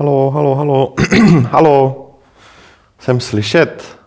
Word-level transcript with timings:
Halo, 0.00 0.30
halo, 0.30 0.54
halo. 0.54 0.94
halo. 1.50 2.10
Jsem 2.98 3.20
slyšet. 3.20 3.99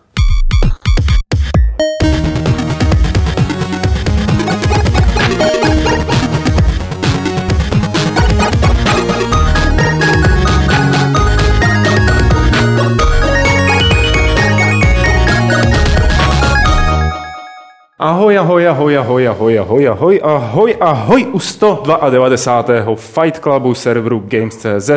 Ahoj, 18.04 18.38
ahoj, 18.38 18.68
ahoj, 18.68 18.98
ahoj, 18.98 19.28
ahoj, 19.28 19.58
ahoj, 19.58 19.88
ahoj, 19.88 20.20
ahoj, 20.22 20.76
ahoj 20.80 21.26
u 21.32 21.38
192. 21.40 22.96
Fight 22.96 23.40
Clubu 23.40 23.74
serveru 23.74 24.22
Games.cz, 24.28 24.90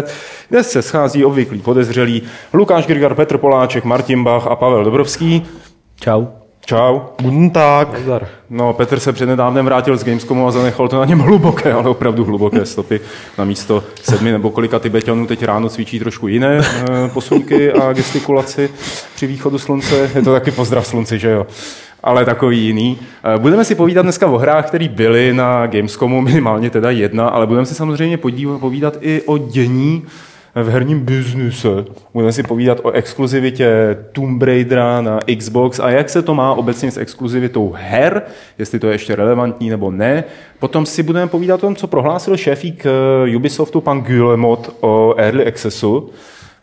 kde 0.50 0.64
se 0.64 0.82
schází 0.82 1.26
obvyklí 1.26 1.60
podezřelí 1.60 2.24
Lukáš 2.54 2.88
Grigar, 2.88 3.16
Petr 3.16 3.38
Poláček, 3.38 3.84
Martin 3.84 4.24
Bach 4.24 4.48
a 4.48 4.56
Pavel 4.56 4.84
Dobrovský. 4.84 5.46
Čau. 6.00 6.26
Čau. 6.66 7.00
Guten 7.22 7.50
Tag. 7.50 7.88
No, 8.50 8.74
Petr 8.74 9.00
se 9.00 9.14
přednedávnem 9.14 9.66
vrátil 9.66 9.98
z 9.98 10.04
Gamescomu 10.04 10.48
a 10.48 10.52
zanechal 10.52 10.88
to 10.88 11.00
na 11.00 11.06
něm 11.06 11.20
hluboké, 11.20 11.74
ale 11.74 11.90
opravdu 11.90 12.26
hluboké 12.26 12.66
stopy. 12.66 13.00
Na 13.38 13.46
místo 13.46 13.84
sedmi 14.04 14.32
nebo 14.32 14.52
kolika 14.52 14.80
Tibetanů 14.80 15.28
teď 15.28 15.44
ráno 15.44 15.70
cvičí 15.70 16.00
trošku 16.00 16.28
jiné 16.28 16.60
e, 16.60 16.64
posunky 17.10 17.74
a 17.74 17.94
gestikulaci 17.94 18.70
při 19.16 19.28
východu 19.28 19.60
slunce. 19.60 20.12
Je 20.16 20.22
to 20.22 20.34
taky 20.34 20.52
pozdrav 20.52 20.88
slunci, 20.88 21.20
že 21.20 21.30
jo? 21.30 21.48
Ale 22.04 22.26
takový 22.26 22.66
jiný. 22.66 22.98
Eh, 23.24 23.40
budeme 23.40 23.66
si 23.66 23.76
povídat 23.76 24.06
dneska 24.06 24.28
o 24.28 24.38
hrách, 24.38 24.68
které 24.68 24.88
byly 24.88 25.34
na 25.34 25.68
Gamescomu, 25.68 26.22
minimálně 26.32 26.70
teda 26.70 26.92
jedna, 26.92 27.28
ale 27.28 27.48
budeme 27.48 27.66
si 27.66 27.76
samozřejmě 27.76 28.18
podívat, 28.18 28.60
povídat 28.60 28.98
i 29.02 29.22
o 29.22 29.38
dění 29.38 30.04
v 30.64 30.70
herním 30.70 31.00
biznise. 31.00 31.86
Budeme 32.14 32.32
si 32.32 32.44
povídat 32.44 32.80
o 32.84 32.92
exkluzivitě 32.92 33.98
Tomb 34.12 34.42
Raidera 34.42 35.02
na 35.02 35.20
Xbox 35.38 35.80
a 35.80 35.90
jak 35.90 36.10
se 36.10 36.22
to 36.22 36.36
má 36.36 36.54
obecně 36.54 36.92
s 36.92 36.98
exkluzivitou 36.98 37.76
her, 37.78 38.22
jestli 38.58 38.80
to 38.80 38.88
je 38.88 38.94
ještě 38.94 39.16
relevantní 39.16 39.70
nebo 39.70 39.92
ne. 39.92 40.24
Potom 40.60 40.86
si 40.86 41.04
budeme 41.04 41.28
povídat 41.28 41.56
o 41.56 41.62
tom, 41.62 41.76
co 41.76 41.88
prohlásil 41.88 42.38
šéfík 42.38 42.86
eh, 42.86 43.36
Ubisoftu 43.36 43.82
pan 43.82 44.02
Guillemot 44.02 44.76
o 44.80 45.14
Early 45.18 45.48
Accessu. 45.48 46.10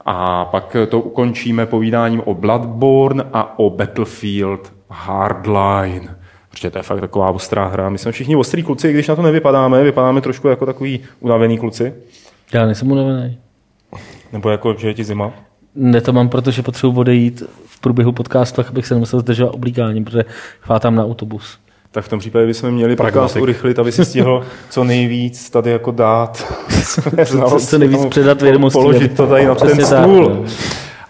A 0.06 0.44
pak 0.44 0.76
to 0.88 1.00
ukončíme 1.00 1.66
povídáním 1.66 2.22
o 2.24 2.34
Bloodborne 2.34 3.24
a 3.32 3.58
o 3.58 3.70
Battlefield 3.70 4.73
Hardline. 4.94 6.16
Protože 6.50 6.70
to 6.70 6.78
je 6.78 6.82
fakt 6.82 7.00
taková 7.00 7.30
ostrá 7.30 7.66
hra. 7.66 7.88
My 7.88 7.98
jsme 7.98 8.12
všichni 8.12 8.36
ostrý 8.36 8.62
kluci, 8.62 8.92
když 8.92 9.08
na 9.08 9.16
to 9.16 9.22
nevypadáme, 9.22 9.82
vypadáme 9.82 10.20
trošku 10.20 10.48
jako 10.48 10.66
takový 10.66 11.00
unavený 11.20 11.58
kluci. 11.58 11.94
Já 12.52 12.66
nejsem 12.66 12.92
unavený. 12.92 13.38
Nebo 14.32 14.50
jako, 14.50 14.74
že 14.78 14.88
je 14.88 14.94
ti 14.94 15.04
zima. 15.04 15.32
Ne, 15.74 16.00
to 16.00 16.12
mám, 16.12 16.28
protože 16.28 16.62
potřebuji 16.62 17.00
odejít 17.00 17.42
v 17.66 17.80
průběhu 17.80 18.12
podcastu, 18.12 18.62
abych 18.68 18.86
se 18.86 18.94
nemusel 18.94 19.20
zdržovat 19.20 19.54
oblíkáním, 19.54 20.04
protože 20.04 20.24
chvátám 20.60 20.94
na 20.94 21.04
autobus. 21.04 21.58
Tak 21.90 22.04
v 22.04 22.08
tom 22.08 22.18
případě 22.18 22.46
bychom 22.46 22.70
měli 22.70 22.96
podcast 22.96 23.36
urychlit, 23.36 23.78
aby 23.78 23.92
si 23.92 24.04
stihl 24.04 24.46
co 24.70 24.84
nejvíc 24.84 25.50
tady 25.50 25.70
jako 25.70 25.90
dát. 25.90 26.54
co, 27.26 27.60
co 27.60 27.78
nejvíc 27.78 28.06
předat 28.06 28.42
vědomosti. 28.42 28.78
Položit 28.78 29.16
to 29.16 29.26
tady 29.26 29.46
na 29.46 29.54
ten 29.54 29.86
stůl. 29.86 30.28
Tak, 30.28 30.36
no. 30.36 30.44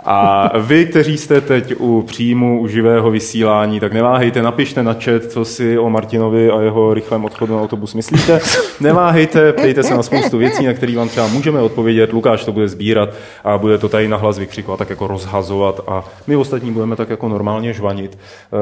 A 0.07 0.51
vy, 0.59 0.87
kteří 0.87 1.19
jste 1.19 1.41
teď 1.41 1.75
u 1.79 2.03
příjmu, 2.03 2.61
u 2.61 2.69
živého 2.69 3.11
vysílání, 3.11 3.81
tak 3.81 3.93
neváhejte, 3.93 4.43
napište 4.43 4.83
na 4.83 4.93
chat, 4.93 5.25
co 5.29 5.45
si 5.45 5.79
o 5.79 5.91
Martinovi 5.91 6.51
a 6.51 6.61
jeho 6.61 6.95
rychlém 6.95 7.25
odchodu 7.25 7.55
na 7.55 7.63
autobus 7.63 7.95
myslíte. 7.95 8.41
Neváhejte, 8.81 9.53
ptejte 9.53 9.83
se 9.83 9.95
na 9.95 10.03
spoustu 10.03 10.39
věcí, 10.39 10.67
na 10.67 10.73
které 10.73 10.97
vám 10.97 11.09
třeba 11.09 11.27
můžeme 11.27 11.61
odpovědět. 11.61 12.13
Lukáš 12.13 12.45
to 12.45 12.53
bude 12.53 12.69
sbírat 12.69 13.09
a 13.45 13.59
bude 13.59 13.79
to 13.79 13.89
tady 13.89 14.09
nahlas 14.09 14.39
vykřikovat, 14.39 14.79
tak 14.79 14.91
jako 14.91 15.07
rozhazovat 15.07 15.81
a 15.87 16.05
my 16.27 16.37
ostatní 16.37 16.73
budeme 16.73 16.97
tak 16.97 17.11
jako 17.11 17.29
normálně 17.29 17.73
žvanit. 17.73 18.19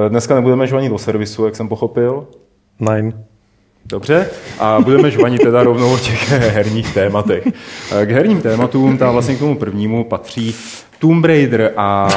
Dneska 0.09 0.35
nebudeme 0.35 0.67
žvanit 0.67 0.89
do 0.89 0.99
servisu, 0.99 1.45
jak 1.45 1.57
jsem 1.57 1.69
pochopil. 1.69 2.27
Nein. 2.81 3.13
Dobře, 3.87 4.31
a 4.59 4.81
budeme 4.81 5.11
žvanit 5.11 5.43
teda 5.43 5.63
rovnou 5.63 5.95
o 5.95 5.99
těch 5.99 6.31
herních 6.31 6.95
tématech. 6.95 7.49
K 8.05 8.11
herním 8.11 8.41
tématům, 8.41 8.99
tam 8.99 9.13
vlastně 9.13 9.35
k 9.35 9.39
tomu 9.39 9.57
prvnímu 9.57 10.05
patří 10.05 10.55
Tomb 11.03 11.25
Raider 11.25 11.73
a 11.77 12.09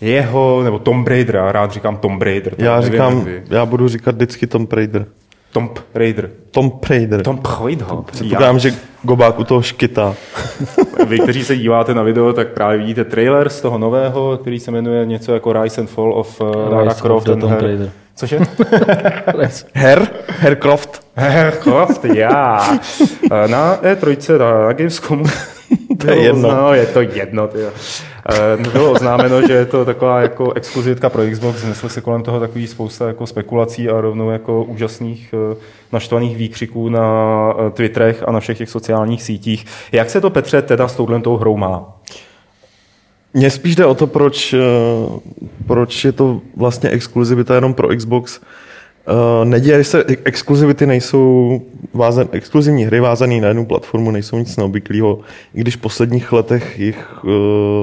jeho, 0.00 0.62
nebo 0.62 0.78
Tom 0.78 1.06
Raider, 1.06 1.36
já 1.36 1.52
rád 1.52 1.72
říkám 1.72 1.96
Tom 1.96 2.20
Raider. 2.20 2.54
Já 2.58 2.74
nevím, 2.80 2.92
říkám, 2.92 3.26
já 3.50 3.66
budu 3.66 3.88
říkat 3.88 4.14
vždycky 4.14 4.46
Tom 4.46 4.66
Raider. 4.72 5.06
Tom 5.52 5.70
Raider. 5.94 6.30
Tom 6.50 6.72
Raider. 6.90 7.22
Tom 7.22 7.40
Raider. 7.62 7.86
Předpokládám, 8.06 8.58
že 8.58 8.74
Gobák 9.02 9.38
u 9.38 9.44
toho 9.44 9.62
škytá. 9.62 10.14
Vy, 11.08 11.18
kteří 11.18 11.44
se 11.44 11.56
díváte 11.56 11.94
na 11.94 12.02
video, 12.02 12.32
tak 12.32 12.48
právě 12.48 12.78
vidíte 12.78 13.04
trailer 13.04 13.48
z 13.48 13.60
toho 13.60 13.78
nového, 13.78 14.38
který 14.38 14.60
se 14.60 14.70
jmenuje 14.70 15.06
něco 15.06 15.34
jako 15.34 15.52
Rise 15.52 15.80
and 15.80 15.90
Fall 15.90 16.14
of 16.14 16.40
uh, 16.40 16.72
Lara 16.72 16.94
Croft 16.94 17.28
and 17.28 17.40
Tom 17.40 17.52
Raider. 17.52 17.90
Cože? 18.14 18.38
Her? 19.74 20.08
Hercroft. 20.28 21.02
Hercroft, 21.14 22.04
já. 22.04 22.60
Na 23.46 23.76
E3, 23.76 24.38
na, 24.38 24.72
Gamescomu 24.72 25.24
to 25.98 26.10
je 26.10 26.22
jedno. 26.22 26.54
No, 26.54 26.74
je 26.74 26.86
to 26.86 27.00
jedno. 27.00 27.48
Tyjo. 27.48 27.70
Eh, 28.30 28.70
bylo 28.72 28.90
oznámeno, 28.92 29.46
že 29.46 29.52
je 29.52 29.66
to 29.66 29.84
taková 29.84 30.20
jako 30.20 30.52
exkluzivitka 30.52 31.10
pro 31.10 31.22
Xbox, 31.30 31.58
znesly 31.58 31.90
se 31.90 32.00
kolem 32.00 32.22
toho 32.22 32.40
takový 32.40 32.66
spousta 32.66 33.06
jako 33.06 33.26
spekulací 33.26 33.88
a 33.88 34.00
rovnou 34.00 34.30
jako 34.30 34.64
úžasných 34.64 35.34
eh, 35.34 35.56
naštvaných 35.92 36.36
výkřiků 36.36 36.88
na 36.88 37.04
eh, 37.66 37.70
Twitterech 37.70 38.28
a 38.28 38.32
na 38.32 38.40
všech 38.40 38.58
těch 38.58 38.70
sociálních 38.70 39.22
sítích. 39.22 39.66
Jak 39.92 40.10
se 40.10 40.20
to, 40.20 40.30
Petře, 40.30 40.62
teda 40.62 40.88
s 40.88 40.96
touhle 40.96 41.20
hrou 41.38 41.56
má? 41.56 41.84
Mně 43.34 43.50
spíš 43.50 43.76
jde 43.76 43.86
o 43.86 43.94
to, 43.94 44.06
proč, 44.06 44.54
proč 45.66 46.04
je 46.04 46.12
to 46.12 46.40
vlastně 46.56 46.90
exkluzivita 46.90 47.54
jenom 47.54 47.74
pro 47.74 47.88
Xbox. 47.88 48.40
Neděje 49.44 49.84
se, 49.84 50.04
exkluzivity 50.24 50.86
nejsou 50.86 51.60
vázen, 51.94 52.28
exkluzivní 52.32 52.84
hry 52.84 53.00
vázané 53.00 53.40
na 53.40 53.48
jednu 53.48 53.66
platformu 53.66 54.10
nejsou 54.10 54.38
nic 54.38 54.56
neobvyklého, 54.56 55.20
i 55.54 55.60
když 55.60 55.76
v 55.76 55.80
posledních 55.80 56.32
letech 56.32 56.78
jich 56.78 57.24
uh, 57.24 57.30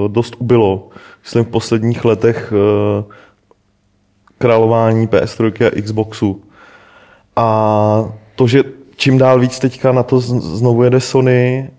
dost 0.08 0.36
ubylo. 0.40 0.90
Myslím 1.24 1.44
v 1.44 1.48
posledních 1.48 2.06
letech 2.06 2.54
králování 4.38 5.08
PS3 5.08 5.68
a 5.68 5.82
Xboxu. 5.82 6.42
A 7.36 8.14
to, 8.36 8.48
že 8.48 8.64
čím 8.96 9.18
dál 9.18 9.40
víc 9.40 9.60
teďka 9.60 9.92
na 9.92 10.04
to 10.04 10.20
znovu 10.20 10.84
jede 10.84 11.00
Sony, 11.00 11.70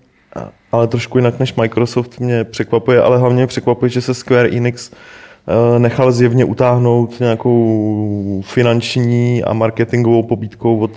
ale 0.73 0.87
trošku 0.87 1.19
jinak 1.19 1.39
než 1.39 1.55
Microsoft 1.55 2.21
mě 2.21 2.45
překvapuje, 2.45 3.03
ale 3.03 3.19
hlavně 3.19 3.47
překvapuje, 3.47 3.89
že 3.89 4.01
se 4.01 4.15
Square 4.15 4.49
Enix 4.49 4.91
eh, 4.91 5.79
nechal 5.79 6.13
zjevně 6.13 6.45
utáhnout 6.45 7.21
nějakou 7.21 8.43
finanční 8.45 9.45
a 9.45 9.53
marketingovou 9.53 10.23
pobídkou 10.23 10.79
od 10.79 10.91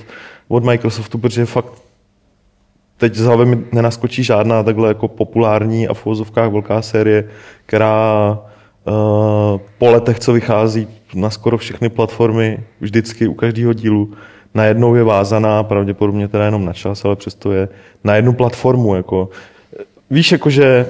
od 0.48 0.64
Microsoftu, 0.64 1.18
protože 1.18 1.46
fakt 1.46 1.74
teď 2.98 3.16
z 3.16 3.26
hlavy 3.26 3.46
mi 3.46 3.64
nenaskočí 3.72 4.24
žádná 4.24 4.64
takhle 4.64 4.88
jako 4.88 5.08
populární 5.08 5.88
a 5.88 5.94
v 5.94 6.06
uvozovkách 6.06 6.52
velká 6.52 6.82
série, 6.82 7.24
která 7.66 8.32
uh, 8.86 8.94
po 9.78 9.92
letech, 9.92 10.20
co 10.20 10.34
vychází 10.34 10.88
na 11.16 11.30
skoro 11.30 11.58
všechny 11.58 11.90
platformy, 11.90 12.60
vždycky 12.82 13.28
u 13.28 13.34
každého 13.34 13.74
dílu, 13.74 14.14
najednou 14.54 14.96
je 14.96 15.04
vázaná, 15.04 15.64
pravděpodobně 15.64 16.28
teda 16.28 16.46
jenom 16.46 16.66
na 16.66 16.74
čas, 16.74 17.06
ale 17.06 17.16
přesto 17.16 17.52
je 17.52 17.70
na 18.04 18.16
jednu 18.16 18.34
platformu. 18.34 18.96
Jako. 18.96 19.30
Víš, 20.10 20.32
jakože 20.32 20.86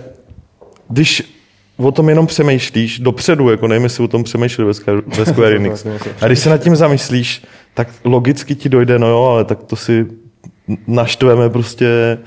když 0.89 1.33
o 1.77 1.91
tom 1.91 2.09
jenom 2.09 2.27
přemýšlíš 2.27 2.99
dopředu, 2.99 3.49
jako 3.49 3.67
nevím, 3.67 3.83
jestli 3.83 4.03
o 4.03 4.07
tom 4.07 4.23
přemýšleli 4.23 4.67
ve 5.17 5.25
Square 5.25 5.55
Enix. 5.55 5.85
A 6.21 6.25
když 6.25 6.39
se 6.39 6.49
nad 6.49 6.57
tím 6.57 6.75
zamyslíš, 6.75 7.43
tak 7.73 7.87
logicky 8.03 8.55
ti 8.55 8.69
dojde, 8.69 8.99
no 8.99 9.07
jo, 9.07 9.23
ale 9.23 9.45
tak 9.45 9.63
to 9.63 9.75
si 9.75 10.05
naštveme 10.87 11.49
prostě 11.49 12.17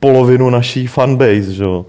polovinu 0.00 0.50
naší 0.50 0.86
fanbase, 0.86 1.52
že 1.52 1.64
jo. 1.64 1.86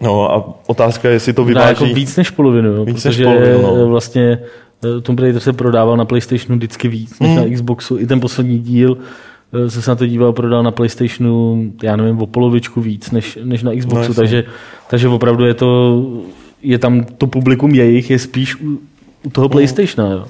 No 0.00 0.32
a 0.32 0.54
otázka 0.66 1.08
je, 1.08 1.14
jestli 1.14 1.32
to 1.32 1.44
vyváží... 1.44 1.80
No, 1.80 1.86
jako 1.86 1.94
víc 1.94 2.16
než 2.16 2.30
polovinu, 2.30 2.68
jo, 2.68 2.84
víc 2.84 3.02
protože 3.02 3.24
než 3.24 3.34
polovinu, 3.34 3.76
no. 3.76 3.88
vlastně 3.88 4.38
eh, 4.84 5.00
Tomb 5.00 5.20
Raider 5.20 5.40
se 5.40 5.52
prodával 5.52 5.96
na 5.96 6.04
PlayStationu 6.04 6.56
vždycky 6.56 6.88
víc 6.88 7.20
než 7.20 7.30
mm. 7.30 7.36
na 7.36 7.54
Xboxu. 7.54 7.98
I 7.98 8.06
ten 8.06 8.20
poslední 8.20 8.58
díl 8.58 8.98
se 9.68 9.90
na 9.90 9.96
to 9.96 10.06
díval, 10.06 10.32
prodal 10.32 10.62
na 10.62 10.70
PlayStationu, 10.70 11.72
já 11.82 11.96
nevím, 11.96 12.18
o 12.18 12.26
polovičku 12.26 12.80
víc 12.80 13.10
než, 13.10 13.38
než 13.44 13.62
na 13.62 13.74
Xboxu, 13.74 14.08
no, 14.08 14.14
takže, 14.14 14.44
takže 14.90 15.08
opravdu 15.08 15.44
je 15.44 15.54
to, 15.54 16.02
je 16.62 16.78
tam 16.78 17.04
to 17.04 17.26
publikum 17.26 17.74
jejich, 17.74 18.10
je 18.10 18.18
spíš 18.18 18.56
u, 18.56 18.80
u 19.22 19.30
toho 19.30 19.48
mm. 19.48 19.52
PlayStationu. 19.52 20.12
Jo. 20.12 20.24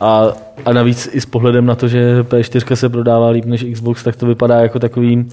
A, 0.00 0.32
a 0.64 0.72
navíc 0.72 1.08
i 1.12 1.20
s 1.20 1.26
pohledem 1.26 1.66
na 1.66 1.74
to, 1.74 1.88
že 1.88 2.22
P4 2.22 2.74
se 2.74 2.88
prodává 2.88 3.28
líp 3.28 3.44
než 3.44 3.66
Xbox, 3.72 4.02
tak 4.02 4.16
to 4.16 4.26
vypadá 4.26 4.60
jako 4.60 4.78
takový 4.78 5.26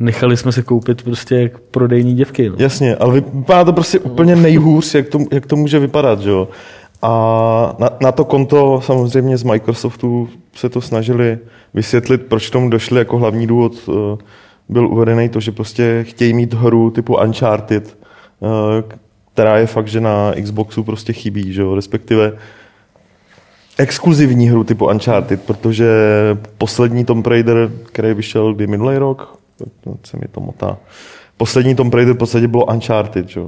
nechali 0.00 0.36
jsme 0.36 0.52
se 0.52 0.62
koupit 0.62 1.02
prostě 1.02 1.34
jak 1.36 1.58
prodejní 1.58 2.14
děvky. 2.14 2.48
No. 2.48 2.56
Jasně, 2.58 2.96
ale 2.96 3.20
vypadá 3.20 3.64
to 3.64 3.72
prostě 3.72 3.98
úplně 3.98 4.36
nejhůř, 4.36 4.94
jak 4.94 5.08
to, 5.08 5.18
jak 5.32 5.46
to 5.46 5.56
může 5.56 5.78
vypadat, 5.78 6.20
že 6.20 6.30
jo. 6.30 6.48
A 7.02 7.76
na, 7.78 7.90
na 8.00 8.12
to 8.12 8.24
konto 8.24 8.80
samozřejmě 8.80 9.36
z 9.36 9.42
Microsoftu 9.42 10.28
se 10.54 10.68
to 10.68 10.80
snažili 10.80 11.38
vysvětlit, 11.74 12.26
proč 12.26 12.50
tomu 12.50 12.70
došli 12.70 12.98
jako 12.98 13.18
hlavní 13.18 13.46
důvod 13.46 13.72
eh, 13.88 14.24
byl 14.68 14.86
uvedený 14.86 15.28
to, 15.28 15.40
že 15.40 15.52
prostě 15.52 16.04
chtějí 16.08 16.32
mít 16.32 16.54
hru 16.54 16.90
typu 16.90 17.16
Uncharted, 17.16 17.96
která 19.32 19.58
je 19.58 19.66
fakt, 19.66 19.88
že 19.88 20.00
na 20.00 20.32
Xboxu 20.42 20.84
prostě 20.84 21.12
chybí, 21.12 21.52
že 21.52 21.62
jo? 21.62 21.74
respektive 21.74 22.32
exkluzivní 23.78 24.48
hru 24.48 24.64
typu 24.64 24.86
Uncharted, 24.86 25.42
protože 25.42 25.88
poslední 26.58 27.04
Tomb 27.04 27.26
Raider, 27.26 27.70
který 27.86 28.14
vyšel 28.14 28.54
kdy 28.54 28.66
minulý 28.66 28.96
rok, 28.96 29.38
no, 29.86 29.94
se 30.04 30.16
mi 30.16 30.28
to 30.32 30.40
motá, 30.40 30.76
poslední 31.36 31.74
Tomb 31.74 31.94
Raider 31.94 32.14
v 32.14 32.18
podstatě 32.18 32.48
bylo 32.48 32.64
Uncharted, 32.64 33.28
že? 33.28 33.40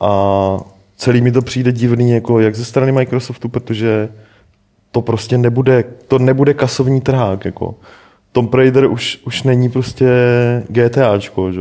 A 0.00 0.58
celý 0.96 1.20
mi 1.20 1.32
to 1.32 1.42
přijde 1.42 1.72
divný, 1.72 2.10
jako 2.10 2.40
jak 2.40 2.54
ze 2.54 2.64
strany 2.64 2.92
Microsoftu, 2.92 3.48
protože 3.48 4.08
to 4.90 5.02
prostě 5.02 5.38
nebude, 5.38 5.84
to 6.08 6.18
nebude 6.18 6.54
kasovní 6.54 7.00
trhák, 7.00 7.44
jako. 7.44 7.74
Tomb 8.32 8.54
Raider 8.54 8.86
už, 8.86 9.20
už 9.26 9.42
není 9.42 9.68
prostě 9.68 10.06
GTAčko, 10.68 11.52
že? 11.52 11.60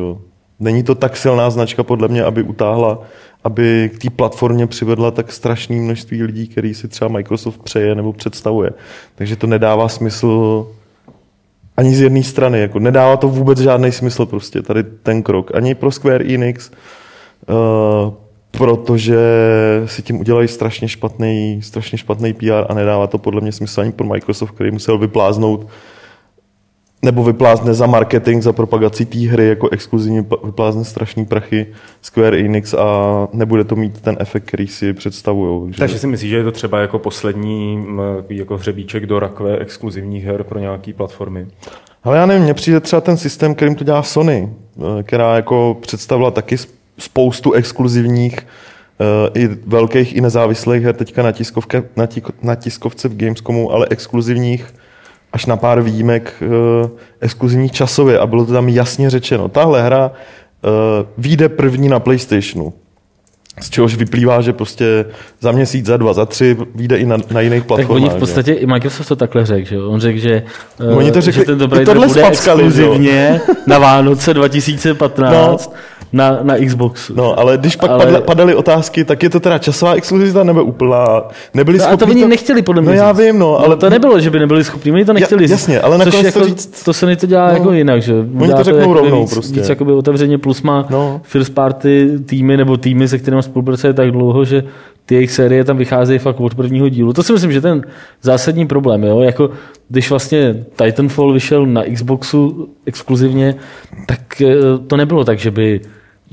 Není 0.60 0.84
to 0.84 0.96
tak 0.96 1.18
silná 1.18 1.50
značka 1.50 1.84
podle 1.84 2.08
mě, 2.08 2.24
aby 2.24 2.44
utáhla 2.44 3.00
aby 3.44 3.92
k 3.96 4.02
té 4.02 4.10
platformě 4.10 4.68
přivedla 4.68 5.12
tak 5.12 5.32
strašné 5.32 5.76
množství 5.76 6.24
lidí, 6.24 6.48
který 6.48 6.74
si 6.74 6.88
třeba 6.88 7.10
Microsoft 7.10 7.64
přeje 7.64 7.96
nebo 7.96 8.14
představuje. 8.14 8.72
Takže 9.16 9.36
to 9.36 9.48
nedává 9.48 9.90
smysl 9.90 10.68
ani 11.78 11.96
z 11.96 12.02
jedné 12.02 12.24
strany. 12.24 12.62
Jako 12.62 12.80
nedává 12.80 13.18
to 13.18 13.28
vůbec 13.28 13.60
žádný 13.60 13.92
smysl 13.92 14.26
prostě 14.26 14.62
tady 14.62 14.84
ten 14.84 15.24
krok. 15.24 15.56
Ani 15.56 15.76
pro 15.76 15.92
Square 15.92 16.34
Enix, 16.34 16.72
uh, 17.50 18.14
protože 18.58 19.18
si 19.86 20.02
tím 20.02 20.20
udělají 20.20 20.48
strašně 20.48 20.88
špatný, 20.88 21.60
strašně 21.64 21.98
špatný 21.98 22.34
PR 22.34 22.66
a 22.70 22.74
nedává 22.74 23.08
to 23.08 23.18
podle 23.18 23.42
mě 23.42 23.52
smysl 23.52 23.82
ani 23.82 23.92
pro 23.92 24.08
Microsoft, 24.08 24.52
který 24.52 24.72
musel 24.72 24.98
vypláznout 24.98 25.68
nebo 27.04 27.24
vyplázne 27.24 27.74
za 27.74 27.86
marketing, 27.86 28.44
za 28.44 28.54
propagaci 28.54 29.06
té 29.06 29.20
hry 29.20 29.48
jako 29.48 29.70
exkluzivní, 29.70 30.28
vyplázne 30.44 30.86
strašný 30.86 31.26
prachy 31.26 31.68
Square 32.02 32.40
Enix 32.40 32.74
a 32.74 33.28
nebude 33.34 33.64
to 33.64 33.76
mít 33.76 34.02
ten 34.02 34.18
efekt, 34.20 34.44
který 34.44 34.68
si 34.68 34.94
představují. 34.94 35.64
Takže... 35.64 35.80
takže 35.80 36.00
si 36.00 36.08
myslíš, 36.08 36.30
že 36.30 36.38
je 36.38 36.44
to 36.44 36.52
třeba 36.52 36.80
jako 36.80 37.00
poslední 37.00 37.86
jako 38.30 38.58
hřebíček 38.58 39.06
do 39.06 39.20
rakve 39.20 39.58
exkluzivních 39.58 40.24
her 40.24 40.44
pro 40.44 40.60
nějaké 40.60 40.94
platformy? 40.94 41.48
Ale 42.04 42.18
já 42.18 42.26
nevím, 42.26 42.44
mně 42.44 42.54
přijde 42.54 42.80
třeba 42.80 43.02
ten 43.02 43.18
systém, 43.18 43.56
kterým 43.56 43.76
to 43.76 43.84
dělá 43.84 44.04
Sony, 44.04 44.54
eh, 45.00 45.04
která 45.04 45.36
jako 45.36 45.78
představila 45.82 46.32
taky 46.32 46.58
spoustu 46.98 47.52
exkluzivních 47.52 48.40
eh, 48.40 49.40
i 49.40 49.48
velkých 49.68 50.16
i 50.16 50.22
nezávislých 50.22 50.84
her 50.84 50.96
teďka 50.96 51.24
na, 51.24 51.32
tiskovke, 51.32 51.84
na, 51.96 52.08
tí, 52.08 52.22
na 52.42 52.56
tiskovce 52.56 53.08
v 53.08 53.18
Gamescomu, 53.18 53.72
ale 53.72 53.88
exkluzivních 53.90 54.74
až 55.34 55.46
na 55.46 55.58
pár 55.58 55.82
výjimek 55.82 56.34
uh, 56.42 56.90
exkluzivních 57.22 57.72
časově 57.72 58.20
a 58.20 58.28
bylo 58.28 58.46
to 58.46 58.54
tam 58.54 58.70
jasně 58.70 59.10
řečeno. 59.10 59.50
Tahle 59.50 59.84
hra 59.84 60.12
uh, 60.12 60.72
vyjde 61.18 61.50
první 61.50 61.90
na 61.90 62.00
PlayStationu. 62.00 62.74
Z 63.62 63.70
čehož 63.70 63.96
vyplývá, 63.96 64.42
že 64.42 64.54
prostě 64.54 65.06
za 65.42 65.52
měsíc, 65.52 65.86
za 65.86 65.98
dva, 65.98 66.14
za 66.14 66.26
tři 66.26 66.58
vyjde 66.76 66.98
i 66.98 67.06
na, 67.06 67.18
na 67.32 67.42
jiných 67.42 67.64
platformách. 67.64 68.02
Tak 68.02 68.12
oni 68.12 68.18
v 68.18 68.20
podstatě, 68.20 68.54
že? 68.54 68.60
i 68.60 68.66
Microsoft 68.66 69.08
to 69.08 69.16
takhle 69.16 69.46
řekl, 69.46 69.70
že 69.70 69.82
On 69.82 70.00
řekl, 70.00 70.20
že, 70.20 70.44
uh, 70.80 70.98
oni 70.98 71.12
to 71.12 71.22
řekli, 71.22 71.42
že 71.42 71.46
ten 71.46 71.72
Raider 71.72 71.98
bude 71.98 72.28
exkluzivně 72.28 73.42
na 73.68 73.80
Vánoce 73.80 74.34
2015. 74.34 75.68
No 75.70 75.76
na, 76.14 76.40
na 76.44 76.56
Xboxu. 76.66 77.14
No, 77.16 77.40
ale 77.40 77.58
když 77.58 77.76
pak 77.76 77.92
ale... 77.92 78.22
padaly 78.22 78.56
otázky, 78.56 79.06
tak 79.06 79.24
je 79.24 79.30
to 79.30 79.40
teda 79.40 79.58
časová 79.58 79.94
exkluzivita 79.94 80.44
nebo 80.44 80.64
úplná? 80.64 81.24
Nebyli 81.54 81.78
no, 81.78 81.84
schopni 81.84 82.04
a 82.04 82.06
to 82.06 82.12
oni 82.12 82.22
to... 82.22 82.28
nechtěli 82.28 82.62
podle 82.62 82.82
mě. 82.82 82.92
No 82.92 82.98
já 82.98 83.12
vím, 83.12 83.40
no, 83.40 83.60
ale... 83.60 83.70
No, 83.70 83.76
to 83.76 83.90
nebylo, 83.90 84.20
že 84.20 84.30
by 84.30 84.40
nebyli 84.40 84.64
schopni, 84.64 84.92
oni 84.92 85.06
to 85.06 85.14
nechtěli. 85.14 85.44
Ja, 85.44 85.50
jasně, 85.50 85.80
ale 85.80 85.98
nakonec 85.98 86.26
jako, 86.26 86.40
to 86.40 86.46
říct... 86.46 86.84
To 86.84 86.94
se 86.94 87.06
mi 87.06 87.16
to 87.16 87.26
dělá 87.26 87.48
no, 87.48 87.54
jako 87.54 87.72
jinak, 87.72 88.02
že? 88.02 88.14
Oni 88.40 88.54
to 88.54 88.64
řeknou 88.64 88.80
jako 88.80 88.94
rovnou 88.94 89.22
víc, 89.22 89.34
prostě. 89.34 89.60
Víc 89.60 89.70
jakoby 89.70 89.92
otevřeně 89.92 90.38
plus 90.38 90.62
má 90.62 90.86
no. 90.90 91.22
first 91.24 91.54
party 91.54 92.10
týmy 92.26 92.58
nebo 92.58 92.78
týmy, 92.78 93.08
se 93.08 93.18
kterými 93.18 93.44
spolupracuje 93.44 93.94
tak 93.94 94.12
dlouho, 94.12 94.46
že 94.46 94.64
ty 95.06 95.16
jejich 95.16 95.32
série 95.32 95.64
tam 95.64 95.78
vycházejí 95.78 96.20
fakt 96.20 96.40
od 96.40 96.56
prvního 96.56 96.90
dílu. 96.90 97.14
To 97.14 97.24
si 97.24 97.34
myslím, 97.34 97.52
že 97.52 97.62
ten 97.62 97.82
zásadní 98.22 98.68
problém, 98.68 99.04
jo? 99.04 99.20
Jako, 99.20 99.50
když 99.90 100.10
vlastně 100.10 100.66
Titanfall 100.76 101.34
vyšel 101.34 101.66
na 101.66 101.84
Xboxu 101.94 102.70
exkluzivně, 102.86 103.56
tak 104.06 104.42
eh, 104.42 104.56
to 104.88 104.98
nebylo 104.98 105.24
tak, 105.24 105.40
že 105.40 105.52
by 105.52 105.82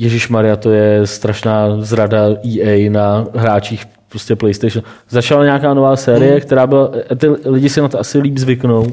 Ježíš 0.00 0.28
Maria, 0.28 0.56
to 0.56 0.70
je 0.70 1.06
strašná 1.06 1.76
zrada 1.80 2.18
EA 2.58 2.90
na 2.90 3.26
hráčích 3.34 3.86
prostě 4.08 4.36
PlayStation. 4.36 4.84
Začala 5.08 5.44
nějaká 5.44 5.74
nová 5.74 5.96
série, 5.96 6.32
hmm. 6.32 6.40
která 6.40 6.66
byla, 6.66 6.90
ty 7.16 7.28
lidi 7.44 7.68
si 7.68 7.80
na 7.80 7.88
to 7.88 8.00
asi 8.00 8.18
líp 8.18 8.38
zvyknou, 8.38 8.86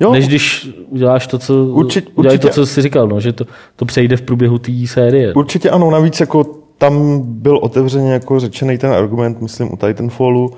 jo. 0.00 0.12
než 0.12 0.28
když 0.28 0.68
uděláš 0.88 1.26
to, 1.26 1.38
co, 1.38 1.64
Určit, 1.64 2.10
určitě. 2.14 2.38
to, 2.38 2.48
co 2.48 2.66
jsi 2.66 2.82
říkal, 2.82 3.08
no, 3.08 3.20
že 3.20 3.32
to, 3.32 3.44
to 3.76 3.84
přejde 3.84 4.16
v 4.16 4.22
průběhu 4.22 4.58
té 4.58 4.72
série. 4.86 5.34
Určitě 5.34 5.70
ano, 5.70 5.90
navíc 5.90 6.20
jako 6.20 6.44
tam 6.78 7.22
byl 7.24 7.58
otevřeně 7.62 8.12
jako 8.12 8.40
řečený 8.40 8.78
ten 8.78 8.92
argument, 8.92 9.40
myslím, 9.40 9.72
u 9.72 9.76
Titanfallu. 9.76 10.46
Uh, 10.46 10.54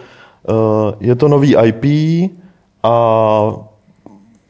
je 1.00 1.14
to 1.14 1.28
nový 1.28 1.56
IP 1.56 1.84
a 2.82 2.93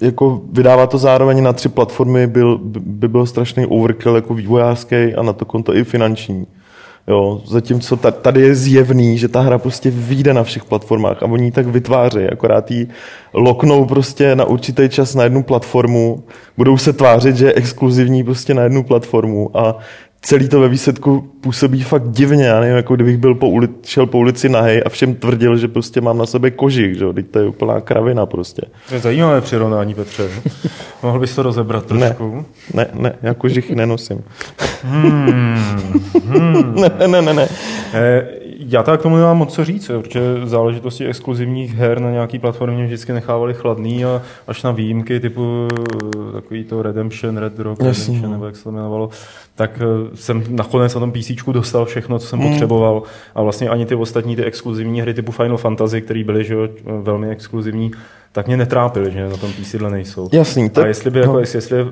jako 0.02 0.40
vydává 0.52 0.86
to 0.86 0.98
zároveň 0.98 1.42
na 1.42 1.52
tři 1.52 1.68
platformy, 1.68 2.26
byl, 2.26 2.58
by 2.80 3.08
byl 3.08 3.26
strašný 3.26 3.66
overkill 3.66 4.16
jako 4.16 4.34
vývojářský 4.34 5.14
a 5.14 5.22
na 5.22 5.32
to 5.32 5.44
konto 5.44 5.76
i 5.76 5.84
finanční. 5.84 6.46
Jo, 7.08 7.40
zatímco 7.46 7.96
tady 7.96 8.40
je 8.40 8.54
zjevný, 8.54 9.18
že 9.18 9.28
ta 9.28 9.40
hra 9.40 9.58
prostě 9.58 9.90
vyjde 9.90 10.34
na 10.34 10.42
všech 10.42 10.64
platformách 10.64 11.22
a 11.22 11.26
oni 11.26 11.44
ji 11.44 11.50
tak 11.50 11.66
vytváří, 11.66 12.24
akorát 12.24 12.70
ji 12.70 12.88
loknou 13.34 13.84
prostě 13.84 14.36
na 14.36 14.44
určitý 14.44 14.88
čas 14.88 15.14
na 15.14 15.24
jednu 15.24 15.42
platformu, 15.42 16.22
budou 16.56 16.78
se 16.78 16.92
tvářit, 16.92 17.36
že 17.36 17.46
je 17.46 17.54
exkluzivní 17.54 18.24
prostě 18.24 18.54
na 18.54 18.62
jednu 18.62 18.82
platformu 18.82 19.50
a 19.54 19.78
celý 20.22 20.48
to 20.48 20.60
ve 20.60 20.68
výsledku 20.68 21.30
působí 21.40 21.82
fakt 21.82 22.10
divně. 22.10 22.44
Já 22.44 22.60
nevím, 22.60 22.76
jako 22.76 22.94
kdybych 22.94 23.16
byl 23.16 23.34
po 23.34 23.48
uli, 23.48 23.68
šel 23.84 24.06
po 24.06 24.18
ulici 24.18 24.48
nahej 24.48 24.82
a 24.86 24.88
všem 24.88 25.14
tvrdil, 25.14 25.56
že 25.56 25.68
prostě 25.68 26.00
mám 26.00 26.18
na 26.18 26.26
sebe 26.26 26.50
kožich, 26.50 26.98
že 26.98 27.12
Teď 27.12 27.26
to 27.30 27.38
je 27.38 27.48
úplná 27.48 27.80
kravina 27.80 28.26
prostě. 28.26 28.62
To 28.88 28.94
je 28.94 29.00
zajímavé 29.00 29.40
přirovnání, 29.40 29.94
Petře. 29.94 30.28
Mohl 31.02 31.20
bys 31.20 31.34
to 31.34 31.42
rozebrat 31.42 31.86
trošku? 31.86 32.44
Ne, 32.74 32.86
ne, 32.94 33.02
ne 33.02 33.12
já 33.22 33.34
kožich 33.34 33.70
nenosím. 33.70 34.24
Hmm, 34.82 35.32
hmm. 36.26 36.74
ne, 36.98 37.08
ne, 37.08 37.22
ne, 37.22 37.34
ne. 37.34 37.48
Eh, 37.94 38.42
já 38.66 38.82
tak 38.82 39.00
k 39.00 39.02
tomu 39.02 39.16
nemám 39.16 39.36
moc 39.36 39.54
co 39.54 39.64
říct, 39.64 39.90
protože 40.02 40.20
záležitosti 40.44 41.06
exkluzivních 41.06 41.74
her 41.74 42.00
na 42.00 42.10
nějaký 42.10 42.38
platformě 42.38 42.84
vždycky 42.84 43.12
nechávali 43.12 43.54
chladný 43.54 44.04
a 44.04 44.22
až 44.46 44.62
na 44.62 44.70
výjimky 44.70 45.20
typu 45.20 45.68
takový 46.32 46.64
to 46.64 46.82
Redemption, 46.82 47.36
Red 47.36 47.58
Rock. 47.58 47.78
Redemption, 47.78 48.32
nebo 48.32 48.46
jak 48.46 48.56
se 48.56 48.64
to 48.64 48.70
jmenovalo, 48.70 49.10
tak 49.54 49.80
eh, 49.80 50.11
jsem 50.14 50.44
nakonec 50.48 50.94
na 50.94 51.00
tom 51.00 51.12
PC 51.12 51.30
dostal 51.52 51.84
všechno, 51.84 52.18
co 52.18 52.26
jsem 52.26 52.38
mm. 52.38 52.48
potřeboval 52.48 53.02
a 53.34 53.42
vlastně 53.42 53.68
ani 53.68 53.86
ty 53.86 53.94
ostatní 53.94 54.36
ty 54.36 54.44
exkluzivní 54.44 55.00
hry 55.00 55.14
typu 55.14 55.32
Final 55.32 55.56
Fantasy, 55.56 56.00
které 56.02 56.24
byly 56.24 56.44
že, 56.44 56.54
velmi 57.02 57.30
exkluzivní, 57.30 57.90
tak 58.32 58.46
mě 58.46 58.56
netrápily, 58.56 59.10
že 59.10 59.28
na 59.28 59.36
tom 59.36 59.52
PC 59.52 59.74
nejsou. 59.74 60.28
Jasný. 60.32 60.70
Tak, 60.70 60.84
a 60.84 60.86
jestli 60.86 61.10
by 61.10 61.18
jako, 61.18 61.32
no. 61.32 61.40
jestli 61.40 61.76
je 61.76 61.82
eh, 61.82 61.86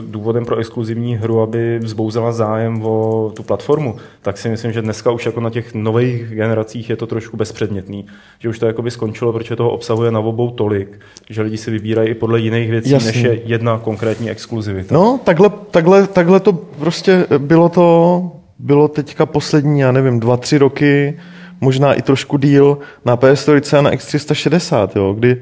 důvodem 0.00 0.44
pro 0.44 0.56
exkluzivní 0.56 1.16
hru, 1.16 1.40
aby 1.40 1.78
vzbouzela 1.78 2.32
zájem 2.32 2.82
o 2.82 3.32
tu 3.36 3.42
platformu, 3.42 3.96
tak 4.22 4.38
si 4.38 4.48
myslím, 4.48 4.72
že 4.72 4.82
dneska 4.82 5.10
už 5.10 5.26
jako 5.26 5.40
na 5.40 5.50
těch 5.50 5.74
nových 5.74 6.28
generacích 6.28 6.90
je 6.90 6.96
to 6.96 7.06
trošku 7.06 7.36
bezpředmětný. 7.36 8.06
Že 8.38 8.48
už 8.48 8.58
to 8.58 8.66
jako 8.66 8.82
by 8.82 8.90
skončilo, 8.90 9.32
protože 9.32 9.56
toho 9.56 9.70
obsahuje 9.70 10.10
na 10.10 10.20
obou 10.20 10.50
tolik, 10.50 11.00
že 11.30 11.42
lidi 11.42 11.56
si 11.56 11.70
vybírají 11.70 12.08
i 12.08 12.14
podle 12.14 12.40
jiných 12.40 12.70
věcí, 12.70 12.90
Jasný. 12.90 13.06
než 13.06 13.22
je 13.22 13.40
jedna 13.44 13.78
konkrétní 13.78 14.30
exkluzivita. 14.30 14.94
No, 14.94 15.20
takhle, 15.24 15.50
takhle, 15.70 16.06
takhle 16.06 16.40
to 16.40 16.52
prostě 16.52 17.26
bylo 17.38 17.68
to, 17.68 18.22
bylo 18.58 18.88
teďka 18.88 19.26
poslední, 19.26 19.80
já 19.80 19.92
nevím, 19.92 20.20
dva, 20.20 20.36
tři 20.36 20.58
roky, 20.58 21.18
možná 21.60 21.94
i 21.94 22.02
trošku 22.02 22.36
díl 22.36 22.78
na 23.04 23.16
PS4 23.16 23.78
a 23.78 23.82
na 23.82 23.90
X360, 23.90 24.88
jo, 24.96 25.12
kdy 25.18 25.40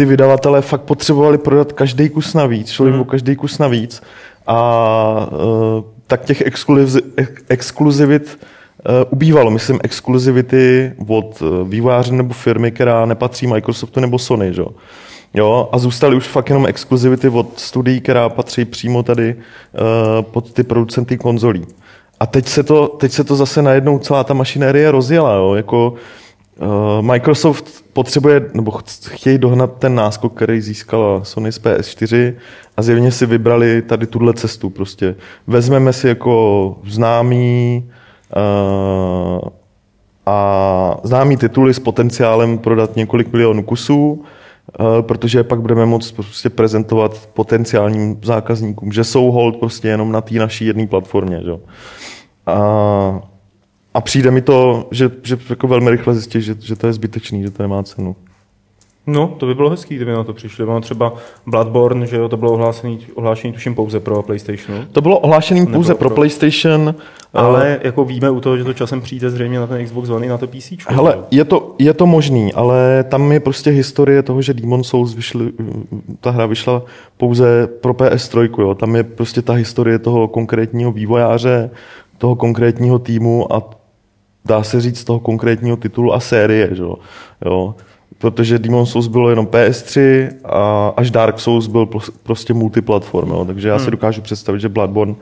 ty 0.00 0.06
vydavatelé 0.06 0.62
fakt 0.62 0.82
potřebovali 0.82 1.38
prodat 1.38 1.72
každý 1.72 2.08
kus 2.08 2.34
navíc, 2.34 2.70
šlo 2.70 2.86
jim 2.86 2.94
mm. 2.94 3.00
o 3.00 3.04
každý 3.04 3.36
kus 3.36 3.58
navíc 3.58 4.02
a 4.46 5.28
uh, 5.32 5.84
tak 6.06 6.24
těch 6.24 6.40
exkluziv, 6.40 7.02
exkluzivit 7.48 8.38
uh, 8.38 8.94
ubývalo. 9.10 9.50
Myslím 9.50 9.80
exkluzivity 9.82 10.92
od 11.06 11.42
uh, 11.42 11.68
výváře 11.68 12.12
nebo 12.12 12.34
firmy, 12.34 12.70
která 12.70 13.06
nepatří 13.06 13.46
Microsoftu 13.46 14.00
nebo 14.00 14.18
Sony. 14.18 14.54
Že? 14.54 14.62
Jo, 15.34 15.68
a 15.72 15.78
zůstaly 15.78 16.16
už 16.16 16.28
fakt 16.28 16.48
jenom 16.48 16.66
exkluzivity 16.66 17.28
od 17.28 17.58
studií, 17.58 18.00
která 18.00 18.28
patří 18.28 18.64
přímo 18.64 19.02
tady 19.02 19.34
uh, 19.34 20.22
pod 20.22 20.52
ty 20.52 20.62
producenty 20.62 21.18
konzolí. 21.18 21.66
A 22.20 22.26
teď 22.26 22.48
se 22.48 22.62
to, 22.62 22.88
teď 22.88 23.12
se 23.12 23.24
to 23.24 23.36
zase 23.36 23.62
najednou 23.62 23.98
celá 23.98 24.24
ta 24.24 24.34
mašinérie 24.34 24.90
rozjela. 24.90 25.34
Jo? 25.34 25.54
Jako, 25.54 25.90
uh, 25.90 25.98
Microsoft 27.00 27.84
potřebuje, 27.92 28.50
nebo 28.54 28.72
chtějí 29.08 29.38
dohnat 29.38 29.78
ten 29.78 29.94
náskok, 29.94 30.34
který 30.34 30.60
získala 30.60 31.24
Sony 31.24 31.52
z 31.52 31.60
PS4 31.60 32.34
a 32.76 32.82
zjevně 32.82 33.12
si 33.12 33.26
vybrali 33.26 33.82
tady 33.82 34.06
tuhle 34.06 34.34
cestu 34.34 34.70
prostě. 34.70 35.14
Vezmeme 35.46 35.92
si 35.92 36.08
jako 36.08 36.76
známý 36.84 37.84
uh, 38.36 39.48
a 40.26 40.96
známý 41.02 41.36
tituly 41.36 41.74
s 41.74 41.78
potenciálem 41.78 42.58
prodat 42.58 42.96
několik 42.96 43.32
milionů 43.32 43.62
kusů, 43.62 44.12
uh, 44.12 44.86
protože 45.00 45.44
pak 45.44 45.60
budeme 45.60 45.86
moct 45.86 46.12
prostě 46.12 46.50
prezentovat 46.50 47.28
potenciálním 47.34 48.20
zákazníkům, 48.22 48.92
že 48.92 49.04
jsou 49.04 49.30
hold 49.30 49.56
prostě 49.56 49.88
jenom 49.88 50.12
na 50.12 50.20
té 50.20 50.34
naší 50.34 50.66
jedné 50.66 50.86
platformě. 50.86 51.40
Že? 51.44 51.52
A 52.46 53.29
a 53.94 54.00
přijde 54.00 54.30
mi 54.30 54.42
to, 54.42 54.88
že, 54.90 55.10
že 55.22 55.38
jako 55.50 55.68
velmi 55.68 55.90
rychle 55.90 56.14
zjistí, 56.14 56.40
že, 56.40 56.54
že 56.60 56.76
to 56.76 56.86
je 56.86 56.92
zbytečný, 56.92 57.42
že 57.42 57.50
to 57.50 57.62
nemá 57.62 57.82
cenu. 57.82 58.16
No, 59.06 59.28
to 59.38 59.46
by 59.46 59.54
bylo 59.54 59.70
hezký, 59.70 59.96
kdyby 59.96 60.12
na 60.12 60.24
to 60.24 60.32
přišli. 60.32 60.66
Mám 60.66 60.82
třeba 60.82 61.14
Bloodborne, 61.46 62.06
že 62.06 62.16
jo, 62.16 62.28
to 62.28 62.36
bylo 62.36 62.52
ohlášený, 62.52 62.98
ohlášený 63.14 63.52
tuším 63.52 63.74
pouze 63.74 64.00
pro 64.00 64.22
PlayStation. 64.22 64.86
To 64.92 65.00
bylo 65.00 65.18
ohlášený 65.18 65.66
pouze 65.66 65.94
pro, 65.94 66.08
pro 66.08 66.14
PlayStation. 66.14 66.94
Ale 67.34 67.76
uh, 67.76 67.86
jako 67.86 68.04
víme 68.04 68.30
u 68.30 68.40
toho, 68.40 68.56
že 68.56 68.64
to 68.64 68.72
časem 68.72 69.00
přijde 69.00 69.30
zřejmě 69.30 69.58
na 69.58 69.66
ten 69.66 69.84
Xbox 69.84 70.08
One 70.08 70.26
i 70.26 70.28
na 70.28 70.38
to 70.38 70.46
PC. 70.46 70.72
Hele, 70.88 71.18
je 71.30 71.44
to, 71.44 71.74
je 71.78 71.94
to 71.94 72.06
možný, 72.06 72.52
ale 72.52 73.04
tam 73.08 73.32
je 73.32 73.40
prostě 73.40 73.70
historie 73.70 74.22
toho, 74.22 74.42
že 74.42 74.54
Demon 74.54 74.84
Souls 74.84 75.14
vyšli, 75.14 75.52
ta 76.20 76.30
hra 76.30 76.46
vyšla 76.46 76.82
pouze 77.16 77.66
pro 77.66 77.92
PS3, 77.92 78.60
jo. 78.60 78.74
Tam 78.74 78.96
je 78.96 79.02
prostě 79.02 79.42
ta 79.42 79.52
historie 79.52 79.98
toho 79.98 80.28
konkrétního 80.28 80.92
vývojáře, 80.92 81.70
toho 82.18 82.36
konkrétního 82.36 82.98
týmu 82.98 83.52
a 83.52 83.79
dá 84.44 84.62
se 84.62 84.80
říct 84.80 85.04
toho 85.04 85.20
konkrétního 85.20 85.76
titulu 85.76 86.14
a 86.14 86.20
série, 86.20 86.68
že 86.72 86.82
jo 86.82 87.74
protože 88.20 88.58
Demon 88.58 88.86
Souls 88.86 89.06
bylo 89.06 89.30
jenom 89.30 89.46
PS3 89.46 90.28
a 90.44 90.88
až 90.96 91.10
Dark 91.10 91.40
Souls 91.40 91.66
byl 91.66 91.88
prostě 92.22 92.54
multiplatform, 92.54 93.30
jo. 93.30 93.44
takže 93.44 93.68
já 93.68 93.78
si 93.78 93.84
hmm. 93.84 93.90
dokážu 93.90 94.22
představit, 94.22 94.60
že 94.60 94.68
Bloodborne 94.68 95.14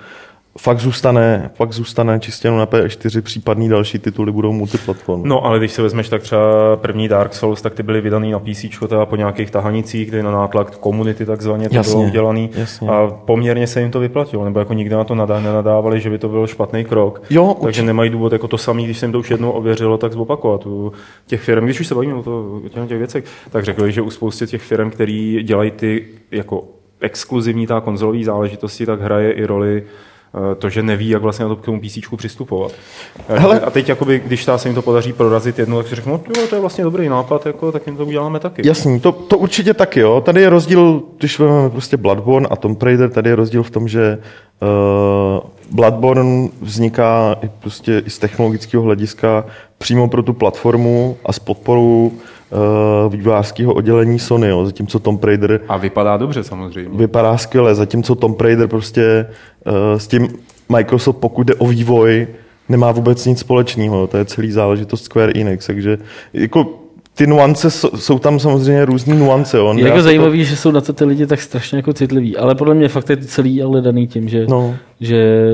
fakt 0.58 0.80
zůstane, 0.80 1.50
fakt 1.54 1.72
zůstane 1.72 2.20
čistě 2.20 2.50
na 2.50 2.66
P4, 2.66 3.22
případný 3.22 3.68
další 3.68 3.98
tituly 3.98 4.32
budou 4.32 4.52
multiplatform. 4.52 5.22
No 5.24 5.44
ale 5.44 5.58
když 5.58 5.72
se 5.72 5.82
vezmeš 5.82 6.08
tak 6.08 6.22
třeba 6.22 6.76
první 6.76 7.08
Dark 7.08 7.34
Souls, 7.34 7.62
tak 7.62 7.74
ty 7.74 7.82
byly 7.82 8.00
vydaný 8.00 8.30
na 8.30 8.38
PC, 8.38 8.64
teda 8.88 9.06
po 9.06 9.16
nějakých 9.16 9.50
tahanicích, 9.50 10.08
kdy 10.08 10.22
na 10.22 10.30
nátlak 10.30 10.78
komunity 10.78 11.26
takzvaně 11.26 11.68
to 11.68 11.74
jasně, 11.74 11.92
bylo 11.92 12.06
udělaný 12.06 12.50
jasně. 12.54 12.88
a 12.88 13.06
poměrně 13.24 13.66
se 13.66 13.80
jim 13.80 13.90
to 13.90 14.00
vyplatilo, 14.00 14.44
nebo 14.44 14.58
jako 14.58 14.72
nikdy 14.72 14.94
na 14.94 15.04
to 15.04 15.14
nenadávali, 15.14 16.00
že 16.00 16.10
by 16.10 16.18
to 16.18 16.28
byl 16.28 16.46
špatný 16.46 16.84
krok. 16.84 17.22
Jo, 17.30 17.56
takže 17.62 17.82
nemají 17.82 18.10
důvod 18.10 18.32
jako 18.32 18.48
to 18.48 18.58
samý, 18.58 18.84
když 18.84 18.98
se 18.98 19.06
jim 19.06 19.12
to 19.12 19.18
už 19.18 19.30
jednou 19.30 19.50
ověřilo, 19.50 19.98
tak 19.98 20.12
zopakovat. 20.12 20.66
U 20.66 20.92
těch 21.26 21.40
firm, 21.40 21.64
když 21.64 21.80
už 21.80 21.86
se 21.86 21.94
bavíme 21.94 22.14
o, 22.14 22.22
to, 22.22 22.60
o 22.82 22.86
těch 22.86 22.98
věcech, 22.98 23.24
tak 23.50 23.64
řekli, 23.64 23.92
že 23.92 24.02
u 24.02 24.10
spoustě 24.10 24.46
těch 24.46 24.62
firm, 24.62 24.90
který 24.90 25.42
dělají 25.42 25.70
ty 25.70 26.04
jako 26.30 26.64
exkluzivní 27.00 27.66
ta 27.66 27.80
konzolový 27.80 28.24
záležitosti, 28.24 28.86
tak 28.86 29.00
hraje 29.00 29.32
i 29.32 29.44
roli 29.44 29.82
to, 30.58 30.70
že 30.70 30.82
neví, 30.82 31.08
jak 31.08 31.22
vlastně 31.22 31.42
na 31.42 31.48
to 31.48 31.56
k 31.56 31.64
tomu 31.64 31.80
PC 31.80 31.98
přistupovat. 32.16 32.72
Eh, 33.28 33.38
Hele. 33.38 33.60
A 33.60 33.70
teď, 33.70 33.88
jakoby, 33.88 34.22
když 34.26 34.48
se 34.56 34.68
jim 34.68 34.74
to 34.74 34.82
podaří 34.82 35.12
prorazit 35.12 35.58
jedno, 35.58 35.76
tak 35.76 35.88
si 35.88 35.94
řeknu, 35.94 36.12
no, 36.12 36.46
to 36.46 36.54
je 36.54 36.60
vlastně 36.60 36.84
dobrý 36.84 37.08
nápad, 37.08 37.46
jako, 37.46 37.72
tak 37.72 37.86
jim 37.86 37.96
to 37.96 38.06
uděláme 38.06 38.40
taky. 38.40 38.68
Jasný, 38.68 39.00
to, 39.00 39.12
to 39.12 39.38
určitě 39.38 39.74
taky. 39.74 40.00
Jo. 40.00 40.20
Tady 40.20 40.40
je 40.40 40.50
rozdíl, 40.50 41.02
když 41.18 41.38
vezmeme 41.38 41.70
prostě 41.70 41.96
Bloodborne 41.96 42.48
a 42.50 42.56
Tomb 42.56 42.82
Raider, 42.82 43.10
tady 43.10 43.30
je 43.30 43.36
rozdíl 43.36 43.62
v 43.62 43.70
tom, 43.70 43.88
že 43.88 44.18
uh, 44.62 45.50
Bloodborne 45.70 46.48
vzniká 46.60 47.36
i, 47.42 47.48
prostě 47.60 48.02
i 48.06 48.10
z 48.10 48.18
technologického 48.18 48.82
hlediska 48.82 49.44
přímo 49.78 50.08
pro 50.08 50.22
tu 50.22 50.32
platformu 50.32 51.16
a 51.24 51.32
s 51.32 51.38
podporou 51.38 52.12
uh, 52.14 52.20
vývojářského 53.08 53.74
oddělení 53.74 54.18
Sony, 54.18 54.48
jo, 54.48 54.66
zatímco 54.66 54.98
Tom 54.98 55.18
Raider... 55.22 55.60
A 55.68 55.76
vypadá 55.76 56.16
dobře 56.16 56.44
samozřejmě. 56.44 56.98
Vypadá 56.98 57.38
skvěle, 57.38 57.74
zatímco 57.74 58.14
Tom 58.14 58.36
Raider 58.40 58.68
prostě 58.68 59.26
uh, 59.66 59.98
s 59.98 60.06
tím 60.06 60.28
Microsoft, 60.68 61.16
pokud 61.16 61.46
jde 61.46 61.54
o 61.54 61.66
vývoj, 61.66 62.26
nemá 62.68 62.92
vůbec 62.92 63.26
nic 63.26 63.38
společného. 63.38 64.06
To 64.06 64.16
je 64.16 64.24
celý 64.24 64.52
záležitost 64.52 65.04
Square 65.04 65.32
Enix, 65.40 65.66
takže 65.66 65.98
jako 66.32 66.66
ty 67.14 67.26
nuance 67.26 67.70
jsou 67.70 68.18
tam 68.18 68.40
samozřejmě 68.40 68.84
různý 68.84 69.16
nuance. 69.18 69.56
Jo. 69.56 69.74
Je 69.76 69.88
jako 69.88 70.02
zajímavý, 70.02 70.38
to... 70.38 70.44
že 70.44 70.56
jsou 70.56 70.70
na 70.70 70.80
to 70.80 70.92
ty 70.92 71.04
lidi 71.04 71.26
tak 71.26 71.40
strašně 71.40 71.78
jako 71.78 71.92
citliví, 71.92 72.36
ale 72.36 72.54
podle 72.54 72.74
mě 72.74 72.88
fakt 72.88 73.10
je 73.10 73.16
to 73.16 73.26
celý 73.26 73.62
ale 73.62 73.80
daný 73.80 74.06
tím, 74.06 74.28
že, 74.28 74.46
no. 74.48 74.76
že 75.00 75.52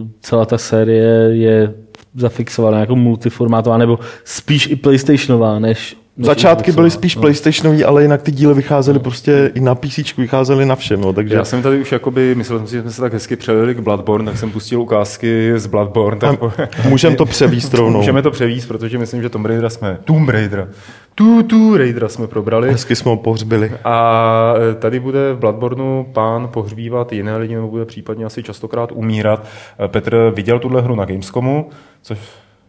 uh, 0.00 0.08
celá 0.20 0.44
ta 0.44 0.58
série 0.58 1.06
je 1.30 1.74
zafixovaná 2.14 2.80
jako 2.80 2.96
multiformátová, 2.96 3.78
nebo 3.78 3.98
spíš 4.24 4.70
i 4.70 4.76
PlayStationová, 4.76 5.58
než 5.58 5.96
Začátky 6.18 6.72
byly 6.72 6.90
spíš 6.90 7.16
no. 7.16 7.20
PlayStationový, 7.20 7.84
ale 7.84 8.02
jinak 8.02 8.22
ty 8.22 8.32
díly 8.32 8.54
vycházely 8.54 8.98
no. 8.98 9.02
prostě 9.02 9.50
i 9.54 9.60
na 9.60 9.74
PC, 9.74 10.16
vycházely 10.16 10.66
na 10.66 10.76
všem. 10.76 11.00
No, 11.00 11.12
takže... 11.12 11.34
Já 11.34 11.44
jsem 11.44 11.62
tady 11.62 11.80
už 11.80 11.92
jakoby, 11.92 12.34
myslel 12.34 12.58
jsem 12.58 12.66
si, 12.66 12.74
že 12.74 12.82
jsme 12.82 12.90
se 12.90 13.00
tak 13.00 13.12
hezky 13.12 13.36
přelili 13.36 13.74
k 13.74 13.80
Bloodborne, 13.80 14.30
tak 14.30 14.40
jsem 14.40 14.50
pustil 14.50 14.80
ukázky 14.80 15.52
z 15.56 15.66
Bloodborne. 15.66 16.20
Tak... 16.20 16.40
Můžeme 16.88 17.16
to 17.16 17.26
převíst 17.26 17.74
rovnou. 17.74 17.98
Můžeme 17.98 18.22
to 18.22 18.30
převíst, 18.30 18.68
protože 18.68 18.98
myslím, 18.98 19.22
že 19.22 19.28
Tomb 19.28 19.46
Raider 19.46 19.70
jsme, 19.70 19.98
Tomb 20.04 20.28
Raider, 20.28 20.68
tu, 21.14 21.42
tu 21.42 21.76
Raidera 21.76 22.08
jsme 22.08 22.26
probrali. 22.26 22.72
Hezky 22.72 22.96
jsme 22.96 23.10
ho 23.10 23.16
pohřbili. 23.16 23.72
A 23.84 24.54
e, 24.70 24.74
tady 24.74 25.00
bude 25.00 25.32
v 25.32 25.38
Bloodborneu 25.38 26.04
pán 26.12 26.48
pohřbívat 26.48 27.12
jiné 27.12 27.36
lidi, 27.36 27.54
nebo 27.54 27.68
bude 27.68 27.84
případně 27.84 28.24
asi 28.24 28.42
častokrát 28.42 28.92
umírat. 28.92 29.46
E, 29.84 29.88
Petr 29.88 30.32
viděl 30.36 30.58
tuhle 30.58 30.82
hru 30.82 30.94
na 30.94 31.04
Gamescomu, 31.04 31.70
což, 32.02 32.18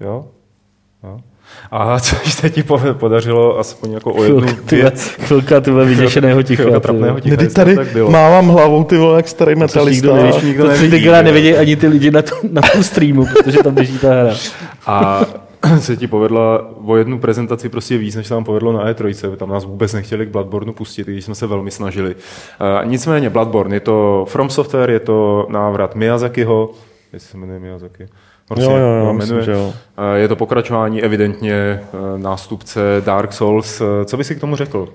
jo? 0.01 0.25
jo? 1.03 1.19
A 1.71 1.99
což 1.99 2.33
se 2.33 2.49
ti 2.49 2.63
podařilo 2.93 3.59
aspoň 3.59 3.91
jako 3.91 4.13
o 4.13 4.23
jednu 4.23 4.47
věc. 4.71 5.01
Chvilka 5.03 5.61
ty 5.61 5.71
vyděšeného 5.71 6.43
ticha. 6.43 6.63
Chvilka 6.63 6.79
trapného 6.79 7.19
ticha. 7.19 7.35
Kdy 7.35 7.47
tady 7.47 7.75
bylo. 7.93 8.11
mávám 8.11 8.47
hlavou 8.47 8.83
ty 8.83 8.97
vole, 8.97 9.17
jak 9.17 9.27
starý 9.27 9.55
metalista. 9.55 10.07
Nikdo 10.07 10.15
neví, 10.15 10.47
nikdo 10.47 10.63
to 10.63 10.69
nevidí, 10.69 10.99
ty 10.99 11.23
nevidí 11.23 11.55
ani 11.55 11.75
ty 11.75 11.87
lidi 11.87 12.11
na, 12.11 12.21
tom, 12.21 12.39
na 12.51 12.61
tom 12.61 12.83
streamu, 12.83 13.25
protože 13.25 13.57
tam 13.63 13.75
běží 13.75 13.97
ta 13.97 14.09
hra. 14.09 14.33
A 14.85 15.25
se 15.79 15.97
ti 15.97 16.07
povedla 16.07 16.69
o 16.85 16.95
jednu 16.95 17.19
prezentaci 17.19 17.69
prostě 17.69 17.97
víc, 17.97 18.15
než 18.15 18.27
se 18.27 18.33
nám 18.33 18.43
povedlo 18.43 18.71
na 18.71 18.93
E3. 18.93 19.35
Tam 19.35 19.49
nás 19.49 19.65
vůbec 19.65 19.93
nechtěli 19.93 20.25
k 20.25 20.29
Bloodborne 20.29 20.73
pustit, 20.73 21.07
když 21.07 21.25
jsme 21.25 21.35
se 21.35 21.47
velmi 21.47 21.71
snažili. 21.71 22.15
Uh, 22.15 22.89
nicméně 22.89 23.29
Bloodborne 23.29 23.75
je 23.75 23.79
to 23.79 24.25
From 24.29 24.49
Software, 24.49 24.89
je 24.89 24.99
to 24.99 25.47
návrat 25.49 25.95
Miyazakiho, 25.95 26.71
jestli 27.13 27.29
se 27.29 27.37
jmenuje 27.37 27.59
Miyazaki, 27.59 28.07
Prostě 28.49 28.71
jo, 28.71 28.77
jo, 28.77 29.05
jo, 29.05 29.13
myslím, 29.13 29.41
že 29.41 29.51
jo. 29.51 29.73
Je 30.13 30.27
to 30.27 30.35
pokračování 30.35 31.03
evidentně 31.03 31.53
eh, 31.53 31.83
nástupce 32.17 32.81
Dark 33.05 33.33
Souls. 33.33 33.81
Eh, 33.81 34.05
co 34.05 34.17
by 34.17 34.23
si 34.23 34.35
k 34.35 34.39
tomu 34.39 34.55
řekl? 34.55 34.89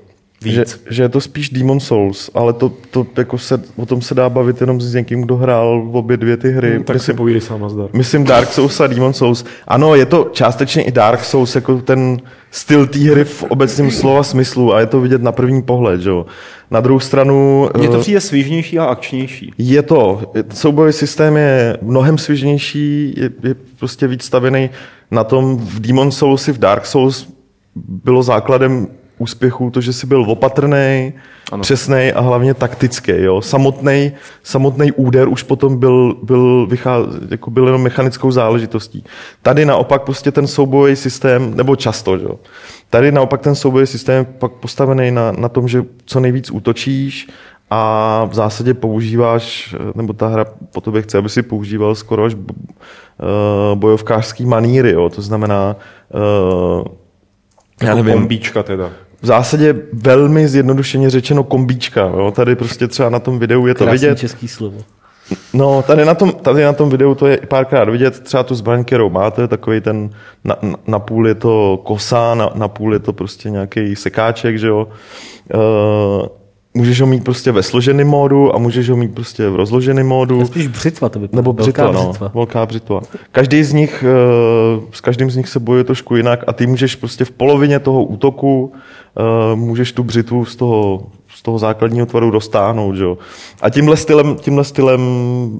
Víc. 0.44 0.54
Že, 0.54 0.64
že 0.90 1.02
je 1.02 1.08
to 1.08 1.20
spíš 1.20 1.50
Demon 1.50 1.80
Souls, 1.80 2.30
ale 2.34 2.52
to, 2.52 2.72
to 2.90 3.06
jako 3.16 3.38
se, 3.38 3.62
o 3.76 3.86
tom 3.86 4.02
se 4.02 4.14
dá 4.14 4.28
bavit 4.28 4.60
jenom 4.60 4.80
s 4.80 4.94
někým, 4.94 5.22
kdo 5.22 5.36
hrál 5.36 5.82
v 5.82 5.96
obě 5.96 6.16
dvě 6.16 6.36
ty 6.36 6.50
hry. 6.50 6.70
Hmm, 6.70 6.84
tak 6.84 6.96
myslím, 6.96 7.14
si 7.14 7.16
povídej 7.16 7.40
sám 7.40 7.70
zdar. 7.70 7.88
Myslím 7.92 8.24
Dark 8.24 8.52
Souls 8.52 8.80
a 8.80 8.86
Demon 8.86 9.12
Souls. 9.12 9.44
Ano, 9.68 9.94
je 9.94 10.06
to 10.06 10.30
částečně 10.32 10.82
i 10.82 10.92
Dark 10.92 11.24
Souls, 11.24 11.54
jako 11.54 11.78
ten 11.78 12.20
styl 12.50 12.86
té 12.86 12.98
hry 12.98 13.24
v 13.24 13.42
obecném 13.42 13.90
slova 13.90 14.22
smyslu 14.22 14.74
a 14.74 14.80
je 14.80 14.86
to 14.86 15.00
vidět 15.00 15.22
na 15.22 15.32
první 15.32 15.62
pohled, 15.62 16.00
že 16.00 16.10
jo. 16.10 16.26
Na 16.70 16.80
druhou 16.80 17.00
stranu... 17.00 17.68
Mně 17.78 17.88
to 17.88 17.96
eh, 17.96 18.00
přijde 18.00 18.20
svížnější 18.20 18.78
a 18.78 18.84
akčnější. 18.84 19.52
Je 19.58 19.82
to. 19.82 20.32
Soubojový 20.54 20.92
systém 20.92 21.36
je 21.36 21.76
mnohem 21.82 22.18
svížnější, 22.18 23.14
je, 23.16 23.30
je 23.42 23.54
prostě 23.78 24.06
víc 24.06 24.24
stavěný 24.24 24.70
na 25.10 25.24
tom 25.24 25.58
v 25.58 25.80
Demon 25.80 26.12
Souls 26.12 26.48
i 26.48 26.52
v 26.52 26.58
Dark 26.58 26.86
Souls 26.86 27.26
bylo 27.76 28.22
základem 28.22 28.88
úspěchů 29.24 29.70
to, 29.70 29.80
že 29.80 29.92
jsi 29.92 30.06
byl 30.06 30.24
opatrný, 30.28 31.12
přesný 31.60 32.12
a 32.12 32.20
hlavně 32.20 32.54
taktický. 32.54 33.12
Jo? 33.16 33.42
Samotný, 33.42 34.12
samotný 34.42 34.92
úder 34.92 35.28
už 35.28 35.42
potom 35.42 35.78
byl, 35.78 36.16
byl, 36.22 36.66
vycház, 36.66 37.06
jako 37.30 37.50
byl 37.50 37.66
jenom 37.66 37.82
mechanickou 37.82 38.30
záležitostí. 38.30 39.04
Tady 39.42 39.64
naopak 39.64 40.02
prostě 40.02 40.32
ten 40.32 40.46
soubojový 40.46 40.96
systém, 40.96 41.56
nebo 41.56 41.76
často, 41.76 42.16
jo? 42.16 42.38
tady 42.90 43.12
naopak 43.12 43.40
ten 43.40 43.54
soubojový 43.54 43.86
systém 43.86 44.16
je 44.18 44.24
pak 44.24 44.52
postavený 44.52 45.10
na, 45.10 45.32
na 45.32 45.48
tom, 45.48 45.68
že 45.68 45.84
co 46.04 46.20
nejvíc 46.20 46.50
útočíš 46.50 47.28
a 47.70 48.24
v 48.24 48.34
zásadě 48.34 48.74
používáš, 48.74 49.74
nebo 49.94 50.12
ta 50.12 50.28
hra 50.28 50.44
po 50.72 50.80
tobě 50.80 51.02
chce, 51.02 51.18
aby 51.18 51.28
si 51.28 51.42
používal 51.42 51.94
skoro 51.94 52.24
až 52.24 52.36
bojovkářský 53.74 54.46
maníry, 54.46 54.90
jo? 54.90 55.08
to 55.08 55.22
znamená 55.22 55.76
uh, 56.14 56.84
já 57.82 57.94
nevím. 57.94 58.14
Kombíčka 58.14 58.62
teda 58.62 58.90
v 59.24 59.26
zásadě 59.26 59.74
velmi 59.92 60.48
zjednodušeně 60.48 61.10
řečeno 61.10 61.44
kombíčka. 61.44 62.00
Jo? 62.00 62.32
Tady 62.36 62.56
prostě 62.56 62.88
třeba 62.88 63.10
na 63.10 63.18
tom 63.18 63.38
videu 63.38 63.66
je 63.66 63.74
to 63.74 63.84
Krásný 63.84 63.98
vidět. 64.00 64.18
český 64.18 64.48
slovo. 64.48 64.78
No, 65.54 65.82
tady 65.82 66.04
na, 66.04 66.14
tom, 66.14 66.32
tady 66.32 66.64
na 66.64 66.72
tom 66.72 66.90
videu 66.90 67.14
to 67.14 67.26
je 67.26 67.38
párkrát 67.48 67.88
vidět, 67.88 68.20
třeba 68.20 68.42
tu 68.42 68.54
zbraň, 68.54 68.84
kterou 68.84 69.10
máte, 69.10 69.48
takový 69.48 69.80
ten, 69.80 70.10
na, 70.44 70.56
na 70.86 70.98
půl 70.98 71.28
je 71.28 71.34
to 71.34 71.80
kosa, 71.84 72.34
na, 72.34 72.50
na 72.54 72.68
půl 72.68 72.92
je 72.92 72.98
to 72.98 73.12
prostě 73.12 73.50
nějaký 73.50 73.96
sekáček, 73.96 74.58
že 74.58 74.68
jo. 74.68 74.88
Uh, 75.54 76.26
můžeš 76.74 77.00
ho 77.00 77.06
mít 77.06 77.24
prostě 77.24 77.52
ve 77.52 77.62
složeném 77.62 78.08
módu 78.08 78.54
a 78.54 78.58
můžeš 78.58 78.90
ho 78.90 78.96
mít 78.96 79.14
prostě 79.14 79.48
v 79.48 79.56
rozloženém 79.56 80.06
módu. 80.06 80.40
Je 80.40 80.46
spíš 80.46 80.66
břitva 80.66 81.08
to 81.08 81.18
by 81.18 81.28
Nebo 81.32 81.52
břitva, 81.52 81.84
velká 81.84 82.00
no, 82.00 82.08
břitva. 82.08 82.30
velká 82.34 82.66
břitva. 82.66 83.00
Každý 83.32 83.64
z 83.64 83.72
nich, 83.72 84.04
eh, 84.06 84.80
s 84.90 85.00
každým 85.00 85.30
z 85.30 85.36
nich 85.36 85.48
se 85.48 85.60
bojuje 85.60 85.84
trošku 85.84 86.16
jinak 86.16 86.44
a 86.46 86.52
ty 86.52 86.66
můžeš 86.66 86.96
prostě 86.96 87.24
v 87.24 87.30
polovině 87.30 87.78
toho 87.78 88.04
útoku 88.04 88.72
uh, 89.18 89.58
můžeš 89.58 89.92
tu 89.92 90.04
břitvu 90.04 90.44
z 90.44 90.56
toho, 90.56 91.06
z 91.34 91.42
toho 91.42 91.58
základního 91.58 92.06
tvaru 92.06 92.30
dostáhnout. 92.30 92.96
Že? 92.96 93.04
A 93.62 93.70
tímhle 93.70 93.96
stylem, 93.96 94.36
tímhle 94.36 94.64
stylem 94.64 95.00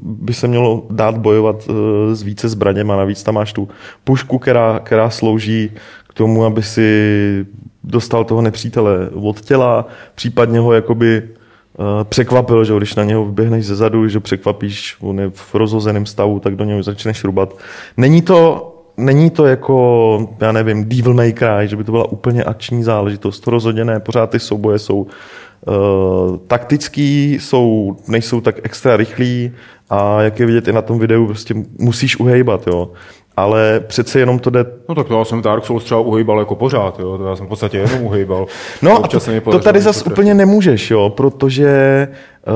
by 0.03 0.35
se 0.35 0.49
mělo 0.49 0.83
dát 0.91 1.19
bojovat 1.19 1.69
uh, 1.69 1.75
s 2.13 2.23
více 2.23 2.49
zbraněma. 2.49 2.97
Navíc 2.97 3.23
tam 3.23 3.35
máš 3.35 3.53
tu 3.53 3.69
pušku, 4.05 4.39
která, 4.39 4.81
která 4.85 5.11
slouží 5.11 5.71
k 6.09 6.15
tomu, 6.15 6.45
aby 6.45 6.63
si 6.63 7.47
dostal 7.85 8.25
toho 8.25 8.43
nepřítele 8.43 9.11
od 9.15 9.41
těla, 9.41 9.87
případně 10.15 10.59
ho 10.59 10.73
jakoby 10.73 11.23
uh, 11.23 11.85
překvapil, 12.05 12.65
že 12.65 12.77
když 12.77 12.95
na 12.95 13.05
něho 13.05 13.25
vyběhneš 13.25 13.67
ze 13.67 13.77
zadu, 13.77 14.09
že 14.09 14.21
překvapíš, 14.21 14.97
on 15.01 15.21
je 15.21 15.31
v 15.31 15.55
rozhozeném 15.55 16.07
stavu, 16.07 16.41
tak 16.41 16.57
do 16.57 16.65
něho 16.65 16.83
začneš 16.83 17.25
rubat. 17.25 17.57
Není 17.97 18.23
to 18.23 18.71
není 18.97 19.31
to 19.31 19.47
jako, 19.47 20.29
já 20.41 20.53
nevím, 20.53 20.85
Devil 20.85 21.15
May 21.15 21.33
Cry, 21.33 21.69
že 21.69 21.77
by 21.77 21.85
to 21.85 21.93
byla 21.93 22.13
úplně 22.13 22.45
akční 22.45 22.83
záležitost. 22.83 23.41
To 23.41 23.51
rozhodně 23.51 23.85
ne, 23.85 24.01
pořád 24.01 24.31
ty 24.31 24.41
souboje 24.41 24.79
jsou 24.79 24.97
uh, 24.97 26.37
taktický, 26.47 27.35
jsou, 27.35 27.97
nejsou 28.09 28.41
tak 28.41 28.61
extra 28.63 28.97
rychlí 28.97 29.53
a 29.91 30.23
jak 30.23 30.41
je 30.41 30.47
vidět 30.47 30.69
i 30.69 30.73
na 30.73 30.83
tom 30.83 30.99
videu, 30.99 31.27
prostě 31.27 31.55
musíš 31.79 32.17
uhejbat, 32.17 32.67
jo 32.67 32.91
ale 33.37 33.81
přece 33.81 34.19
jenom 34.19 34.39
to 34.39 34.51
jde... 34.51 34.65
No 34.89 34.95
tak 34.95 35.09
to 35.09 35.19
já 35.19 35.25
jsem 35.25 35.43
Dark 35.43 35.65
Souls 35.65 35.85
třeba 35.85 36.01
uhejbal 36.01 36.39
jako 36.39 36.55
pořád, 36.55 36.99
jo, 37.01 37.19
to 37.19 37.27
já 37.27 37.37
jsem 37.37 37.47
v 37.47 37.49
podstatě 37.49 37.77
jenom 37.77 38.03
uhejbal. 38.03 38.47
No 38.83 39.05
a 39.05 39.09
to, 39.09 39.21
to 39.51 39.59
tady 39.59 39.81
zase 39.81 40.05
úplně 40.05 40.35
nemůžeš, 40.35 40.91
jo, 40.91 41.11
protože 41.11 42.09
uh, 42.47 42.55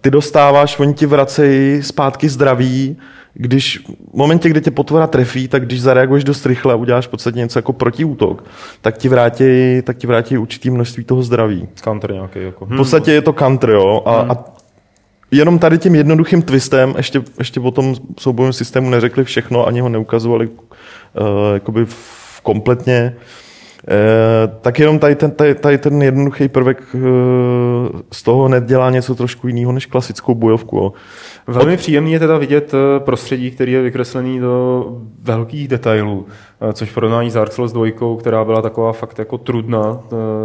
ty 0.00 0.10
dostáváš, 0.10 0.78
oni 0.78 0.94
ti 0.94 1.06
vracejí 1.06 1.82
zpátky 1.82 2.28
zdraví, 2.28 2.96
když 3.34 3.84
v 4.12 4.16
momentě, 4.16 4.48
kdy 4.48 4.60
tě 4.60 4.70
potvora 4.70 5.06
trefí, 5.06 5.48
tak 5.48 5.66
když 5.66 5.82
zareaguješ 5.82 6.24
dost 6.24 6.46
rychle 6.46 6.72
a 6.72 6.76
uděláš 6.76 7.06
v 7.06 7.10
podstatě 7.10 7.38
něco 7.38 7.58
jako 7.58 7.72
protiútok, 7.72 8.44
tak 8.80 8.98
ti 8.98 9.08
vrátí, 9.08 9.82
tak 9.82 9.96
ti 9.96 10.06
vrátí 10.06 10.38
určitý 10.38 10.70
množství 10.70 11.04
toho 11.04 11.22
zdraví. 11.22 11.68
Counter 11.84 12.12
nějaký. 12.12 12.42
Jako. 12.42 12.66
V 12.66 12.76
podstatě 12.76 13.12
je 13.12 13.22
to 13.22 13.32
counter, 13.32 13.70
jo. 13.70 14.02
A, 14.04 14.20
hmm. 14.20 14.30
a 14.30 14.55
jenom 15.30 15.58
tady 15.58 15.78
tím 15.78 15.94
jednoduchým 15.94 16.42
twistem, 16.42 16.94
ještě, 16.96 17.22
ještě 17.38 17.60
po 17.60 17.70
tom 17.70 17.94
soubojovém 18.20 18.52
systému 18.52 18.90
neřekli 18.90 19.24
všechno, 19.24 19.66
ani 19.66 19.80
ho 19.80 19.88
neukazovali 19.88 20.48
uh, 20.48 20.54
jakoby 21.54 21.84
v, 21.84 22.40
kompletně, 22.42 23.16
uh, 23.16 24.56
tak 24.60 24.78
jenom 24.78 24.98
tady 24.98 25.14
ten, 25.14 25.30
tady, 25.30 25.54
tady 25.54 25.78
ten 25.78 26.02
jednoduchý 26.02 26.48
prvek 26.48 26.82
uh, 26.94 27.00
z 28.12 28.22
toho 28.22 28.48
nedělá 28.48 28.90
něco 28.90 29.14
trošku 29.14 29.48
jiného 29.48 29.72
než 29.72 29.86
klasickou 29.86 30.34
bojovku. 30.34 30.76
Jo. 30.76 30.92
Velmi 31.46 31.72
Od... 31.72 31.78
příjemný 31.78 32.12
je 32.12 32.18
teda 32.18 32.38
vidět 32.38 32.72
prostředí, 32.98 33.50
který 33.50 33.72
je 33.72 33.82
vykreslený 33.82 34.40
do 34.40 34.86
velkých 35.22 35.68
detailů, 35.68 36.26
což 36.72 36.90
v 36.90 36.94
porovnání 36.94 37.30
s 37.30 37.34
Dark 37.34 37.52
Souls 37.52 37.72
2, 37.72 37.86
která 38.18 38.44
byla 38.44 38.62
taková 38.62 38.92
fakt 38.92 39.18
jako 39.18 39.38
trudná, 39.38 40.00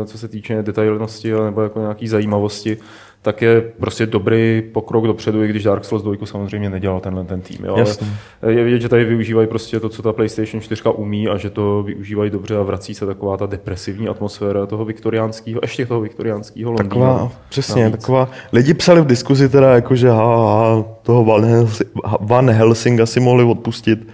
co 0.05 0.17
se 0.17 0.27
týče 0.27 0.63
detailnosti 0.63 1.31
nebo 1.31 1.61
jako 1.61 1.79
nějaký 1.79 2.07
zajímavosti, 2.07 2.77
tak 3.21 3.41
je 3.41 3.61
prostě 3.61 4.05
dobrý 4.05 4.63
pokrok 4.73 5.07
dopředu, 5.07 5.43
i 5.43 5.47
když 5.47 5.63
Dark 5.63 5.85
Souls 5.85 6.03
2 6.03 6.15
samozřejmě 6.25 6.69
nedělal 6.69 6.99
tenhle 6.99 7.23
ten 7.23 7.41
tým. 7.41 7.65
Jo? 7.65 7.75
Ale 7.75 8.53
je 8.53 8.63
vidět, 8.63 8.81
že 8.81 8.89
tady 8.89 9.05
využívají 9.05 9.47
prostě 9.47 9.79
to, 9.79 9.89
co 9.89 10.01
ta 10.01 10.13
PlayStation 10.13 10.61
4 10.61 10.81
umí 10.95 11.27
a 11.27 11.37
že 11.37 11.49
to 11.49 11.83
využívají 11.83 12.31
dobře 12.31 12.57
a 12.57 12.61
vrací 12.61 12.93
se 12.93 13.05
taková 13.05 13.37
ta 13.37 13.45
depresivní 13.45 14.07
atmosféra 14.07 14.65
toho 14.65 14.85
viktoriánského, 14.85 15.59
ještě 15.63 15.85
toho 15.85 16.01
viktoriánského 16.01 16.71
Londýna. 16.71 16.89
Taková, 16.89 17.31
přesně, 17.49 17.83
navíc. 17.83 17.99
taková, 17.99 18.29
lidi 18.53 18.73
psali 18.73 19.01
v 19.01 19.05
diskuzi 19.05 19.49
teda 19.49 19.73
jako, 19.75 19.95
že 19.95 20.09
ha, 20.09 20.15
ha, 20.15 20.85
toho 21.01 21.25
Van, 21.25 21.45
Helsing, 21.45 21.89
Van 22.19 22.49
Helsinga 22.49 23.05
si 23.05 23.19
mohli 23.19 23.43
odpustit, 23.43 24.07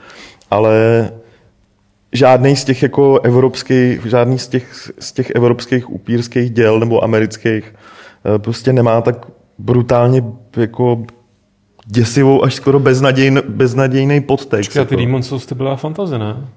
ale 0.52 1.10
žádný 2.14 2.56
z 2.56 2.66
těch 2.66 2.84
jako 2.84 3.20
evropských, 3.20 4.06
žádný 4.06 4.40
z 4.40 4.48
těch, 4.48 4.92
z 5.00 5.12
těch 5.12 5.30
evropských 5.30 5.90
upírských 5.92 6.50
děl 6.50 6.80
nebo 6.80 7.04
amerických 7.04 7.74
prostě 8.38 8.74
nemá 8.74 9.02
tak 9.02 9.28
brutálně 9.58 10.24
jako 10.58 11.04
děsivou 11.86 12.44
až 12.44 12.56
skoro 12.56 12.80
beznadějn, 12.80 13.42
beznadějný 13.50 14.22
podtext. 14.22 14.70
Počkej, 14.70 14.86
ty 14.86 14.96
jako. 14.96 15.06
Demon 15.06 15.24
Souls 15.24 15.46
ty 15.46 15.56
byla 15.56 15.76
fantazy, 15.76 16.20
ne? 16.20 16.48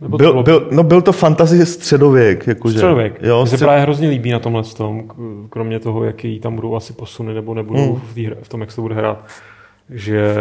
Nebo 0.00 0.18
byl, 0.18 0.30
bylo... 0.30 0.42
byl, 0.42 0.68
no 0.72 0.82
byl 0.82 1.02
to 1.02 1.12
fantazie 1.12 1.66
středověk. 1.66 2.46
Jakože. 2.46 2.78
Středověk. 2.78 3.18
Jo, 3.22 3.42
Mně 3.42 3.50
se 3.50 3.64
právě 3.64 3.82
hrozně 3.82 4.08
líbí 4.08 4.30
na 4.30 4.38
tomhle 4.38 4.62
tom, 4.62 5.02
kromě 5.50 5.80
toho, 5.80 6.04
jaký 6.04 6.40
tam 6.40 6.54
budou 6.54 6.76
asi 6.76 6.92
posuny, 6.92 7.34
nebo 7.34 7.54
nebudou 7.54 7.92
hmm. 7.92 8.00
v, 8.14 8.16
hře, 8.16 8.36
v 8.42 8.48
tom, 8.48 8.60
jak 8.60 8.70
se 8.70 8.76
to 8.76 8.82
bude 8.82 8.94
hrát 8.94 9.24
že 9.90 10.34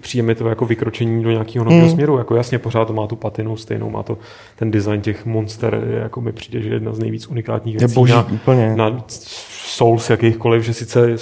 přijeme 0.00 0.34
to 0.34 0.48
jako 0.48 0.66
vykročení 0.66 1.22
do 1.22 1.30
nějakého 1.30 1.64
nového 1.64 1.82
hmm. 1.82 1.92
směru. 1.92 2.18
Jako 2.18 2.36
jasně 2.36 2.58
pořád 2.58 2.84
to 2.84 2.92
má 2.92 3.06
tu 3.06 3.16
patinu 3.16 3.56
stejnou, 3.56 3.90
má 3.90 4.02
to 4.02 4.18
ten 4.56 4.70
design 4.70 5.00
těch 5.00 5.26
monster, 5.26 5.84
jako 6.02 6.20
mi 6.20 6.32
přijde, 6.32 6.62
že 6.62 6.68
je 6.68 6.74
jedna 6.74 6.92
z 6.92 6.98
nejvíc 6.98 7.26
unikátních 7.26 7.78
věcí 7.78 7.92
je 7.92 7.94
boží, 7.94 8.12
na, 8.12 8.26
úplně. 8.32 8.76
na 8.76 9.04
Souls 9.48 10.10
jakýchkoliv, 10.10 10.64
že 10.64 10.74
sice 10.74 11.16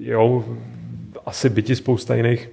jo, 0.00 0.44
asi 1.26 1.50
byti 1.50 1.76
spousta 1.76 2.14
jiných 2.14 2.50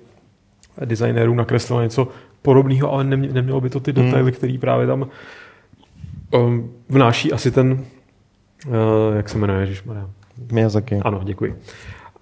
designérů 0.86 1.36
nakreslilo 1.36 1.82
něco 1.82 2.08
podobného, 2.41 2.93
ale 2.93 3.04
nemě, 3.04 3.30
nemělo 3.32 3.62
by 3.62 3.69
to 3.69 3.80
ty 3.80 3.93
detaily, 3.93 4.32
hmm. 4.32 4.32
který 4.32 4.58
právě 4.58 4.88
tam 4.88 5.08
um, 6.34 6.71
vnáší 6.89 7.34
asi 7.34 7.52
ten, 7.52 7.71
uh, 8.67 8.73
jak 9.15 9.30
se 9.30 9.38
jmenuje, 9.38 9.60
Ježišmarja? 9.60 10.10
Miyazaki. 10.52 10.95
Ano, 11.02 11.21
děkuji. 11.23 11.60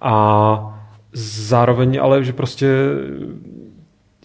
A 0.02 0.77
zároveň 1.14 2.00
ale, 2.02 2.24
že 2.24 2.34
prostě 2.34 2.68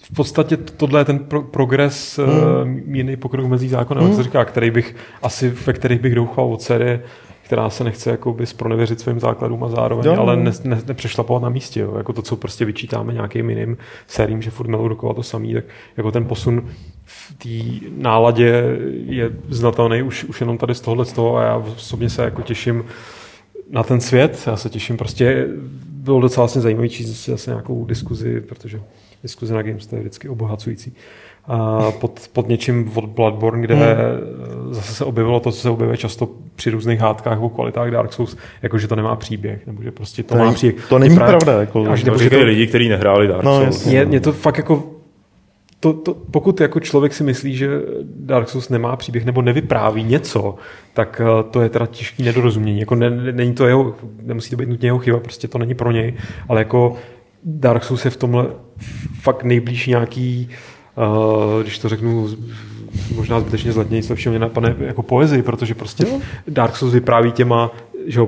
v 0.02 0.14
podstatě 0.14 0.56
tohle 0.56 1.00
je 1.00 1.04
ten 1.04 1.18
pro- 1.18 1.42
progres, 1.42 2.18
hmm. 2.18 2.94
jiný 2.94 3.16
pokrok 3.16 3.46
mezi 3.46 3.68
zákonem, 3.68 4.04
hmm. 4.04 4.10
jak 4.10 4.16
se 4.16 4.22
říká, 4.22 4.44
který 4.44 4.70
bych 4.70 4.96
asi, 5.22 5.48
ve 5.48 5.72
kterých 5.72 6.00
bych 6.00 6.14
doufal 6.14 6.52
od 6.52 6.62
série, 6.62 7.02
která 7.42 7.70
se 7.70 7.84
nechce 7.84 8.10
jakoby 8.10 8.46
spronevěřit 8.46 9.00
svým 9.00 9.20
základům 9.20 9.64
a 9.64 9.68
zároveň, 9.68 10.06
jo. 10.06 10.16
ale 10.18 10.36
ne, 10.36 10.50
ne, 10.64 10.82
nepřešlapovat 10.86 11.42
na 11.42 11.48
místě. 11.48 11.80
Jo. 11.80 11.94
Jako 11.96 12.12
to, 12.12 12.22
co 12.22 12.36
prostě 12.36 12.64
vyčítáme 12.64 13.12
nějakým 13.12 13.50
jiným 13.50 13.76
sériím, 14.06 14.42
že 14.42 14.50
furt 14.50 14.66
mělo 14.66 14.88
dokola 14.88 15.14
to 15.14 15.22
samý, 15.22 15.54
tak 15.54 15.64
jako 15.96 16.12
ten 16.12 16.24
posun 16.24 16.68
v 17.04 17.34
té 17.34 17.86
náladě 17.96 18.78
je 19.04 19.30
znatelný 19.48 20.02
už, 20.02 20.24
už 20.24 20.40
jenom 20.40 20.58
tady 20.58 20.74
z 20.74 20.80
tohohle 20.80 21.04
z 21.04 21.12
toho 21.12 21.36
a 21.36 21.42
já 21.42 21.56
osobně 21.56 22.10
se 22.10 22.24
jako 22.24 22.42
těším 22.42 22.84
na 23.70 23.82
ten 23.82 24.00
svět. 24.00 24.42
Já 24.46 24.56
se 24.56 24.70
těším 24.70 24.96
prostě, 24.96 25.48
bylo 26.02 26.20
docela 26.20 26.42
vlastně 26.42 26.62
zajímavý 26.62 26.88
číst 26.88 27.26
zase 27.26 27.50
nějakou 27.50 27.84
diskuzi, 27.84 28.40
protože 28.40 28.80
diskuze 29.22 29.54
na 29.54 29.62
Games 29.62 29.86
to 29.86 29.96
je 29.96 30.00
vždycky 30.00 30.28
obohacující. 30.28 30.92
A 31.46 31.90
pod, 31.90 32.20
pod 32.32 32.48
něčím 32.48 32.90
od 32.94 33.04
Bloodborne, 33.04 33.62
kde 33.62 33.74
hmm. 33.74 34.74
zase 34.74 34.94
se 34.94 35.04
objevilo 35.04 35.40
to, 35.40 35.52
co 35.52 35.60
se 35.60 35.70
objevuje 35.70 35.96
často 35.96 36.28
při 36.54 36.70
různých 36.70 37.00
hádkách 37.00 37.40
o 37.40 37.48
kvalitách 37.48 37.90
Dark 37.90 38.12
Souls, 38.12 38.36
jako 38.62 38.78
že 38.78 38.88
to 38.88 38.96
nemá 38.96 39.16
příběh, 39.16 39.66
nebo 39.66 39.82
že 39.82 39.90
prostě 39.90 40.22
to, 40.22 40.34
to 40.34 40.44
má 40.44 40.52
příběh. 40.52 40.88
To 40.88 40.98
není 40.98 41.14
právě, 41.14 41.38
pravda. 41.38 41.60
Jako, 41.60 41.90
až, 41.90 42.04
to 42.04 42.18
říkají 42.18 42.42
to, 42.42 42.46
lidi, 42.46 42.66
kteří 42.66 42.88
nehráli 42.88 43.28
Dark 43.28 43.44
no, 43.44 43.60
Souls. 43.60 43.84
Mě, 43.86 44.04
mě 44.04 44.20
to 44.20 44.32
fakt 44.32 44.58
jako 44.58 45.01
to, 45.82 45.92
to, 45.92 46.14
pokud 46.14 46.60
jako 46.60 46.80
člověk 46.80 47.14
si 47.14 47.24
myslí, 47.24 47.56
že 47.56 47.68
Dark 48.02 48.48
Souls 48.48 48.68
nemá 48.68 48.96
příběh 48.96 49.24
nebo 49.24 49.42
nevypráví 49.42 50.04
něco, 50.04 50.54
tak 50.94 51.20
eh, 51.24 51.42
to 51.50 51.62
je 51.62 51.68
teda 51.68 51.86
těžký 51.86 52.22
nedorozumění. 52.22 52.80
Jako 52.80 52.94
ne, 52.94 53.10
není 53.10 53.54
to 53.54 53.66
jeho, 53.66 53.94
nemusí 54.22 54.50
to 54.50 54.56
být 54.56 54.68
nutně 54.68 54.88
jeho 54.88 54.98
chyba, 54.98 55.20
prostě 55.20 55.48
to 55.48 55.58
není 55.58 55.74
pro 55.74 55.90
něj, 55.90 56.14
ale 56.48 56.60
jako 56.60 56.96
Dark 57.44 57.84
Souls 57.84 58.04
je 58.04 58.10
v 58.10 58.16
tomhle 58.16 58.46
fakt 59.20 59.44
nejblíž 59.44 59.86
nějaký, 59.86 60.48
uh, 60.96 61.62
když 61.62 61.78
to 61.78 61.88
řeknu 61.88 62.28
možná 63.14 63.40
zbytečně 63.40 63.72
zlatněji, 63.72 64.02
co 64.02 64.30
mě 64.30 64.38
napadne 64.38 64.76
jako 64.78 65.02
poezii, 65.02 65.42
protože 65.42 65.74
prostě 65.74 66.06
Dark 66.48 66.76
Souls 66.76 66.92
vypráví 66.92 67.32
těma, 67.32 67.70
že 68.06 68.20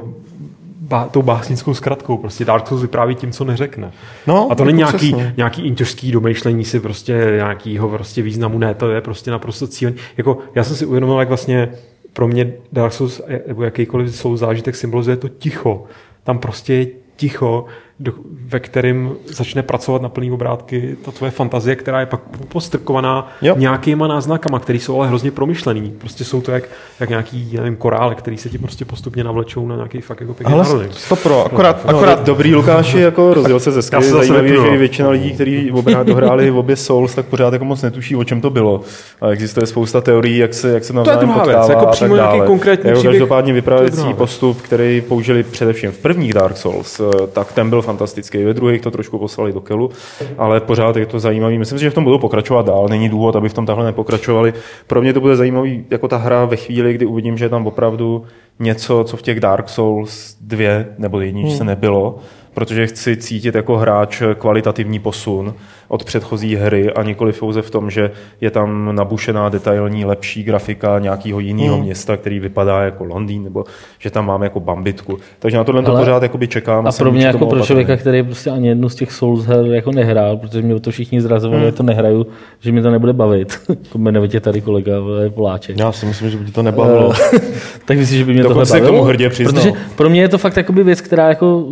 bá, 0.84 1.04
tou 1.04 1.22
básnickou 1.22 1.74
zkratkou. 1.74 2.16
Prostě 2.16 2.44
Dark 2.44 2.66
Souls 2.66 2.82
vypráví 2.82 3.14
tím, 3.14 3.32
co 3.32 3.44
neřekne. 3.44 3.92
No, 4.26 4.48
a 4.50 4.54
to 4.54 4.64
není 4.64 4.80
jako 4.80 4.96
nějaký, 4.96 5.32
nějaký 5.36 5.62
intořský 5.62 6.12
domýšlení 6.12 6.64
si 6.64 6.80
prostě 6.80 7.32
nějakýho 7.36 7.88
prostě 7.88 8.22
významu, 8.22 8.58
ne, 8.58 8.74
to 8.74 8.90
je 8.90 9.00
prostě 9.00 9.30
naprosto 9.30 9.66
cílený. 9.66 9.96
Jako, 10.16 10.38
já 10.54 10.64
jsem 10.64 10.76
si 10.76 10.86
uvědomil, 10.86 11.18
jak 11.18 11.28
vlastně 11.28 11.72
pro 12.12 12.28
mě 12.28 12.52
Dark 12.72 12.92
Souls 12.92 13.20
nebo 13.48 13.62
jakýkoliv 13.62 14.16
jsou 14.16 14.36
zážitek 14.36 14.76
symbolizuje 14.76 15.16
to 15.16 15.28
ticho. 15.28 15.84
Tam 16.24 16.38
prostě 16.38 16.74
je 16.74 16.86
ticho, 17.16 17.64
do, 18.00 18.12
ve 18.46 18.60
kterém 18.60 19.12
začne 19.26 19.62
pracovat 19.62 20.02
na 20.02 20.08
plný 20.08 20.30
obrátky 20.30 20.96
ta 21.04 21.10
tvoje 21.10 21.30
fantazie, 21.30 21.76
která 21.76 22.00
je 22.00 22.06
pak 22.06 22.20
postrkovaná 22.48 23.28
jo. 23.42 23.54
nějakýma 23.58 24.06
náznakama, 24.06 24.58
které 24.58 24.78
jsou 24.78 24.98
ale 24.98 25.08
hrozně 25.08 25.30
promyšlený. 25.30 25.94
Prostě 25.98 26.24
jsou 26.24 26.40
to 26.40 26.52
jak, 26.52 26.64
jak 27.00 27.08
nějaký, 27.08 27.50
nevím, 27.56 27.76
korále, 27.76 28.14
který 28.14 28.36
se 28.36 28.48
ti 28.48 28.58
prostě 28.58 28.84
postupně 28.84 29.24
navlečou 29.24 29.68
na 29.68 29.76
nějaký 29.76 30.00
fakt 30.00 30.20
jako 30.20 30.34
pěkný 30.34 30.54
Ale 30.54 30.88
to 31.08 31.16
pro, 31.16 31.46
akorát, 31.46 31.84
no, 31.84 31.90
akorát 31.90 32.18
no, 32.18 32.24
dobrý 32.24 32.54
Lukáši, 32.54 32.98
jako 32.98 33.34
rozděl 33.34 33.60
se 33.60 33.72
ze 33.72 33.82
skvělý, 33.82 34.10
zajímavý, 34.10 34.48
že 34.48 34.76
většina 34.76 35.10
lidí, 35.10 35.32
kteří 35.32 35.72
dohráli 36.02 36.50
v 36.50 36.56
obě 36.56 36.76
Souls, 36.76 37.14
tak 37.14 37.26
pořád 37.26 37.52
jako 37.52 37.64
moc 37.64 37.82
netuší, 37.82 38.16
o 38.16 38.24
čem 38.24 38.40
to 38.40 38.50
bylo. 38.50 38.80
A 39.20 39.28
existuje 39.28 39.66
spousta 39.66 40.00
teorií, 40.00 40.38
jak 40.38 40.54
se, 40.54 40.70
jak 40.70 40.84
se 40.84 40.92
navzájem 40.92 41.32
to 41.32 41.50
je 41.50 41.56
věc, 41.56 41.68
jako 41.68 41.86
přímo 41.86 42.14
nějaký 42.14 42.40
konkrétní 42.46 42.90
jako 42.90 43.02
Každopádně 43.02 43.52
vyprávěcí 43.52 44.14
postup, 44.14 44.62
který 44.62 45.00
použili 45.00 45.42
především 45.42 45.92
v 45.92 45.98
prvních 45.98 46.34
Dark 46.34 46.56
Souls, 46.56 47.00
eh, 47.00 47.26
tak 47.26 47.52
ten 47.52 47.70
byl 47.70 47.83
fantastický. 47.84 48.44
Ve 48.44 48.54
druhých 48.54 48.82
to 48.82 48.90
trošku 48.90 49.18
poslali 49.18 49.52
do 49.52 49.60
kelu, 49.60 49.90
ale 50.38 50.60
pořád 50.60 50.96
je 50.96 51.06
to 51.06 51.20
zajímavý. 51.20 51.58
Myslím 51.58 51.78
si, 51.78 51.82
že 51.82 51.90
v 51.90 51.94
tom 51.94 52.04
budou 52.04 52.18
pokračovat 52.18 52.66
dál. 52.66 52.88
Není 52.88 53.08
důvod, 53.08 53.36
aby 53.36 53.48
v 53.48 53.54
tom 53.54 53.66
takhle 53.66 53.84
nepokračovali. 53.84 54.54
Pro 54.86 55.02
mě 55.02 55.12
to 55.12 55.20
bude 55.20 55.36
zajímavý 55.36 55.84
jako 55.90 56.08
ta 56.08 56.16
hra 56.16 56.44
ve 56.44 56.56
chvíli, 56.56 56.94
kdy 56.94 57.06
uvidím, 57.06 57.38
že 57.38 57.44
je 57.44 57.48
tam 57.48 57.66
opravdu 57.66 58.24
něco, 58.58 59.04
co 59.04 59.16
v 59.16 59.22
těch 59.22 59.40
Dark 59.40 59.68
Souls 59.68 60.36
2 60.40 60.84
nebo 60.98 61.20
jedničce 61.20 61.58
hmm. 61.58 61.66
nebylo 61.66 62.18
protože 62.54 62.86
chci 62.86 63.16
cítit 63.16 63.54
jako 63.54 63.76
hráč 63.76 64.22
kvalitativní 64.38 64.98
posun 64.98 65.54
od 65.88 66.04
předchozí 66.04 66.56
hry 66.56 66.92
a 66.92 67.02
nikoli 67.02 67.32
pouze 67.32 67.62
v 67.62 67.70
tom, 67.70 67.90
že 67.90 68.10
je 68.40 68.50
tam 68.50 68.94
nabušená 68.94 69.48
detailní 69.48 70.04
lepší 70.04 70.42
grafika 70.42 70.98
nějakého 70.98 71.40
jiného 71.40 71.74
hmm. 71.74 71.84
města, 71.84 72.16
který 72.16 72.40
vypadá 72.40 72.82
jako 72.82 73.04
Londýn, 73.04 73.44
nebo 73.44 73.64
že 73.98 74.10
tam 74.10 74.26
máme 74.26 74.46
jako 74.46 74.60
bambitku. 74.60 75.18
Takže 75.38 75.56
na 75.56 75.64
tohle 75.64 75.82
to 75.82 75.96
pořád 75.96 76.22
jakoby 76.22 76.48
čekám. 76.48 76.86
A 76.86 76.92
pro 76.92 77.12
mě 77.12 77.26
jako 77.26 77.46
pro 77.46 77.60
člověka, 77.60 77.96
který 77.96 78.22
prostě 78.22 78.50
ani 78.50 78.68
jednu 78.68 78.88
z 78.88 78.94
těch 78.94 79.12
Souls 79.12 79.44
her 79.44 79.66
jako 79.66 79.92
nehrál, 79.92 80.36
protože 80.36 80.62
mě 80.62 80.80
to 80.80 80.90
všichni 80.90 81.20
zrazovali, 81.20 81.60
hmm. 81.60 81.70
že 81.70 81.76
to 81.76 81.82
nehraju, 81.82 82.26
že 82.60 82.72
mě 82.72 82.82
to 82.82 82.90
nebude 82.90 83.12
bavit. 83.12 83.60
Jmenuje 83.94 84.28
tě 84.28 84.40
tady 84.40 84.60
kolega 84.60 84.92
Poláček. 85.34 85.78
Já 85.78 85.92
si 85.92 86.06
myslím, 86.06 86.30
že 86.30 86.36
by 86.36 86.50
to 86.50 86.62
nebavilo. 86.62 87.12
tak 87.84 87.98
myslím, 87.98 88.18
že 88.18 88.24
by 88.24 88.32
mě 88.32 88.42
to 88.42 88.54
bavilo. 88.54 88.80
k 88.80 88.86
tomu 88.86 89.02
hrdě 89.02 89.28
přiznal. 89.28 89.54
Protože 89.54 89.72
pro 89.96 90.10
mě 90.10 90.20
je 90.20 90.28
to 90.28 90.38
fakt 90.38 90.70
věc, 90.70 91.00
která 91.00 91.28
jako 91.28 91.64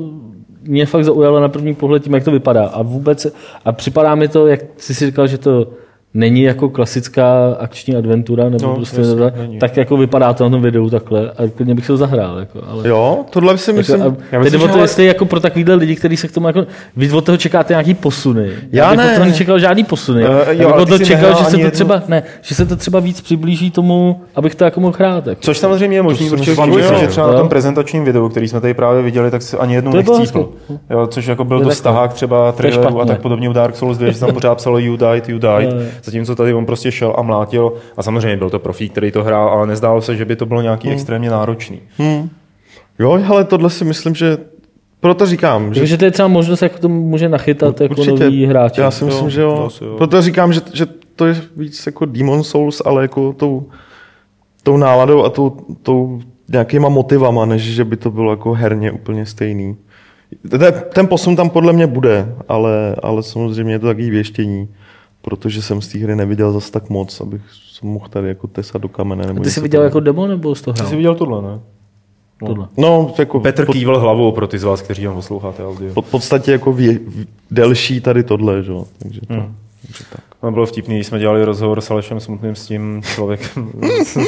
mě 0.63 0.87
fakt 0.87 1.05
zaujalo 1.05 1.41
na 1.41 1.49
první 1.49 1.75
pohled 1.75 2.03
tím, 2.03 2.15
jak 2.15 2.25
to 2.25 2.31
vypadá. 2.31 2.67
A 2.67 2.83
vůbec, 2.83 3.27
a 3.65 3.73
připadá 3.73 4.15
mi 4.15 4.29
to, 4.29 4.47
jak 4.47 4.61
jsi 4.77 4.95
si 4.95 5.07
říkal, 5.07 5.27
že 5.27 5.39
to 5.39 5.67
není 6.15 6.43
jako 6.43 6.69
klasická 6.69 7.57
akční 7.59 7.97
adventura, 7.97 8.49
nebo 8.49 8.67
no, 8.67 8.75
prostě 8.75 9.01
jasný, 9.01 9.19
takhle, 9.19 9.49
tak 9.61 9.77
jako 9.77 9.97
vypadá 9.97 10.33
to 10.33 10.45
na 10.45 10.51
tom 10.51 10.63
videu 10.63 10.91
takhle 10.91 11.31
a 11.31 11.49
klidně 11.57 11.75
bych 11.75 11.87
se 11.87 11.93
to 11.93 11.97
zahrál. 11.97 12.39
Jako, 12.39 12.61
ale, 12.69 12.89
jo, 12.89 13.25
tohle 13.31 13.59
si 13.59 13.71
jako, 13.71 13.79
myslím. 13.79 14.01
Jako, 14.01 14.17
já 14.33 14.41
myslím, 14.41 14.61
to, 14.61 14.73
ale... 14.73 14.83
jestli 14.83 15.07
jako 15.07 15.25
pro 15.25 15.41
takovýhle 15.41 15.75
lidi, 15.75 15.97
kteří 15.97 16.17
se 16.17 16.29
k 16.29 16.33
tomu 16.33 16.47
jako, 16.47 16.67
vy 16.97 17.11
od 17.11 17.25
toho 17.25 17.39
čekáte 17.39 17.73
nějaký 17.73 17.95
posuny. 17.95 18.51
Já, 18.73 18.91
já 18.91 18.95
ne. 18.95 19.21
Od 19.21 19.47
toho 19.47 19.59
žádný 19.59 19.85
posuny. 19.85 20.25
Uh, 20.25 20.31
jo, 20.31 20.45
já 20.53 20.67
bych 20.67 20.77
od 20.77 20.89
toho 20.89 20.99
čekal, 20.99 21.39
že 21.39 21.45
se, 21.45 21.59
to 21.59 21.71
třeba, 21.71 22.03
ne, 22.09 22.23
že 22.43 22.55
se 22.55 22.67
to 22.67 22.77
třeba 22.77 23.01
víc 23.01 23.21
přiblíží 23.21 23.71
tomu, 23.71 24.21
abych 24.35 24.55
to 24.55 24.65
jako 24.65 24.81
mohl 24.81 24.97
hrát. 24.99 25.27
Jako. 25.27 25.41
Což 25.41 25.59
samozřejmě 25.59 25.97
je 25.97 26.03
možný, 26.03 26.31
protože 26.31 26.55
že 27.01 27.07
třeba 27.07 27.27
na 27.27 27.39
tom 27.39 27.49
prezentačním 27.49 28.05
videu, 28.05 28.29
který 28.29 28.49
jsme 28.49 28.61
tady 28.61 28.75
právě 28.75 29.03
viděli, 29.03 29.31
tak 29.31 29.43
se 29.43 29.57
ani 29.57 29.75
jednou 29.75 29.93
nechcípl. 29.93 30.49
Což 31.09 31.27
jako 31.27 31.45
byl 31.45 31.61
to 31.61 31.71
stahák 31.71 32.13
třeba 32.13 32.53
trailerů 32.53 33.01
a 33.01 33.05
tak 33.05 33.21
podobně 33.21 33.49
u 33.49 33.53
Dark 33.53 33.77
Souls 33.77 33.99
2, 33.99 34.11
že 34.11 34.21
tam 34.21 34.33
pořád 34.33 34.55
psalo 34.55 34.79
you 34.79 34.97
died, 34.97 35.29
you 35.29 35.39
died, 35.39 35.75
zatímco 36.03 36.35
tady 36.35 36.55
on 36.55 36.67
prostě 36.67 36.93
šel 36.93 37.15
a 37.19 37.23
mlátil 37.23 37.73
a 37.97 38.03
samozřejmě 38.03 38.37
byl 38.37 38.51
to 38.51 38.59
profík, 38.59 38.93
který 38.93 39.13
to 39.13 39.23
hrál, 39.23 39.49
ale 39.49 39.67
nezdálo 39.67 40.03
se, 40.03 40.17
že 40.17 40.25
by 40.25 40.37
to 40.37 40.47
bylo 40.47 40.63
nějaký 40.63 40.89
hmm. 40.89 40.95
extrémně 40.95 41.31
náročný. 41.31 41.81
Hmm. 41.99 42.31
Jo, 42.99 43.25
ale 43.29 43.45
tohle 43.45 43.71
si 43.71 43.85
myslím, 43.85 44.15
že 44.15 44.39
proto 45.01 45.27
říkám. 45.27 45.75
Že, 45.75 45.87
že 45.87 45.97
to 45.97 46.05
je 46.05 46.11
třeba 46.11 46.29
možnost, 46.29 46.63
jak 46.63 46.79
to 46.79 46.89
může 46.89 47.29
nachytat 47.29 47.81
jako 47.81 47.95
Určitě, 47.95 48.25
nový 48.25 48.47
hráč. 48.47 48.79
Já 48.79 48.91
si 48.91 49.05
myslím, 49.05 49.25
jo, 49.25 49.31
že 49.31 49.41
jo. 49.41 49.69
jo. 49.81 49.95
Proto 49.97 50.23
říkám, 50.23 50.53
že, 50.53 50.61
že 50.73 50.87
to 51.17 51.27
je 51.27 51.43
víc 51.57 51.87
jako 51.87 52.05
Demon 52.05 52.45
Souls, 52.45 52.83
ale 52.85 53.03
jako 53.03 53.33
tou, 53.33 53.67
tou 54.63 54.77
náladou 54.77 55.25
a 55.25 55.31
tou, 55.31 55.57
tou 55.83 56.21
nějakýma 56.49 56.89
motivama, 56.89 57.45
než 57.45 57.63
že 57.63 57.85
by 57.85 57.97
to 57.97 58.11
bylo 58.11 58.31
jako 58.31 58.53
herně 58.53 58.93
úplně 58.93 59.27
stejný. 59.27 59.77
Ten 60.95 61.07
posun 61.07 61.37
tam 61.37 61.51
podle 61.51 61.73
mě 61.73 61.87
bude, 61.87 62.35
ale, 62.49 62.97
ale 63.03 63.23
samozřejmě 63.23 63.75
je 63.75 63.79
to 63.79 63.87
takový 63.87 64.11
věštění 64.11 64.69
protože 65.23 65.63
jsem 65.63 65.83
z 65.83 65.89
té 65.89 65.99
hry 65.99 66.17
neviděl 66.17 66.53
zas 66.53 66.71
tak 66.71 66.91
moc, 66.91 67.21
abych 67.21 67.43
se 67.73 67.87
mohl 67.87 68.09
tady 68.09 68.29
jako 68.29 68.47
tesat 68.47 68.83
do 68.83 68.89
kamene. 68.89 69.27
Nebo 69.27 69.41
A 69.41 69.45
ty 69.45 69.51
jsi 69.51 69.61
viděl 69.61 69.83
jako 69.83 70.01
demo 70.01 70.27
nebo 70.27 70.55
z 70.55 70.63
toho 70.63 70.75
Ty 70.75 70.87
jsi 70.87 70.97
viděl 70.97 71.15
tohle, 71.15 71.43
ne? 71.43 71.61
No. 72.43 72.49
Tohle. 72.49 72.69
No, 72.77 73.15
jako 73.19 73.41
Petr 73.41 73.67
pod... 73.67 73.73
kýval 73.73 74.01
hlavou 74.01 74.33
pro 74.33 74.47
ty 74.47 74.59
z 74.59 74.63
vás, 74.63 74.83
kteří 74.83 75.07
vám 75.07 75.15
posloucháte. 75.15 75.63
V 75.95 76.11
podstatě 76.11 76.53
jako 76.53 76.73
vě, 76.73 76.99
delší 77.51 78.01
tady 78.01 78.23
tohle, 78.23 78.63
že? 78.63 78.73
takže 78.99 79.21
to. 79.21 79.35
Hmm. 79.35 79.55
Takže 79.87 80.05
tak. 80.11 80.32
No, 80.43 80.51
bylo 80.51 80.67
vtipný, 80.67 80.95
když 80.95 81.07
jsme 81.07 81.19
dělali 81.19 81.45
rozhovor 81.45 81.81
s 81.81 81.91
Alešem 81.91 82.21
Smutným 82.21 82.55
s 82.55 82.67
tím 82.67 83.03
člověkem 83.05 83.73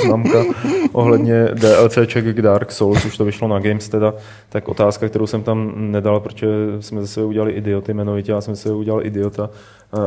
známka 0.05 0.45
ohledně 0.93 1.45
DLCček 1.45 2.25
k 2.25 2.43
Dark 2.43 2.73
Souls, 2.73 3.05
už 3.05 3.17
to 3.17 3.25
vyšlo 3.25 3.49
na 3.49 3.59
Games 3.59 3.89
teda, 3.89 4.15
tak 4.49 4.69
otázka, 4.69 5.09
kterou 5.09 5.27
jsem 5.27 5.43
tam 5.43 5.73
nedal, 5.77 6.21
protože 6.21 6.49
jsme 6.81 7.01
zase 7.01 7.25
udělali 7.25 7.53
idioty, 7.53 7.93
jmenovitě, 7.93 8.33
já 8.33 8.41
jsem 8.41 8.57
se 8.57 8.73
udělal 8.73 9.07
idiota, 9.07 9.51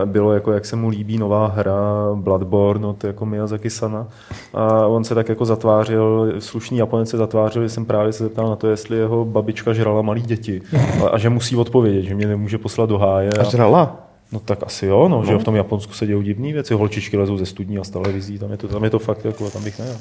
bylo 0.06 0.34
jako, 0.34 0.52
jak 0.52 0.66
se 0.66 0.76
mu 0.76 0.90
líbí 0.90 1.18
nová 1.18 1.48
hra 1.48 1.76
Bloodborne 2.16 2.88
od 2.88 3.04
jako 3.04 3.26
Miyazaki 3.26 3.70
Sana. 3.70 4.08
A 4.54 4.88
on 4.88 5.04
se 5.04 5.16
tak 5.16 5.30
jako 5.30 5.46
zatvářil, 5.46 6.34
slušný 6.40 6.78
Japonec 6.78 7.10
se 7.10 7.18
zatvářil, 7.18 7.64
že 7.64 7.70
jsem 7.70 7.86
právě 7.86 8.14
se 8.14 8.24
zeptal 8.24 8.50
na 8.50 8.56
to, 8.56 8.68
jestli 8.68 8.98
jeho 8.98 9.26
babička 9.26 9.74
žrala 9.74 10.02
malý 10.02 10.22
děti 10.22 10.62
a, 11.04 11.08
a 11.08 11.18
že 11.18 11.30
musí 11.30 11.56
odpovědět, 11.56 12.02
že 12.02 12.16
mě 12.16 12.28
nemůže 12.28 12.58
poslat 12.58 12.90
do 12.90 12.98
háje. 12.98 13.32
A, 13.32 13.42
a 13.42 13.44
žrala? 13.50 14.07
No 14.32 14.40
tak 14.40 14.60
asi 14.64 14.86
jo, 14.86 15.08
no, 15.08 15.18
no. 15.18 15.26
že 15.26 15.38
v 15.38 15.44
tom 15.44 15.56
Japonsku 15.56 15.94
se 15.94 16.08
dějí 16.08 16.24
divné 16.24 16.54
věci, 16.54 16.74
holčičky 16.74 17.18
lezou 17.18 17.38
ze 17.38 17.46
studní 17.46 17.78
a 17.78 17.84
z 17.84 17.90
televizí, 17.90 18.40
tam 18.40 18.52
je 18.52 18.58
to, 18.58 18.68
tam 18.68 18.84
je 18.84 18.90
to 18.90 19.00
fakt, 19.00 19.26
jako, 19.26 19.50
tam 19.50 19.64
bych 19.64 19.80
nejel. 19.80 19.98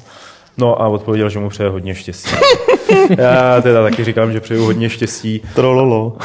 No 0.57 0.81
a 0.81 0.87
odpověděl, 0.87 1.29
že 1.29 1.39
mu 1.39 1.49
přeje 1.49 1.69
hodně 1.69 1.95
štěstí. 1.95 2.31
já 3.17 3.61
teda 3.61 3.83
taky 3.83 4.03
říkám, 4.03 4.31
že 4.31 4.39
přeju 4.39 4.63
hodně 4.63 4.89
štěstí. 4.89 5.41
Trololo. 5.55 6.17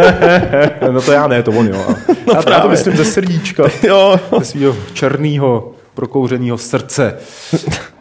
no 0.90 1.02
to 1.02 1.12
já 1.12 1.26
ne, 1.26 1.42
to 1.42 1.50
on 1.50 1.68
jo. 1.68 1.86
No 2.26 2.34
já, 2.34 2.42
já 2.50 2.60
to 2.60 2.68
myslím 2.68 2.96
ze 2.96 3.04
srdíčka. 3.04 3.64
jo. 3.82 4.20
Ze 4.38 4.44
svého 4.44 4.76
černého 4.92 5.72
prokouřeného 5.94 6.58
srdce. 6.58 7.18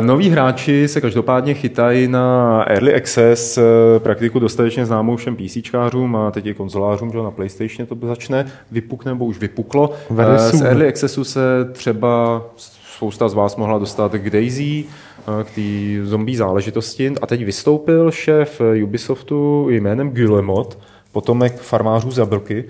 Noví 0.00 0.30
hráči 0.30 0.88
se 0.88 1.00
každopádně 1.00 1.54
chytají 1.54 2.08
na 2.08 2.64
Early 2.68 2.94
Access, 2.94 3.58
eh, 3.58 3.62
praktiku 3.98 4.38
dostatečně 4.38 4.86
známou 4.86 5.16
všem 5.16 5.36
PCčkářům 5.36 6.16
a 6.16 6.30
teď 6.30 6.46
i 6.46 6.54
konzolářům, 6.54 7.10
že 7.10 7.18
na 7.18 7.30
PlayStation 7.30 7.86
to 7.86 8.06
začne, 8.06 8.46
vypukne 8.70 9.12
nebo 9.12 9.24
už 9.24 9.38
vypuklo. 9.38 9.92
Eh, 10.18 10.38
z 10.38 10.62
Early 10.62 10.88
Accessu 10.88 11.24
se 11.24 11.40
třeba 11.72 12.42
spousta 12.56 13.28
z 13.28 13.34
vás 13.34 13.56
mohla 13.56 13.78
dostat 13.78 14.12
k 14.12 14.30
Daisy, 14.30 14.84
eh, 14.84 15.44
k 15.44 15.50
té 15.50 16.06
zombie 16.06 16.38
záležitosti. 16.38 17.12
A 17.22 17.26
teď 17.26 17.44
vystoupil 17.44 18.10
šéf 18.10 18.60
Ubisoftu 18.84 19.68
jménem 19.70 20.10
Guillemot, 20.10 20.78
potomek 21.12 21.60
farmářů 21.60 22.10
Zabrky, 22.10 22.64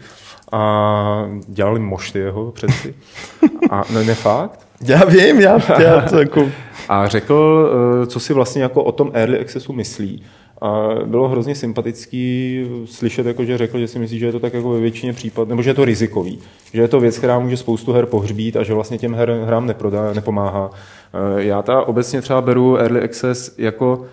a 0.53 1.29
dělali 1.49 1.81
mošty 1.81 2.19
jeho 2.19 2.53
přeci. 2.53 2.95
A 3.71 3.85
ne, 3.93 4.05
ne 4.05 4.15
fakt? 4.15 4.67
Já 4.81 5.05
vím, 5.05 5.41
já, 5.41 5.59
já 5.79 6.01
to 6.01 6.19
jako... 6.19 6.51
A 6.89 7.09
řekl, 7.09 7.71
eh, 8.03 8.07
co 8.07 8.21
si 8.21 8.35
vlastně 8.35 8.63
jako 8.63 8.85
o 8.85 8.93
tom 8.93 9.11
Early 9.15 9.41
Accessu 9.41 9.73
myslí. 9.73 10.23
A 10.63 10.89
bylo 11.05 11.29
hrozně 11.29 11.55
sympatický 11.55 12.67
slyšet, 12.85 13.27
jako, 13.27 13.45
že 13.45 13.59
řekl, 13.59 13.79
že 13.79 13.89
si 13.89 13.99
myslí, 13.99 14.19
že 14.19 14.27
je 14.27 14.33
to 14.33 14.41
tak 14.41 14.55
jako 14.55 14.71
ve 14.71 14.81
většině 14.81 15.13
případů, 15.13 15.49
nebo 15.49 15.63
že 15.63 15.71
je 15.71 15.75
to 15.75 15.85
rizikový, 15.85 16.39
že 16.73 16.81
je 16.81 16.89
to 16.89 17.01
věc, 17.01 17.19
která 17.19 17.39
může 17.39 17.57
spoustu 17.57 17.93
her 17.93 18.07
pohřbít 18.07 18.57
a 18.57 18.63
že 18.63 18.75
vlastně 18.75 18.99
těm 18.99 19.15
her, 19.15 19.41
hrám 19.47 19.67
neprodá, 19.67 20.13
nepomáhá. 20.13 20.71
Eh, 21.15 21.43
já 21.43 21.63
ta 21.63 21.83
obecně 21.83 22.23
třeba 22.23 22.41
beru 22.41 22.77
Early 22.77 23.01
Access 23.01 23.55
jako, 23.59 24.05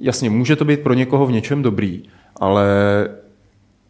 jasně, 0.00 0.30
může 0.30 0.56
to 0.56 0.64
být 0.64 0.80
pro 0.80 0.94
někoho 0.94 1.26
v 1.26 1.32
něčem 1.32 1.62
dobrý, 1.62 2.02
ale 2.36 2.66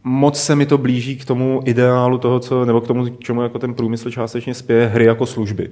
moc 0.05 0.43
se 0.43 0.57
mi 0.57 0.67
to 0.67 0.79
blíží 0.79 1.17
k 1.17 1.25
tomu 1.25 1.61
ideálu 1.65 2.19
toho, 2.19 2.41
co, 2.41 2.65
nebo 2.65 2.81
k 2.81 2.87
tomu, 2.87 3.05
k 3.05 3.21
čemu 3.21 3.43
jako 3.43 3.59
ten 3.59 3.75
průmysl 3.75 4.11
částečně 4.11 4.55
spěje, 4.55 4.87
hry 4.87 5.05
jako 5.05 5.27
služby. 5.27 5.71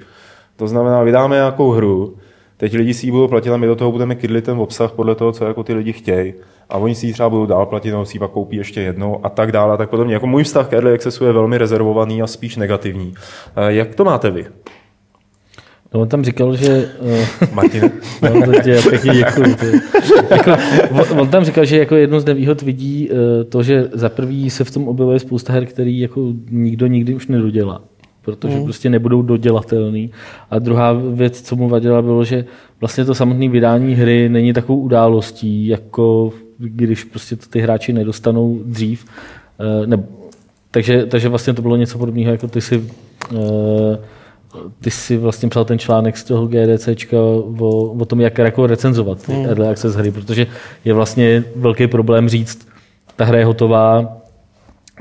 To 0.56 0.68
znamená, 0.68 1.02
vydáme 1.02 1.36
nějakou 1.36 1.70
hru, 1.70 2.16
teď 2.56 2.74
lidi 2.74 2.94
si 2.94 3.06
ji 3.06 3.10
budou 3.10 3.28
platit 3.28 3.50
a 3.50 3.56
my 3.56 3.66
do 3.66 3.76
toho 3.76 3.92
budeme 3.92 4.14
kydlit 4.14 4.44
ten 4.44 4.58
obsah 4.58 4.92
podle 4.92 5.14
toho, 5.14 5.32
co 5.32 5.44
jako 5.44 5.62
ty 5.62 5.74
lidi 5.74 5.92
chtějí. 5.92 6.34
A 6.68 6.78
oni 6.78 6.94
si 6.94 7.06
ji 7.06 7.12
třeba 7.12 7.30
budou 7.30 7.46
dál 7.46 7.66
platit, 7.66 7.90
nebo 7.90 8.04
si 8.04 8.16
ji 8.16 8.18
pak 8.18 8.30
koupí 8.30 8.56
ještě 8.56 8.80
jednou 8.80 9.26
a 9.26 9.28
tak 9.28 9.52
dále 9.52 9.74
a 9.74 9.76
tak 9.76 9.90
podobně. 9.90 10.14
Jako 10.14 10.26
můj 10.26 10.44
vztah 10.44 10.68
k 10.68 10.72
Early 10.72 10.94
Accessu 10.94 11.24
je 11.24 11.32
velmi 11.32 11.58
rezervovaný 11.58 12.22
a 12.22 12.26
spíš 12.26 12.56
negativní. 12.56 13.14
Eh, 13.56 13.72
jak 13.72 13.94
to 13.94 14.04
máte 14.04 14.30
vy? 14.30 14.46
No 15.94 16.00
on 16.00 16.08
tam 16.08 16.24
říkal, 16.24 16.56
že... 16.56 16.88
Eh, 17.06 17.26
Martin. 17.54 17.90
no, 18.22 18.46
to 18.46 18.52
tě 18.62 18.80
pěkně 18.90 19.14
děkuji. 19.14 19.56
Jako, 20.30 20.50
on 21.20 21.28
tam 21.28 21.44
říkal, 21.44 21.64
že 21.64 21.78
jako 21.78 21.96
jednu 21.96 22.20
z 22.20 22.24
nevýhod 22.24 22.62
vidí 22.62 23.10
eh, 23.10 23.44
to, 23.44 23.62
že 23.62 23.88
za 23.92 24.08
prvý 24.08 24.50
se 24.50 24.64
v 24.64 24.70
tom 24.70 24.88
objevuje 24.88 25.18
spousta 25.18 25.52
her, 25.52 25.66
který 25.66 26.00
jako 26.00 26.32
nikdo 26.50 26.86
nikdy 26.86 27.14
už 27.14 27.26
nedodělá 27.26 27.82
protože 28.22 28.56
mm. 28.56 28.64
prostě 28.64 28.90
nebudou 28.90 29.22
dodělatelný. 29.22 30.10
A 30.50 30.58
druhá 30.58 30.92
věc, 30.92 31.42
co 31.42 31.56
mu 31.56 31.68
vadila, 31.68 32.02
bylo, 32.02 32.24
že 32.24 32.44
vlastně 32.80 33.04
to 33.04 33.14
samotné 33.14 33.48
vydání 33.48 33.94
hry 33.94 34.28
není 34.28 34.52
takovou 34.52 34.80
událostí, 34.80 35.66
jako 35.66 36.32
když 36.58 37.04
prostě 37.04 37.36
to 37.36 37.46
ty 37.46 37.60
hráči 37.60 37.92
nedostanou 37.92 38.60
dřív. 38.64 39.04
Eh, 39.60 39.86
ne, 39.86 40.04
takže, 40.70 41.06
takže 41.06 41.28
vlastně 41.28 41.54
to 41.54 41.62
bylo 41.62 41.76
něco 41.76 41.98
podobného, 41.98 42.32
jako 42.32 42.48
ty 42.48 42.60
si 42.60 42.84
ty 44.80 44.90
si 44.90 45.16
vlastně 45.16 45.48
psal 45.48 45.64
ten 45.64 45.78
článek 45.78 46.16
z 46.16 46.24
toho 46.24 46.46
GDCčka 46.46 47.16
o, 47.60 47.68
o 48.00 48.04
tom, 48.04 48.20
jak 48.20 48.38
jako 48.38 48.66
recenzovat 48.66 49.26
ty 49.26 49.32
hmm. 49.32 49.46
Early 49.46 49.68
Access 49.68 49.94
hry, 49.94 50.10
protože 50.10 50.46
je 50.84 50.94
vlastně 50.94 51.44
velký 51.56 51.86
problém 51.86 52.28
říct, 52.28 52.68
ta 53.16 53.24
hra 53.24 53.38
je 53.38 53.44
hotová, 53.44 54.16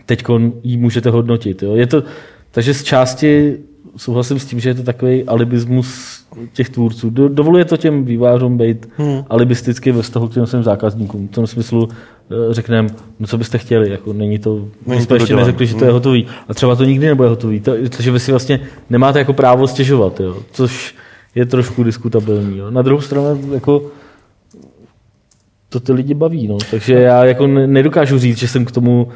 teď 0.05 0.23
ji 0.63 0.77
můžete 0.77 1.10
hodnotit. 1.10 1.63
Jo. 1.63 1.75
Je 1.75 1.88
to, 1.88 2.03
takže 2.51 2.73
z 2.73 2.83
části 2.83 3.57
souhlasím 3.97 4.39
s 4.39 4.45
tím, 4.45 4.59
že 4.59 4.69
je 4.69 4.73
to 4.73 4.83
takový 4.83 5.23
alibismus 5.23 6.19
těch 6.53 6.69
tvůrců. 6.69 7.09
Do, 7.09 7.29
dovoluje 7.29 7.65
to 7.65 7.77
těm 7.77 8.05
vývářům 8.05 8.57
být 8.57 8.89
hmm. 8.97 9.23
alibisticky 9.29 9.91
ve 9.91 10.01
vztahu 10.01 10.27
k 10.27 10.33
těm 10.33 10.45
svým 10.45 10.63
zákazníkům. 10.63 11.27
V 11.27 11.31
tom 11.31 11.47
smyslu 11.47 11.89
eh, 11.89 12.53
řekneme, 12.53 12.89
no 13.19 13.27
co 13.27 13.37
byste 13.37 13.57
chtěli, 13.57 13.89
jako 13.89 14.13
není 14.13 14.39
to, 14.39 14.67
není 14.87 15.01
jsme 15.01 15.07
to 15.07 15.15
ještě 15.15 15.35
neřekli, 15.35 15.65
že 15.67 15.75
to 15.75 15.83
je 15.83 15.89
hmm. 15.89 15.93
hotový. 15.93 16.27
A 16.47 16.53
třeba 16.53 16.75
to 16.75 16.83
nikdy 16.83 17.05
nebude 17.05 17.29
hotový, 17.29 17.59
to, 17.59 17.73
takže 17.89 18.11
vy 18.11 18.19
si 18.19 18.31
vlastně 18.31 18.59
nemáte 18.89 19.19
jako 19.19 19.33
právo 19.33 19.67
stěžovat, 19.67 20.19
jo, 20.19 20.37
což 20.51 20.95
je 21.35 21.45
trošku 21.45 21.83
diskutabilní. 21.83 22.57
Jo. 22.57 22.71
Na 22.71 22.81
druhou 22.81 23.01
stranu, 23.01 23.53
jako 23.53 23.91
to 25.69 25.79
ty 25.79 25.91
lidi 25.91 26.13
baví. 26.13 26.47
No. 26.47 26.57
Takže 26.71 26.93
já 26.93 27.25
jako 27.25 27.47
nedokážu 27.47 28.19
říct, 28.19 28.37
že 28.37 28.47
jsem 28.47 28.65
k 28.65 28.71
tomu 28.71 29.07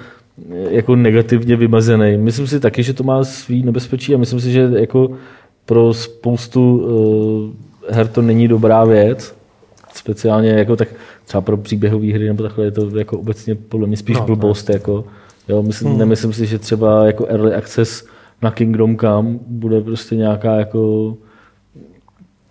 jako 0.69 0.95
negativně 0.95 1.55
vymazený. 1.55 2.17
Myslím 2.17 2.47
si 2.47 2.59
taky, 2.59 2.83
že 2.83 2.93
to 2.93 3.03
má 3.03 3.23
svý 3.23 3.63
nebezpečí 3.63 4.15
a 4.15 4.17
myslím 4.17 4.39
si, 4.39 4.51
že 4.51 4.69
jako 4.75 5.09
pro 5.65 5.93
spoustu 5.93 6.77
uh, 6.77 7.95
her 7.95 8.07
to 8.07 8.21
není 8.21 8.47
dobrá 8.47 8.83
věc. 8.83 9.35
Speciálně 9.93 10.49
jako 10.49 10.75
tak 10.75 10.87
třeba 11.25 11.41
pro 11.41 11.57
příběhové 11.57 12.13
hry 12.13 12.27
nebo 12.27 12.43
takhle 12.43 12.65
je 12.65 12.71
to 12.71 12.97
jako 12.97 13.19
obecně 13.19 13.55
podle 13.55 13.87
mě 13.87 13.97
spíš 13.97 14.17
no, 14.17 14.25
blbost. 14.25 14.69
Jako, 14.69 15.05
jo, 15.49 15.63
myslím, 15.63 15.89
hmm. 15.89 15.99
Nemyslím 15.99 16.33
si, 16.33 16.45
že 16.45 16.59
třeba 16.59 17.05
jako 17.05 17.25
early 17.25 17.53
access 17.53 18.07
na 18.41 18.51
Kingdom 18.51 18.97
Come 18.97 19.39
bude 19.47 19.81
prostě 19.81 20.15
nějaká 20.15 20.55
jako 20.55 21.13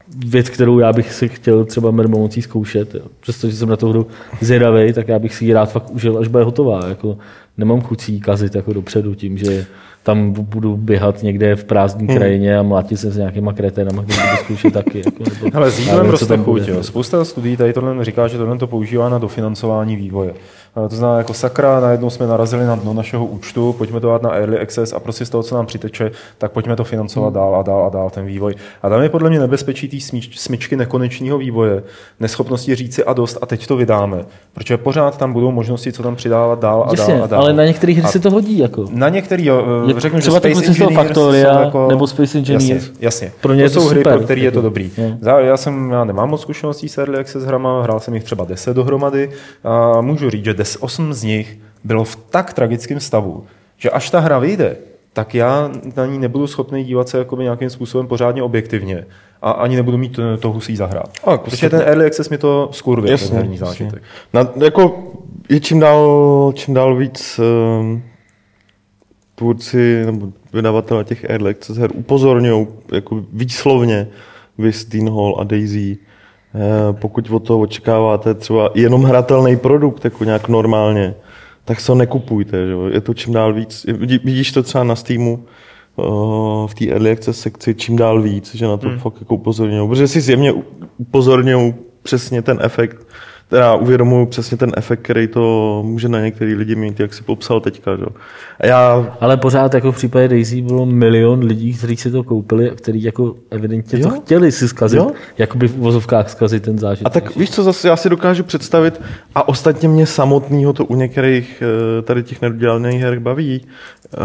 věc, 0.08 0.48
kterou 0.48 0.78
já 0.78 0.92
bych 0.92 1.12
si 1.12 1.28
chtěl 1.28 1.64
třeba 1.64 1.90
mermomocí 1.90 2.42
zkoušet. 2.42 2.94
Jo. 2.94 3.06
Přestože 3.20 3.56
jsem 3.56 3.68
na 3.68 3.76
to 3.76 3.88
hru 3.88 4.06
zvědavý, 4.40 4.92
tak 4.92 5.08
já 5.08 5.18
bych 5.18 5.34
si 5.34 5.44
ji 5.44 5.52
rád 5.52 5.72
fakt 5.72 5.90
užil, 5.90 6.18
až 6.18 6.28
bude 6.28 6.44
hotová. 6.44 6.88
Jako, 6.88 7.18
nemám 7.58 7.80
chuť 7.80 8.10
kazit 8.20 8.54
jako 8.54 8.72
dopředu 8.72 9.14
tím, 9.14 9.38
že 9.38 9.66
tam 10.04 10.32
budu 10.32 10.76
běhat 10.76 11.22
někde 11.22 11.56
v 11.56 11.64
prázdné 11.64 12.06
hmm. 12.06 12.16
krajině 12.16 12.58
a 12.58 12.62
mlátit 12.62 13.00
se 13.00 13.10
s 13.10 13.16
nějakýma 13.16 13.52
kreténama, 13.52 14.02
které 14.02 14.22
budu 14.30 14.44
zkoušet 14.44 14.72
taky. 14.72 14.98
Jako, 14.98 15.24
nebo, 15.24 15.56
Ale 15.56 15.70
s 15.70 15.88
prostě 16.06 16.36
chuť. 16.36 16.62
Spousta 16.80 17.24
studií 17.24 17.56
tady 17.56 17.72
tohle 17.72 18.04
říká, 18.04 18.28
že 18.28 18.38
tohle 18.38 18.58
to 18.58 18.66
používá 18.66 19.08
na 19.08 19.18
dofinancování 19.18 19.96
vývoje. 19.96 20.34
To 20.88 20.96
znamená, 20.96 21.18
jako 21.18 21.34
sakra, 21.34 21.80
najednou 21.80 22.10
jsme 22.10 22.26
narazili 22.26 22.66
na 22.66 22.76
dno 22.76 22.94
našeho 22.94 23.26
účtu, 23.26 23.72
pojďme 23.78 24.00
to 24.00 24.08
dát 24.08 24.22
na 24.22 24.30
early 24.30 24.58
access 24.58 24.92
a 24.92 25.00
prostě 25.00 25.24
z 25.24 25.30
toho, 25.30 25.42
co 25.42 25.54
nám 25.54 25.66
přiteče, 25.66 26.10
tak 26.38 26.52
pojďme 26.52 26.76
to 26.76 26.84
financovat 26.84 27.26
hmm. 27.26 27.34
dál 27.34 27.56
a 27.56 27.62
dál 27.62 27.84
a 27.86 27.88
dál 27.88 28.10
ten 28.10 28.26
vývoj. 28.26 28.54
A 28.82 28.88
tam 28.88 29.02
je 29.02 29.08
podle 29.08 29.30
mě 29.30 29.38
nebezpečí 29.38 29.88
té 29.88 29.96
smyčky 30.32 30.76
nekonečného 30.76 31.38
vývoje, 31.38 31.82
neschopnosti 32.20 32.74
říci 32.74 33.04
a 33.04 33.12
dost 33.12 33.38
a 33.42 33.46
teď 33.46 33.66
to 33.66 33.76
vydáme. 33.76 34.24
Protože 34.54 34.76
pořád 34.76 35.18
tam 35.18 35.32
budou 35.32 35.52
možnosti, 35.52 35.92
co 35.92 36.02
tam 36.02 36.16
přidávat 36.16 36.60
dál 36.60 36.84
a 36.88 36.90
Jasně, 36.90 37.14
dál 37.14 37.24
a 37.24 37.26
dál. 37.26 37.40
Ale 37.40 37.52
na 37.52 37.64
některých 37.64 37.98
hry 37.98 38.08
se 38.08 38.20
to 38.20 38.30
hodí. 38.30 38.58
Jako. 38.58 38.86
Na 38.90 39.08
některý, 39.08 39.46
jo, 39.46 39.64
řeknu, 40.00 40.20
třeba 40.20 40.40
že 40.44 40.54
Space 40.54 40.66
Engineers 40.66 40.94
Factoria, 40.94 41.60
jako, 41.60 41.88
nebo 41.88 42.06
Space 42.06 42.38
Engineers. 42.38 42.84
Jasně, 42.84 42.96
jasně. 43.00 43.32
Pro 43.40 43.54
mě 43.54 43.64
to, 43.64 43.74
to 43.74 43.80
jsou 43.80 43.88
super, 43.88 44.06
hry, 44.06 44.18
pro 44.18 44.24
které 44.24 44.40
je 44.40 44.50
to 44.50 44.58
jako. 44.58 44.68
dobrý. 44.68 44.90
Je. 44.96 45.18
Já, 45.40 45.56
jsem, 45.56 45.90
já 45.90 46.04
nemám 46.04 46.30
moc 46.30 46.40
zkušeností 46.40 46.88
s 46.88 46.98
early 46.98 47.18
access 47.18 47.44
hrama, 47.44 47.82
hrál 47.82 48.00
jsem 48.00 48.14
jich 48.14 48.24
třeba 48.24 48.44
10 48.44 48.74
dohromady 48.74 49.30
a 49.64 50.00
můžu 50.00 50.30
říct, 50.30 50.44
že 50.44 50.54
8 50.80 51.14
z 51.14 51.22
nich 51.22 51.58
bylo 51.84 52.04
v 52.04 52.16
tak 52.16 52.52
tragickém 52.52 53.00
stavu, 53.00 53.44
že 53.76 53.90
až 53.90 54.10
ta 54.10 54.20
hra 54.20 54.38
vyjde, 54.38 54.76
tak 55.12 55.34
já 55.34 55.70
na 55.96 56.06
ní 56.06 56.18
nebudu 56.18 56.46
schopný 56.46 56.84
dívat 56.84 57.08
se 57.08 57.18
jakoby 57.18 57.42
nějakým 57.42 57.70
způsobem 57.70 58.06
pořádně 58.06 58.42
objektivně 58.42 59.06
a 59.42 59.50
ani 59.50 59.76
nebudu 59.76 59.98
mít 59.98 60.18
eh, 60.18 60.36
to 60.36 60.52
husí 60.52 60.76
zahrát. 60.76 61.10
A, 61.24 61.38
prostě 61.38 61.70
ten 61.70 61.80
early 61.80 62.06
access 62.06 62.28
mi 62.28 62.38
to 62.38 62.68
skurvě, 62.72 63.10
jasně, 63.10 63.28
ten 63.28 63.36
herní 63.36 63.58
zážitek. 63.58 64.02
Na, 64.32 64.48
jako 64.64 65.12
je 65.48 65.60
čím 65.60 65.80
dál, 65.80 66.52
čím 66.54 66.74
dál 66.74 66.96
víc 66.96 67.40
um, 67.80 68.02
tvůrci 69.34 70.02
nebo 70.06 70.32
vydavatele 70.52 71.04
těch 71.04 71.30
access 71.30 71.76
her 71.76 71.90
upozorňují 71.94 72.66
jako 72.92 73.24
výslovně 73.32 74.08
vys 74.58 74.84
Dean 74.84 75.08
Hall 75.08 75.36
a 75.40 75.44
Daisy, 75.44 75.98
eh, 76.54 76.92
pokud 76.92 77.30
od 77.30 77.46
toho 77.46 77.60
očekáváte 77.60 78.34
třeba 78.34 78.70
jenom 78.74 79.04
hratelný 79.04 79.56
produkt, 79.56 80.04
jako 80.04 80.24
nějak 80.24 80.48
normálně, 80.48 81.14
tak 81.64 81.80
se 81.80 81.92
ho 81.92 81.98
nekupujte. 81.98 82.66
Že? 82.66 82.74
Je 82.94 83.00
to 83.00 83.14
čím 83.14 83.32
dál 83.32 83.52
víc. 83.52 83.86
Vidíš 84.24 84.52
to 84.52 84.62
třeba 84.62 84.84
na 84.84 84.96
Steamu, 84.96 85.44
v 86.66 86.74
té 86.78 86.86
early 86.86 87.10
access 87.10 87.40
sekci 87.40 87.74
čím 87.74 87.96
dál 87.96 88.22
víc, 88.22 88.54
že 88.54 88.66
na 88.66 88.76
to 88.76 88.88
hmm. 88.88 88.98
fakt 88.98 89.16
jako 89.20 89.34
upozorňují. 89.34 89.88
Protože 89.88 90.08
si 90.08 90.20
zjevně 90.20 90.52
upozorňují 90.98 91.74
přesně 92.02 92.42
ten 92.42 92.58
efekt, 92.62 93.06
teda 93.48 93.74
uvědomuju 93.74 94.26
přesně 94.26 94.56
ten 94.56 94.72
efekt, 94.76 95.00
který 95.02 95.28
to 95.28 95.82
může 95.86 96.08
na 96.08 96.20
některý 96.20 96.54
lidi 96.54 96.74
mít, 96.74 97.00
jak 97.00 97.14
si 97.14 97.22
popsal 97.22 97.60
teďka. 97.60 97.96
Že? 97.96 98.04
A 98.60 98.66
já... 98.66 99.16
Ale 99.20 99.36
pořád 99.36 99.74
jako 99.74 99.92
v 99.92 99.96
případě 99.96 100.28
Daisy 100.28 100.62
bylo 100.62 100.86
milion 100.86 101.44
lidí, 101.44 101.74
kteří 101.74 101.96
si 101.96 102.10
to 102.10 102.22
koupili 102.22 102.70
a 102.70 102.74
kteří 102.74 103.02
jako 103.02 103.34
evidentně 103.50 103.98
jo? 103.98 104.08
to 104.08 104.20
chtěli 104.20 104.52
si 104.52 104.68
zkazit, 104.68 104.98
jo? 104.98 105.10
jakoby 105.38 105.68
v 105.68 105.76
vozovkách 105.76 106.30
zkazit 106.30 106.62
ten 106.62 106.78
zážitek. 106.78 107.06
A 107.06 107.10
tak 107.10 107.36
víš 107.36 107.50
co, 107.50 107.62
zase 107.62 107.88
já 107.88 107.96
si 107.96 108.08
dokážu 108.08 108.44
představit 108.44 109.00
a 109.34 109.48
ostatně 109.48 109.88
mě 109.88 110.06
samotného 110.06 110.72
to 110.72 110.84
u 110.84 110.94
některých 110.94 111.62
eh, 111.62 112.02
tady 112.02 112.22
těch 112.22 112.42
nedodělaných 112.42 113.02
her 113.02 113.18
baví. 113.18 113.60
Eh, 114.14 114.18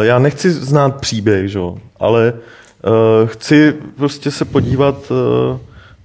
já 0.00 0.18
nechci 0.18 0.50
znát 0.50 1.00
příběh, 1.00 1.48
že? 1.48 1.60
ale 2.00 2.32
eh, 2.32 3.26
chci 3.26 3.74
prostě 3.96 4.30
se 4.30 4.44
podívat 4.44 5.12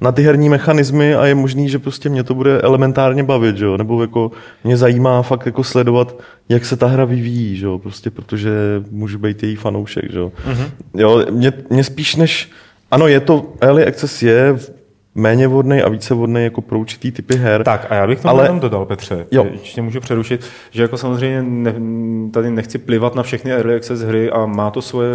na 0.05 0.11
ty 0.11 0.23
herní 0.23 0.49
mechanismy 0.49 1.15
a 1.15 1.25
je 1.25 1.35
možný, 1.35 1.69
že 1.69 1.79
prostě 1.79 2.09
mě 2.09 2.23
to 2.23 2.33
bude 2.35 2.61
elementárně 2.61 3.23
bavit, 3.23 3.57
že 3.57 3.65
jo? 3.65 3.77
nebo 3.77 4.01
jako 4.01 4.31
mě 4.63 4.77
zajímá 4.77 5.21
fakt 5.21 5.45
jako 5.45 5.63
sledovat, 5.63 6.21
jak 6.49 6.65
se 6.65 6.77
ta 6.77 6.87
hra 6.87 7.05
vyvíjí, 7.05 7.57
že 7.57 7.65
jo? 7.65 7.79
prostě 7.79 8.11
protože 8.11 8.51
můžu 8.91 9.19
být 9.19 9.43
její 9.43 9.55
fanoušek. 9.55 10.11
Že 10.11 10.19
jo? 10.19 10.31
Mm-hmm. 10.47 10.69
Jo, 10.93 11.25
mě, 11.31 11.53
mě 11.69 11.83
spíš 11.83 12.15
než, 12.15 12.51
ano, 12.91 13.07
je 13.07 13.19
to, 13.19 13.53
Early 13.61 13.85
Access 13.85 14.23
je 14.23 14.55
méně 15.15 15.47
vodný 15.47 15.81
a 15.81 15.89
více 15.89 16.13
vodný 16.13 16.43
jako 16.43 16.61
pro 16.61 16.79
určitý 16.79 17.11
typy 17.11 17.35
her. 17.35 17.63
Tak 17.63 17.87
a 17.89 17.95
já 17.95 18.07
bych 18.07 18.19
to 18.19 18.29
ale... 18.29 18.43
jenom 18.43 18.59
dodal, 18.59 18.85
Petře, 18.85 19.27
jo. 19.31 19.45
ještě 19.51 19.81
můžu 19.81 19.99
přerušit, 19.99 20.45
že 20.71 20.81
jako 20.81 20.97
samozřejmě 20.97 21.43
ne, 21.43 21.73
tady 22.31 22.51
nechci 22.51 22.77
plivat 22.77 23.15
na 23.15 23.23
všechny 23.23 23.51
Early 23.51 23.75
Access 23.75 24.01
hry 24.01 24.31
a 24.31 24.45
má 24.45 24.71
to 24.71 24.81
svoje 24.81 25.09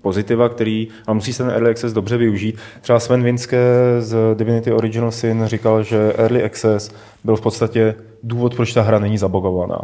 pozitiva, 0.00 0.48
který, 0.48 0.88
a 1.06 1.12
musí 1.12 1.32
se 1.32 1.42
ten 1.42 1.52
Early 1.52 1.70
Access 1.70 1.92
dobře 1.92 2.16
využít. 2.16 2.58
Třeba 2.80 3.00
Sven 3.00 3.22
Vinske 3.22 3.58
z 3.98 4.16
Divinity 4.34 4.72
Original 4.72 5.10
Sin 5.10 5.42
říkal, 5.46 5.82
že 5.82 6.12
Early 6.16 6.44
Access 6.44 6.90
byl 7.24 7.36
v 7.36 7.40
podstatě 7.40 7.94
důvod, 8.22 8.54
proč 8.54 8.72
ta 8.74 8.82
hra 8.82 8.98
není 8.98 9.18
zabogovaná. 9.18 9.78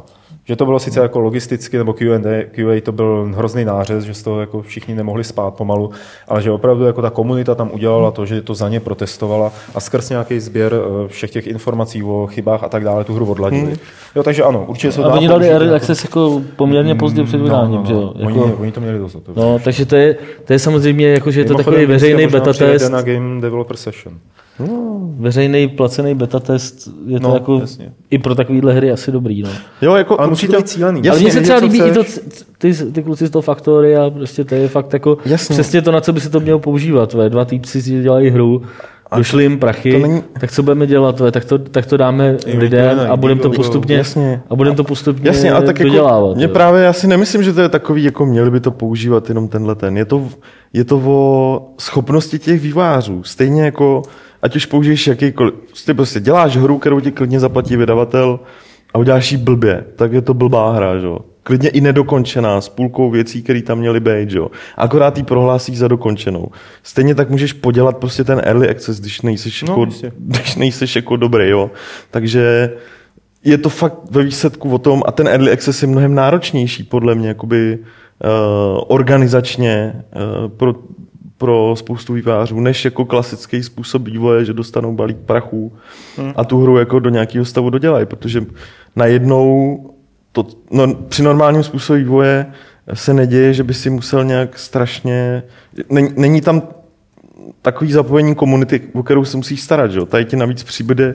Že 0.44 0.56
to 0.56 0.64
bylo 0.64 0.78
sice 0.78 1.00
jako 1.00 1.20
logisticky, 1.20 1.78
nebo 1.78 1.92
Q&A, 1.92 2.44
QA 2.50 2.80
to 2.82 2.92
byl 2.92 3.32
hrozný 3.36 3.64
nářez, 3.64 4.04
že 4.04 4.14
z 4.14 4.22
toho 4.22 4.40
jako 4.40 4.62
všichni 4.62 4.94
nemohli 4.94 5.24
spát 5.24 5.54
pomalu, 5.54 5.90
ale 6.28 6.42
že 6.42 6.50
opravdu 6.50 6.84
jako 6.84 7.02
ta 7.02 7.10
komunita 7.10 7.54
tam 7.54 7.70
udělala 7.72 8.10
to, 8.10 8.26
že 8.26 8.42
to 8.42 8.54
za 8.54 8.68
ně 8.68 8.80
protestovala 8.80 9.52
a 9.74 9.80
skrz 9.80 10.10
nějaký 10.10 10.40
sběr 10.40 10.74
eh, 10.74 11.08
všech 11.08 11.30
těch 11.30 11.46
informací 11.46 12.02
o 12.02 12.26
chybách 12.26 12.62
a 12.62 12.68
tak 12.68 12.84
dále 12.84 13.04
tu 13.04 13.14
hru 13.14 13.26
odladili. 13.26 13.62
Hmm. 13.62 13.76
Jo, 14.16 14.22
takže 14.22 14.42
ano, 14.42 14.64
určitě 14.68 14.92
se 14.92 15.02
A 15.02 15.08
oni 15.08 15.28
dali 15.28 15.48
early 15.48 15.70
access 15.70 16.04
jako 16.04 16.42
poměrně 16.56 16.94
pozdě 16.94 17.24
před 17.24 17.40
vydáním, 17.40 17.74
no, 17.74 17.76
no, 17.76 17.82
no. 17.82 17.86
že 17.86 17.94
jo? 17.94 18.12
Jako, 18.16 18.44
oni, 18.44 18.54
oni, 18.54 18.72
to 18.72 18.80
měli 18.80 18.98
dost. 18.98 19.12
To 19.12 19.32
no, 19.36 19.58
takže 19.64 19.86
to 19.86 19.96
je, 19.96 20.16
to 20.44 20.52
je 20.52 20.58
samozřejmě 20.58 21.08
jako, 21.08 21.30
že 21.30 21.40
je 21.40 21.44
to 21.44 21.54
takový 21.54 21.86
veřejný 21.86 22.26
beta 22.26 22.52
test. 22.52 22.88
na 22.88 23.02
Game 23.02 23.40
Developer 23.40 23.76
Session. 23.76 24.14
No, 24.60 25.00
veřejný 25.18 25.68
placený 25.68 26.14
beta 26.14 26.40
test 26.40 26.88
je 27.06 27.20
to 27.20 27.28
no, 27.28 27.34
jako 27.34 27.58
jasně. 27.60 27.92
i 28.10 28.18
pro 28.18 28.34
takovéhle 28.34 28.72
hry 28.72 28.92
asi 28.92 29.12
dobrý. 29.12 29.42
No. 29.42 29.50
Jo, 29.82 29.94
jako 29.94 30.20
ale 30.20 30.28
musí 30.28 30.48
to 30.48 30.56
být 30.56 30.68
cílený. 30.68 31.08
Ale 31.08 31.20
mně 31.20 31.32
se 31.32 31.40
třeba 31.40 31.58
líbí 31.58 31.82
i 31.82 31.92
to, 31.92 32.04
ty, 32.58 32.74
ty 32.92 33.02
kluci 33.02 33.26
z 33.26 33.30
toho 33.30 33.42
Factoria, 33.42 34.10
prostě 34.10 34.44
to 34.44 34.54
je 34.54 34.68
fakt 34.68 34.92
jako 34.92 35.18
jasně. 35.24 35.54
přesně 35.54 35.82
to, 35.82 35.92
na 35.92 36.00
co 36.00 36.12
by 36.12 36.20
se 36.20 36.30
to 36.30 36.40
mělo 36.40 36.58
používat. 36.58 37.12
Ve. 37.12 37.30
Dva 37.30 37.44
týpci 37.44 37.82
si 37.82 38.02
dělají 38.02 38.30
hru, 38.30 38.62
a 39.10 39.18
došly 39.18 39.42
jim 39.42 39.58
prachy, 39.58 39.98
není... 39.98 40.22
tak 40.40 40.52
co 40.52 40.62
budeme 40.62 40.86
dělat, 40.86 41.22
tak 41.30 41.44
to, 41.44 41.58
tak 41.58 41.86
to 41.86 41.96
dáme 41.96 42.36
I 42.46 42.58
lidem 42.58 43.00
a 43.10 43.16
budeme 43.16 43.40
to 43.40 43.50
postupně, 43.50 43.96
jasně. 43.96 44.42
a 44.50 44.56
budeme 44.56 44.76
to 44.76 44.84
postupně 44.84 45.28
jasně, 45.28 45.52
a 45.52 45.62
tak 45.62 45.78
jako 45.78 45.82
dodělávat. 45.82 46.28
Jako, 46.28 46.38
mě 46.38 46.48
právě, 46.48 46.82
já 46.82 46.92
si 46.92 47.06
nemyslím, 47.06 47.42
že 47.42 47.52
to 47.52 47.60
je 47.60 47.68
takový, 47.68 48.04
jako 48.04 48.26
měli 48.26 48.50
by 48.50 48.60
to 48.60 48.70
používat 48.70 49.28
jenom 49.28 49.48
tenhle 49.48 49.74
ten. 49.74 49.96
Je 49.96 50.04
to, 50.04 50.28
je 50.72 50.84
to 50.84 51.02
o 51.04 51.62
schopnosti 51.78 52.38
těch 52.38 52.60
vývářů. 52.60 53.22
Stejně 53.22 53.62
jako 53.62 54.02
ať 54.44 54.56
už 54.56 54.66
použiješ 54.66 55.06
jakýkoliv, 55.06 55.54
ty 55.86 55.94
prostě 55.94 56.20
děláš 56.20 56.56
hru, 56.56 56.78
kterou 56.78 57.00
ti 57.00 57.12
klidně 57.12 57.40
zaplatí 57.40 57.76
vydavatel 57.76 58.40
a 58.94 58.98
uděláš 58.98 59.32
ji 59.32 59.38
blbě, 59.38 59.84
tak 59.96 60.12
je 60.12 60.22
to 60.22 60.34
blbá 60.34 60.72
hra, 60.72 60.98
že? 60.98 61.08
Klidně 61.42 61.68
i 61.68 61.80
nedokončená, 61.80 62.60
s 62.60 62.68
půlkou 62.68 63.10
věcí, 63.10 63.42
které 63.42 63.62
tam 63.62 63.78
měly 63.78 64.00
být, 64.00 64.30
že? 64.30 64.40
Akorát 64.76 65.18
ji 65.18 65.24
prohlásíš 65.24 65.78
za 65.78 65.88
dokončenou. 65.88 66.48
Stejně 66.82 67.14
tak 67.14 67.30
můžeš 67.30 67.52
podělat 67.52 67.96
prostě 67.96 68.24
ten 68.24 68.40
early 68.44 68.68
access, 68.68 69.00
když 69.00 69.22
nejseš, 69.22 69.62
no, 69.62 69.72
jako, 69.72 69.86
když 70.18 70.56
nejseš 70.56 70.96
jako 70.96 71.16
dobrý, 71.16 71.48
jo. 71.48 71.70
Takže 72.10 72.72
je 73.44 73.58
to 73.58 73.68
fakt 73.68 73.98
ve 74.10 74.22
výsledku 74.22 74.70
o 74.70 74.78
tom, 74.78 75.02
a 75.06 75.12
ten 75.12 75.28
early 75.28 75.52
access 75.52 75.82
je 75.82 75.88
mnohem 75.88 76.14
náročnější, 76.14 76.82
podle 76.82 77.14
mě, 77.14 77.28
jakoby 77.28 77.78
uh, 77.78 78.82
organizačně 78.88 79.92
uh, 79.94 80.48
pro, 80.48 80.74
pro 81.44 81.74
spoustu 81.76 82.12
vývářů, 82.12 82.60
než 82.60 82.84
jako 82.84 83.04
klasický 83.04 83.62
způsob 83.62 84.02
vývoje, 84.02 84.44
že 84.44 84.52
dostanou 84.52 84.94
balík 84.94 85.16
prachů 85.16 85.72
hmm. 86.16 86.32
a 86.36 86.44
tu 86.44 86.62
hru 86.62 86.78
jako 86.78 86.98
do 86.98 87.10
nějakého 87.10 87.44
stavu 87.44 87.70
dodělají, 87.70 88.06
protože 88.06 88.44
najednou 88.96 89.78
to, 90.32 90.46
no, 90.70 90.94
při 90.94 91.22
normálním 91.22 91.62
způsobu 91.62 91.98
vývoje 91.98 92.46
se 92.94 93.14
neděje, 93.14 93.54
že 93.54 93.62
by 93.62 93.74
si 93.74 93.90
musel 93.90 94.24
nějak 94.24 94.58
strašně... 94.58 95.42
Není, 95.90 96.08
není 96.16 96.40
tam 96.40 96.62
takový 97.62 97.92
zapojení 97.92 98.34
komunity, 98.34 98.80
o 98.92 99.02
kterou 99.02 99.24
se 99.24 99.36
musíš 99.36 99.62
starat. 99.62 99.90
Že? 99.90 100.00
Tady 100.06 100.24
ti 100.24 100.36
navíc 100.36 100.62
přibude 100.62 101.12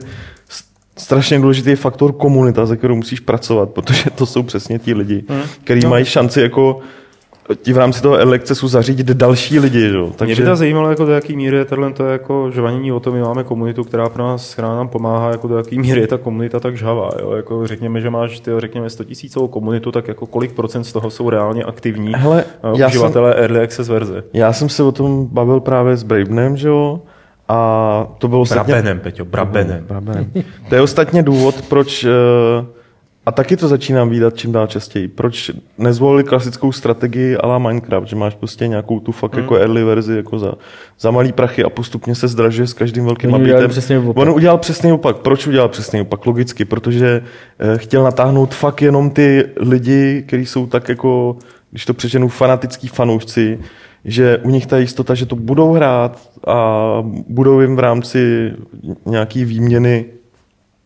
strašně 0.96 1.38
důležitý 1.38 1.74
faktor 1.74 2.12
komunita, 2.12 2.66
ze 2.66 2.76
kterou 2.76 2.96
musíš 2.96 3.20
pracovat, 3.20 3.70
protože 3.70 4.10
to 4.10 4.26
jsou 4.26 4.42
přesně 4.42 4.78
ti 4.78 4.94
lidi, 4.94 5.24
hmm. 5.28 5.42
kteří 5.64 5.80
no. 5.84 5.90
mají 5.90 6.04
šanci 6.04 6.40
jako 6.40 6.80
ti 7.54 7.72
v 7.72 7.76
rámci 7.76 8.02
toho 8.02 8.16
early 8.16 8.38
accessu 8.38 8.68
zařídit 8.68 9.06
další 9.06 9.58
lidi. 9.58 9.90
Jo. 9.94 10.12
Takže... 10.16 10.34
Mě 10.34 10.44
by 10.44 10.50
to 10.50 10.56
zajímalo, 10.56 10.90
jako 10.90 11.04
do 11.04 11.12
jaký 11.12 11.36
míry 11.36 11.56
je 11.56 11.64
tohle 11.64 11.92
to 11.92 12.06
jako 12.06 12.50
žvanění 12.50 12.92
o 12.92 13.00
tom, 13.00 13.14
my 13.14 13.20
máme 13.20 13.44
komunitu, 13.44 13.84
která 13.84 14.08
pro 14.08 14.24
nás, 14.24 14.52
která 14.52 14.68
nám 14.68 14.88
pomáhá, 14.88 15.30
jako 15.30 15.48
do 15.48 15.56
jaký 15.56 15.78
míry 15.78 16.00
je 16.00 16.06
ta 16.06 16.18
komunita 16.18 16.60
tak 16.60 16.76
žhavá. 16.76 17.10
Jo. 17.20 17.32
Jako 17.32 17.66
řekněme, 17.66 18.00
že 18.00 18.10
máš 18.10 18.40
ty, 18.40 18.50
řekněme 18.58 18.90
100 18.90 19.04
tisícovou 19.04 19.48
komunitu, 19.48 19.92
tak 19.92 20.08
jako 20.08 20.26
kolik 20.26 20.52
procent 20.52 20.84
z 20.84 20.92
toho 20.92 21.10
jsou 21.10 21.30
reálně 21.30 21.64
aktivní 21.64 22.12
Hele, 22.16 22.44
uh, 22.64 22.86
uživatelé 22.86 23.32
jsem, 23.32 23.42
early 23.42 23.60
access 23.60 23.88
verze? 23.88 24.24
Já 24.32 24.52
jsem 24.52 24.68
se 24.68 24.82
o 24.82 24.92
tom 24.92 25.26
bavil 25.32 25.60
právě 25.60 25.96
s 25.96 26.02
Bravenem, 26.02 26.56
že 26.56 26.68
jo, 26.68 27.00
a 27.48 28.06
to 28.18 28.28
bylo 28.28 28.40
ostatně... 28.40 28.74
Brabenem, 28.74 29.00
Peťo, 29.00 29.24
brabenem. 29.24 29.84
brabenem. 29.88 30.32
To 30.68 30.74
je 30.74 30.80
ostatně 30.80 31.22
důvod, 31.22 31.54
proč 31.68 32.04
uh, 32.04 32.10
a 33.26 33.32
taky 33.32 33.56
to 33.56 33.68
začínám 33.68 34.10
výdat 34.10 34.36
čím 34.36 34.52
dál 34.52 34.66
častěji. 34.66 35.08
Proč 35.08 35.50
nezvolili 35.78 36.24
klasickou 36.24 36.72
strategii 36.72 37.36
ala 37.36 37.58
Minecraft, 37.58 38.08
že 38.08 38.16
máš 38.16 38.34
prostě 38.34 38.68
nějakou 38.68 39.00
tu 39.00 39.12
fakt 39.12 39.34
mm. 39.34 39.38
jako 39.38 39.56
early 39.56 39.84
verzi 39.84 40.16
jako 40.16 40.38
za, 40.38 40.52
za 41.00 41.10
malý 41.10 41.32
prachy 41.32 41.64
a 41.64 41.70
postupně 41.70 42.14
se 42.14 42.28
zdražuje 42.28 42.66
s 42.66 42.72
každým 42.72 43.04
velkým 43.04 43.30
updatem. 43.30 43.70
On 44.16 44.30
udělal 44.30 44.58
přesný 44.58 44.92
opak. 44.92 45.16
Proč 45.16 45.46
udělal 45.46 45.68
přesný 45.68 46.00
opak? 46.00 46.26
Logicky, 46.26 46.64
protože 46.64 47.22
eh, 47.58 47.78
chtěl 47.78 48.02
natáhnout 48.02 48.54
fakt 48.54 48.82
jenom 48.82 49.10
ty 49.10 49.44
lidi, 49.56 50.24
kteří 50.26 50.46
jsou 50.46 50.66
tak 50.66 50.88
jako, 50.88 51.36
když 51.70 51.86
to 51.86 51.94
přečenu, 51.94 52.28
fanatický 52.28 52.88
fanoušci, 52.88 53.58
že 54.04 54.38
u 54.38 54.50
nich 54.50 54.66
ta 54.66 54.78
jistota, 54.78 55.14
že 55.14 55.26
to 55.26 55.36
budou 55.36 55.72
hrát 55.72 56.20
a 56.46 56.96
budou 57.28 57.60
jim 57.60 57.76
v 57.76 57.78
rámci 57.78 58.52
nějaký 59.06 59.44
výměny 59.44 60.04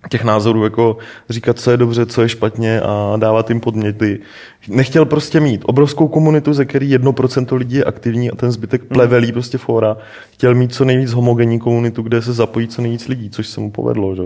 těch 0.08 0.24
názorů, 0.24 0.64
jako 0.64 0.96
říkat, 1.30 1.58
co 1.58 1.70
je 1.70 1.76
dobře, 1.76 2.06
co 2.06 2.22
je 2.22 2.28
špatně 2.28 2.80
a 2.80 3.16
dávat 3.16 3.50
jim 3.50 3.60
podměty. 3.60 4.20
Nechtěl 4.68 5.04
prostě 5.04 5.40
mít 5.40 5.62
obrovskou 5.64 6.08
komunitu, 6.08 6.52
ze 6.52 6.64
který 6.64 6.90
jedno 6.90 7.12
procento 7.12 7.56
lidí 7.56 7.76
je 7.76 7.84
aktivní 7.84 8.30
a 8.30 8.36
ten 8.36 8.52
zbytek 8.52 8.80
hmm. 8.80 8.88
plevelí 8.88 9.32
prostě 9.32 9.58
fora. 9.58 9.96
Chtěl 10.32 10.54
mít 10.54 10.74
co 10.74 10.84
nejvíc 10.84 11.12
homogenní 11.12 11.58
komunitu, 11.58 12.02
kde 12.02 12.22
se 12.22 12.32
zapojí 12.32 12.68
co 12.68 12.82
nejvíc 12.82 13.08
lidí, 13.08 13.30
což 13.30 13.46
se 13.46 13.60
mu 13.60 13.70
povedlo. 13.70 14.14
Že? 14.14 14.22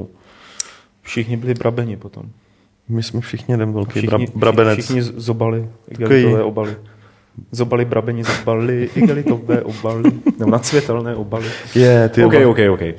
Všichni 1.02 1.36
byli 1.36 1.54
brabeni 1.54 1.96
potom. 1.96 2.22
My 2.88 3.02
jsme 3.02 3.20
všichni 3.20 3.52
jeden 3.52 3.72
velký 3.72 3.98
všichni, 3.98 4.26
bra, 4.26 4.34
brabenec. 4.36 4.78
Všichni 4.78 5.02
zobali, 5.02 5.68
igelitové 5.88 6.42
obaly. 6.42 6.76
Zobali 7.52 7.84
brabeni, 7.84 8.24
zobali 8.24 8.90
igelitové 8.94 9.62
obaly. 9.62 10.12
Nebo 10.38 10.50
nadsvětelné 10.50 11.14
obaly. 11.14 11.46
Je, 11.74 12.08
ty 12.08 12.24
OK, 12.24 12.34
OK, 12.46 12.58
OK. 12.70 12.82
Eh, 12.82 12.96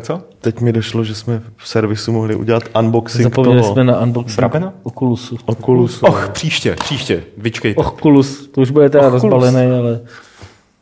co? 0.00 0.20
Teď 0.40 0.60
mi 0.60 0.72
došlo, 0.72 1.04
že 1.04 1.14
jsme 1.14 1.42
v 1.56 1.68
servisu 1.68 2.12
mohli 2.12 2.34
udělat 2.34 2.62
unboxing 2.78 3.22
Zapomněli 3.22 3.60
toho. 3.60 3.72
jsme 3.72 3.84
na 3.84 4.00
unboxing 4.00 4.36
Brabena? 4.36 4.72
Oculusu. 4.82 5.36
Oculusu. 5.46 6.06
Och, 6.06 6.28
příště, 6.28 6.76
příště, 6.80 7.22
vyčkejte. 7.36 7.80
Oculus, 7.80 8.46
to 8.46 8.60
už 8.60 8.70
bude 8.70 8.90
teda 8.90 9.06
Oculus. 9.06 9.22
rozbalený, 9.22 9.78
ale... 9.78 10.00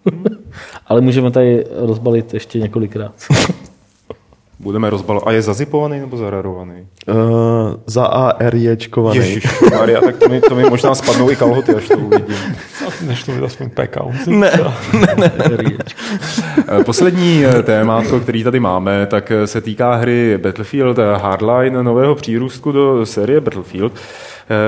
ale 0.87 1.01
můžeme 1.01 1.31
tady 1.31 1.65
rozbalit 1.77 2.35
ještě 2.35 2.59
několikrát. 2.59 3.13
Budeme 4.67 4.91
rozbalovat. 4.91 5.29
A 5.29 5.33
je 5.33 5.43
zazipovaný 5.43 6.01
nebo 6.01 6.17
zararovaný? 6.17 6.87
Uh, 7.07 7.15
za 7.87 8.05
AR 8.05 8.55
ječkovaný. 8.55 9.17
Ježiš, 9.17 9.61
Maria, 9.71 10.01
tak 10.01 10.17
to 10.17 10.29
mi, 10.29 10.41
to 10.41 10.55
mi 10.55 10.65
možná 10.65 10.95
spadnou 10.95 11.31
i 11.31 11.37
kalhoty, 11.37 11.75
až 11.75 11.89
to 11.89 11.99
uvidím. 11.99 12.37
Než 13.07 13.25
to 13.25 13.33
aspoň 13.45 13.71
pekal. 13.71 14.13
Ne, 14.27 14.53
ne, 15.01 15.15
ne. 15.17 15.31
Eh, 16.69 16.85
poslední 16.85 17.45
eh, 17.45 17.63
téma, 17.63 18.03
který 18.23 18.45
tady 18.45 18.61
máme, 18.61 19.07
tak 19.07 19.33
se 19.45 19.61
týká 19.61 19.95
hry 19.95 20.39
Battlefield 20.39 20.99
Hardline, 20.99 21.83
nového 21.83 22.15
přírůstku 22.15 22.73
do 22.73 23.07
série 23.07 23.41
Battlefield 23.41 23.93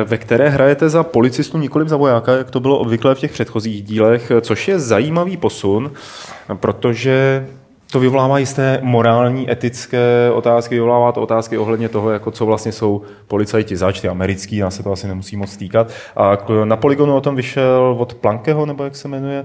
ve 0.05 0.19
které 0.19 0.49
hrajete 0.49 0.89
za 0.89 1.03
policistu, 1.03 1.59
nikoli 1.59 1.89
za 1.89 1.97
vojáka, 1.97 2.33
jak 2.33 2.51
to 2.51 2.61
bylo 2.61 2.79
obvyklé 2.79 3.15
v 3.15 3.19
těch 3.19 3.33
předchozích 3.33 3.83
dílech, 3.83 4.33
což 4.41 4.69
je 4.69 4.79
zajímavý 4.79 5.37
posun, 5.37 5.91
protože 6.55 7.47
to 7.91 8.01
vyvolává 8.01 8.39
jisté 8.39 8.81
morální, 8.83 9.51
etické 9.51 10.31
otázky, 10.35 10.75
vyvolává 10.75 11.13
to 11.13 11.21
otázky 11.21 11.59
ohledně 11.59 11.89
toho, 11.89 12.11
jako 12.11 12.31
co 12.31 12.47
vlastně 12.47 12.73
jsou 12.73 13.03
policajti 13.29 13.77
zač, 13.77 14.01
ty 14.01 14.09
americký, 14.09 14.61
nás 14.61 14.77
se 14.77 14.83
to 14.83 14.93
asi 14.93 15.09
nemusí 15.09 15.37
moc 15.37 15.57
týkat. 15.57 15.91
A 16.17 16.39
na 16.65 16.77
Polygonu 16.77 17.17
o 17.17 17.21
tom 17.21 17.37
vyšel 17.37 17.97
od 17.99 18.15
Plankeho, 18.15 18.67
nebo 18.67 18.85
jak 18.85 18.97
se 18.97 19.09
jmenuje, 19.09 19.45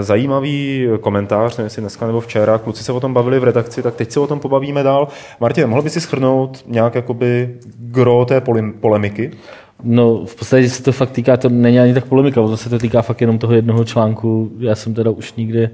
zajímavý 0.00 0.88
komentář, 1.00 1.56
nevím 1.56 1.66
jestli 1.66 1.80
dneska 1.80 2.06
nebo 2.06 2.20
včera, 2.20 2.58
kluci 2.58 2.84
se 2.84 2.92
o 2.92 3.00
tom 3.00 3.14
bavili 3.14 3.38
v 3.38 3.44
redakci, 3.44 3.82
tak 3.82 3.94
teď 3.94 4.10
se 4.10 4.20
o 4.20 4.26
tom 4.26 4.40
pobavíme 4.40 4.82
dál. 4.82 5.08
Martin, 5.40 5.66
mohl 5.66 5.82
by 5.82 5.90
si 5.90 6.00
schrnout 6.00 6.64
nějak 6.66 6.94
jakoby 6.94 7.56
gro 7.78 8.24
té 8.24 8.42
polemiky? 8.80 9.30
No, 9.82 10.24
v 10.24 10.34
podstatě 10.34 10.70
se 10.70 10.82
to 10.82 10.92
fakt 10.92 11.10
týká, 11.10 11.36
to 11.36 11.48
není 11.48 11.80
ani 11.80 11.94
tak 11.94 12.04
polemika, 12.04 12.40
to 12.40 12.56
se 12.56 12.70
to 12.70 12.78
týká 12.78 13.02
fakt 13.02 13.20
jenom 13.20 13.38
toho 13.38 13.54
jednoho 13.54 13.84
článku. 13.84 14.50
Já 14.58 14.74
jsem 14.74 14.94
teda 14.94 15.10
už 15.10 15.34
nikdy 15.34 15.70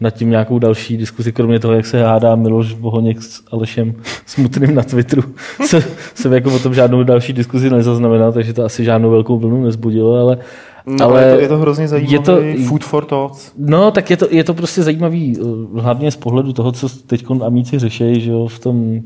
nad 0.00 0.10
tím 0.10 0.30
nějakou 0.30 0.58
další 0.58 0.96
diskuzi, 0.96 1.32
kromě 1.32 1.60
toho, 1.60 1.74
jak 1.74 1.86
se 1.86 2.04
hádá 2.04 2.36
Miloš 2.36 2.72
Bohoněk 2.72 3.22
s 3.22 3.42
Alešem 3.52 3.94
Smutným 4.26 4.74
na 4.74 4.82
Twitteru, 4.82 5.22
se, 5.66 5.84
jsem 6.14 6.32
jako 6.32 6.54
o 6.54 6.58
tom 6.58 6.74
žádnou 6.74 7.02
další 7.02 7.32
diskuzi 7.32 7.70
nezaznamenal, 7.70 8.32
takže 8.32 8.52
to 8.52 8.64
asi 8.64 8.84
žádnou 8.84 9.10
velkou 9.10 9.38
vlnu 9.38 9.64
nezbudilo, 9.64 10.14
ale 10.14 10.38
No, 10.86 11.04
ale 11.04 11.22
je 11.22 11.34
to, 11.34 11.40
je 11.40 11.48
to 11.48 11.58
hrozně 11.58 11.88
zajímavý 11.88 12.12
je 12.12 12.20
to, 12.20 12.68
food 12.68 12.84
for 12.84 13.04
thought. 13.04 13.52
No, 13.58 13.90
tak 13.90 14.10
je 14.10 14.16
to, 14.16 14.26
je 14.30 14.44
to 14.44 14.54
prostě 14.54 14.82
zajímavý, 14.82 15.38
eh, 15.40 15.80
hlavně 15.80 16.10
z 16.10 16.16
pohledu 16.16 16.52
toho, 16.52 16.72
co 16.72 16.88
teď 16.88 17.24
amíci 17.44 17.78
řeší, 17.78 18.20
že 18.20 18.30
jo, 18.30 18.46
v 18.46 18.58
tom, 18.58 19.00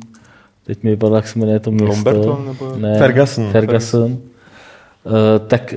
teď 0.66 0.82
mi 0.82 0.90
vypadá, 0.90 1.16
jak 1.16 1.28
se 1.28 1.38
jmenuje 1.38 1.60
to 1.60 1.70
město. 1.70 1.88
Lomberton? 1.88 2.44
Nebo... 2.46 2.76
Ne, 2.76 2.98
Ferguson. 2.98 3.50
Ferguson. 3.50 4.12
Uh, 4.12 4.18
tak 5.46 5.74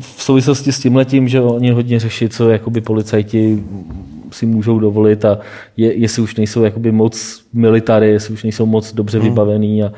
v 0.00 0.22
souvislosti 0.22 0.72
s 0.72 0.80
tím 0.80 0.96
letím, 0.96 1.28
že 1.28 1.40
oni 1.40 1.70
hodně 1.70 2.00
řeší, 2.00 2.28
co 2.28 2.50
jakoby 2.50 2.80
policajti 2.80 3.64
si 4.34 4.46
můžou 4.46 4.78
dovolit 4.78 5.24
a 5.24 5.38
je, 5.76 5.94
jestli 5.94 6.22
už 6.22 6.36
nejsou 6.36 6.62
jakoby 6.62 6.92
moc 6.92 7.44
military, 7.52 8.08
jestli 8.08 8.34
už 8.34 8.42
nejsou 8.42 8.66
moc 8.66 8.92
dobře 8.92 9.18
hmm. 9.18 9.28
vybavený 9.28 9.82
a, 9.82 9.92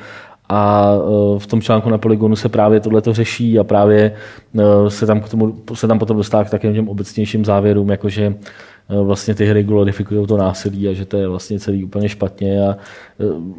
a 0.49 0.93
e, 0.95 1.39
v 1.39 1.47
tom 1.47 1.63
článku 1.63 1.91
na 1.91 1.99
Polygonu 1.99 2.37
se 2.37 2.49
právě 2.49 2.81
tohle 2.81 3.03
to 3.03 3.15
řeší 3.15 3.59
a 3.59 3.65
právě 3.65 4.13
e, 4.59 4.91
se 4.91 5.07
tam, 5.07 5.21
k 5.21 5.29
tomu, 5.29 5.55
se 5.75 5.89
tam 5.89 5.99
potom 5.99 6.17
dostává 6.17 6.45
k 6.45 6.51
takovým 6.51 6.75
těm 6.75 6.89
obecnějším 6.89 7.45
závěrům, 7.45 7.91
jakože 7.91 8.25
e, 8.25 9.03
vlastně 9.03 9.35
ty 9.35 9.47
hry 9.47 9.63
glorifikují 9.63 10.27
to 10.27 10.37
násilí 10.37 10.89
a 10.89 10.93
že 10.93 11.05
to 11.05 11.17
je 11.17 11.29
vlastně 11.29 11.59
celý 11.59 11.85
úplně 11.85 12.09
špatně 12.09 12.67
a 12.67 12.77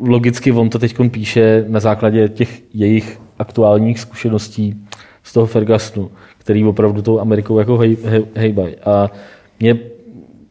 logicky 0.08 0.52
on 0.52 0.70
to 0.70 0.80
teď 0.80 0.96
píše 1.12 1.66
na 1.68 1.80
základě 1.80 2.30
těch 2.30 2.62
jejich 2.74 3.20
aktuálních 3.40 4.00
zkušeností 4.00 4.76
z 5.24 5.34
toho 5.34 5.46
Fergusonu, 5.46 6.12
který 6.38 6.66
opravdu 6.66 7.02
tou 7.02 7.20
Amerikou 7.20 7.60
jako 7.60 7.78
hej, 7.78 7.98
hej, 8.06 8.26
hejbají. 8.36 8.76
A 8.76 9.12
mě 9.60 9.78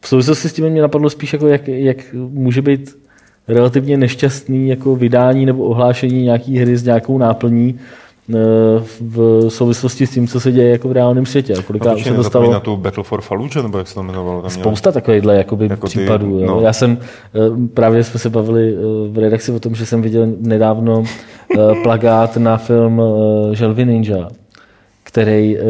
v 0.06 0.08
souvislosti 0.08 0.48
s 0.48 0.52
tím 0.52 0.70
mě 0.70 0.82
napadlo 0.82 1.10
spíš, 1.10 1.32
jako 1.32 1.46
jak, 1.46 1.68
jak 1.68 1.96
může 2.14 2.62
být 2.62 2.96
relativně 3.48 3.96
nešťastný 3.96 4.68
jako 4.68 4.96
vydání 4.96 5.46
nebo 5.46 5.64
ohlášení 5.64 6.22
nějaký 6.22 6.58
hry 6.58 6.76
s 6.76 6.84
nějakou 6.84 7.18
náplní 7.18 7.78
eh, 8.30 8.34
v 9.00 9.48
souvislosti 9.48 10.06
s 10.06 10.10
tím, 10.10 10.28
co 10.28 10.40
se 10.40 10.52
děje 10.52 10.70
jako 10.70 10.88
v 10.88 10.92
reálném 10.92 11.26
světě. 11.26 11.54
Kolikrát 11.66 11.98
se 11.98 12.10
dostalo... 12.10 12.52
na 12.52 12.60
tu 12.60 12.76
Battle 12.76 13.04
for 13.04 13.20
Fallujah, 13.20 13.62
nebo 13.62 13.78
jak 13.78 13.88
se 13.88 13.94
to 13.94 14.00
jmenovalo? 14.00 14.42
Tam 14.42 14.50
Spousta 14.50 14.92
takovýchhle 14.92 15.36
jakoby, 15.36 15.66
jako 15.70 15.86
případů. 15.86 16.38
Ty, 16.38 16.46
no. 16.46 16.60
Já 16.60 16.72
jsem, 16.72 16.98
eh, 17.34 17.68
právě 17.74 18.04
jsme 18.04 18.20
se 18.20 18.30
bavili 18.30 18.74
eh, 18.74 18.78
v 19.08 19.18
redakci 19.18 19.52
o 19.52 19.60
tom, 19.60 19.74
že 19.74 19.86
jsem 19.86 20.02
viděl 20.02 20.26
nedávno 20.40 21.04
plagát 21.82 22.36
na 22.36 22.56
film 22.56 23.02
Želvy 23.52 23.84
Ninja 23.84 24.28
který 25.06 25.58
eh, 25.58 25.62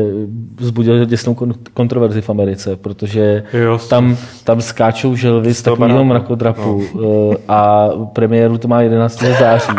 vzbudil 0.56 1.04
děsnou 1.04 1.36
kontroverzi 1.74 2.20
v 2.20 2.30
Americe, 2.30 2.76
protože 2.76 3.42
tam, 3.88 4.16
tam 4.44 4.60
skáčou 4.60 5.16
želvy 5.16 5.54
z 5.54 5.62
takového 5.62 6.04
mrakodrapu 6.04 6.82
no. 6.94 7.32
Eh, 7.32 7.36
a 7.48 7.88
premiéru 8.12 8.58
to 8.58 8.68
má 8.68 8.80
11. 8.82 9.22
září. 9.38 9.72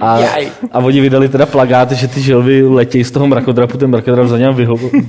A, 0.00 0.18
a 0.72 0.78
oni 0.78 1.00
vydali 1.00 1.28
teda 1.28 1.46
plagát, 1.46 1.92
že 1.92 2.08
ty 2.08 2.20
želvy 2.20 2.62
letějí 2.62 3.04
z 3.04 3.10
toho 3.10 3.26
mrakodrapu, 3.26 3.78
ten 3.78 3.90
mrakodrap 3.90 4.26
za 4.26 4.38
něm 4.38 4.54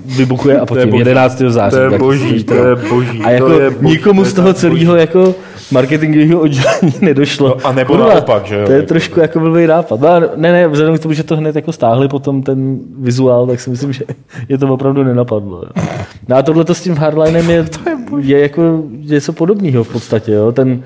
vybuchuje 0.06 0.60
a 0.60 0.66
potom 0.66 0.94
11. 0.94 1.38
září. 1.48 1.76
To 1.76 1.82
je 1.82 2.00
boží, 2.00 2.44
to 2.44 2.54
je 2.54 2.76
boží. 2.76 3.22
A 3.24 3.30
jako 3.32 3.50
nikomu 3.82 4.26
z 4.26 4.34
toho 4.34 4.54
celého 4.54 4.96
jako 4.96 5.36
marketingového 5.72 6.40
oddělení 6.40 6.94
nedošlo. 7.02 7.48
No 7.48 7.56
a 7.64 7.72
nebo 7.72 7.94
Kurva, 7.94 8.10
naopak, 8.10 8.46
že 8.46 8.56
jo? 8.56 8.66
To 8.66 8.72
je 8.72 8.82
trošku 8.82 9.20
jako 9.20 9.40
blbý 9.40 9.68
nápad. 9.68 10.02
No, 10.02 10.20
ne, 10.36 10.52
ne, 10.52 10.68
vzhledem 10.68 10.98
k 10.98 11.02
tomu, 11.02 11.14
že 11.14 11.24
to 11.24 11.36
hned 11.36 11.56
jako 11.56 11.72
stáhli 11.72 12.08
potom 12.08 12.44
ten 12.44 12.80
vizuál, 13.00 13.48
tak 13.48 13.60
si 13.60 13.70
myslím, 13.70 13.94
že 13.94 14.06
je 14.50 14.58
to 14.58 14.74
opravdu 14.74 15.04
nenapadlo. 15.04 15.58
Jo. 15.58 15.84
No 16.28 16.36
a 16.36 16.42
tohle 16.42 16.66
s 16.72 16.82
tím 16.82 16.96
hardlinem 16.96 17.50
je, 17.50 17.64
to 17.84 17.90
je, 17.90 17.98
je 18.20 18.40
jako 18.40 18.84
něco 18.92 19.34
podobného 19.34 19.84
v 19.84 19.92
podstatě. 19.92 20.32
Jo. 20.32 20.52
Ten, 20.52 20.84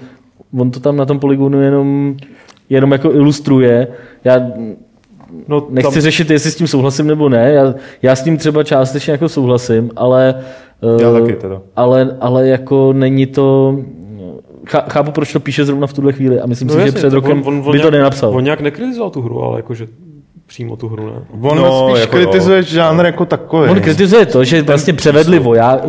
on 0.58 0.72
to 0.72 0.80
tam 0.80 0.98
na 0.98 1.06
tom 1.06 1.20
poligonu 1.20 1.62
jenom, 1.62 2.16
jenom 2.70 2.92
jako 2.92 3.12
ilustruje. 3.12 3.88
Já 4.24 4.42
No, 5.48 5.68
Nechci 5.70 5.94
tam... 5.94 6.02
řešit, 6.02 6.30
jestli 6.30 6.52
s 6.52 6.56
tím 6.56 6.68
souhlasím 6.68 7.08
nebo 7.08 7.30
ne. 7.30 7.52
Já, 7.52 7.74
já 8.02 8.16
s 8.16 8.24
tím 8.24 8.38
třeba 8.38 8.64
částečně 8.64 9.12
jako 9.12 9.30
souhlasím, 9.30 9.92
ale, 9.96 10.36
já 11.00 11.10
uh, 11.10 11.20
taky 11.20 11.34
teda. 11.34 11.62
ale, 11.76 12.18
ale 12.22 12.48
jako 12.48 12.94
není 12.94 13.26
to, 13.26 13.78
chápu, 14.66 15.12
proč 15.12 15.34
to 15.34 15.40
píše 15.40 15.66
zrovna 15.66 15.88
v 15.88 15.94
tuhle 15.94 16.14
chvíli 16.14 16.40
a 16.40 16.46
myslím 16.46 16.68
no 16.68 16.74
si, 16.74 16.80
jasně, 16.80 16.92
že 16.92 16.98
před 16.98 17.14
rokem 17.14 17.42
on, 17.46 17.54
on, 17.54 17.64
on 17.66 17.72
by 17.72 17.72
to 17.72 17.72
nějak, 17.72 17.92
nenapsal. 17.92 18.36
On 18.36 18.44
nějak 18.44 18.62
nekritizoval 18.62 19.10
tu 19.10 19.22
hru, 19.22 19.44
ale 19.44 19.60
jakože 19.60 19.88
přímo 20.48 20.76
tu 20.76 20.88
hru, 20.88 21.08
ne? 21.08 21.14
On 21.42 21.58
no, 21.58 21.90
spíš 21.90 22.02
jako 22.02 22.16
kritizuje 22.16 22.58
jo. 22.58 22.64
žánr 22.64 23.06
jako 23.06 23.26
takový. 23.26 23.70
On 23.70 23.82
kritizuje 23.82 24.26
to, 24.26 24.44
že 24.44 24.62
vlastně 24.62 24.94
převedli 24.94 25.40
voja, 25.40 25.82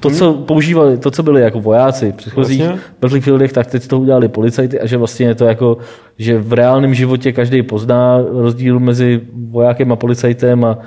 to, 0.00 0.10
co 0.10 0.32
používali, 0.34 0.98
to, 0.98 1.10
co 1.10 1.22
byli 1.22 1.42
jako 1.42 1.60
vojáci 1.60 2.12
v 2.12 2.14
předchozích 2.14 2.62
vlastně? 2.62 2.82
Battlefieldech, 3.00 3.52
tak 3.52 3.66
teď 3.66 3.86
to 3.86 4.00
udělali 4.00 4.28
policajty 4.28 4.80
a 4.80 4.86
že 4.86 4.96
vlastně 4.96 5.26
je 5.26 5.34
to 5.34 5.44
jako, 5.44 5.78
že 6.18 6.38
v 6.38 6.52
reálném 6.52 6.94
životě 6.94 7.32
každý 7.32 7.62
pozná 7.62 8.18
rozdíl 8.32 8.80
mezi 8.80 9.20
vojákem 9.50 9.92
a 9.92 9.96
policajtem 9.96 10.64
a 10.64 10.78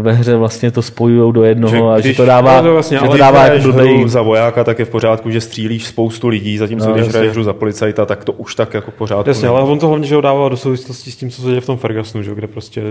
ve 0.00 0.12
hře 0.12 0.36
vlastně 0.36 0.70
to 0.70 0.82
spojují 0.82 1.32
do 1.32 1.44
jednoho 1.44 1.76
že 1.76 1.82
a 1.82 2.00
že 2.00 2.14
to 2.14 2.24
dává, 2.24 2.62
to 2.62 2.72
vlastně, 2.72 2.98
že 2.98 3.08
to 3.08 3.16
dává 3.16 3.44
jako 3.44 3.62
blbej... 3.62 4.08
za 4.08 4.22
vojáka, 4.22 4.64
tak 4.64 4.78
je 4.78 4.84
v 4.84 4.90
pořádku, 4.90 5.30
že 5.30 5.40
střílíš 5.40 5.86
spoustu 5.86 6.28
lidí, 6.28 6.58
zatímco 6.58 6.88
no, 6.88 6.94
když 6.94 7.08
hraješ 7.08 7.32
hru 7.32 7.42
za 7.42 7.52
policajta, 7.52 8.06
tak 8.06 8.24
to 8.24 8.32
už 8.32 8.54
tak 8.54 8.74
jako 8.74 8.90
v 8.90 8.94
pořádku. 8.94 9.30
Jasně, 9.30 9.48
ale 9.48 9.62
on 9.62 9.78
to 9.78 9.88
hlavně, 9.88 10.06
že 10.06 10.14
ho 10.14 10.20
dává 10.20 10.48
do 10.48 10.56
souvislosti 10.56 11.10
s 11.10 11.16
tím, 11.16 11.30
co 11.30 11.42
se 11.42 11.48
děje 11.48 11.60
v 11.60 11.66
tom 11.66 11.76
Fergusonu, 11.76 12.24
že, 12.24 12.34
kde 12.34 12.46
prostě 12.46 12.82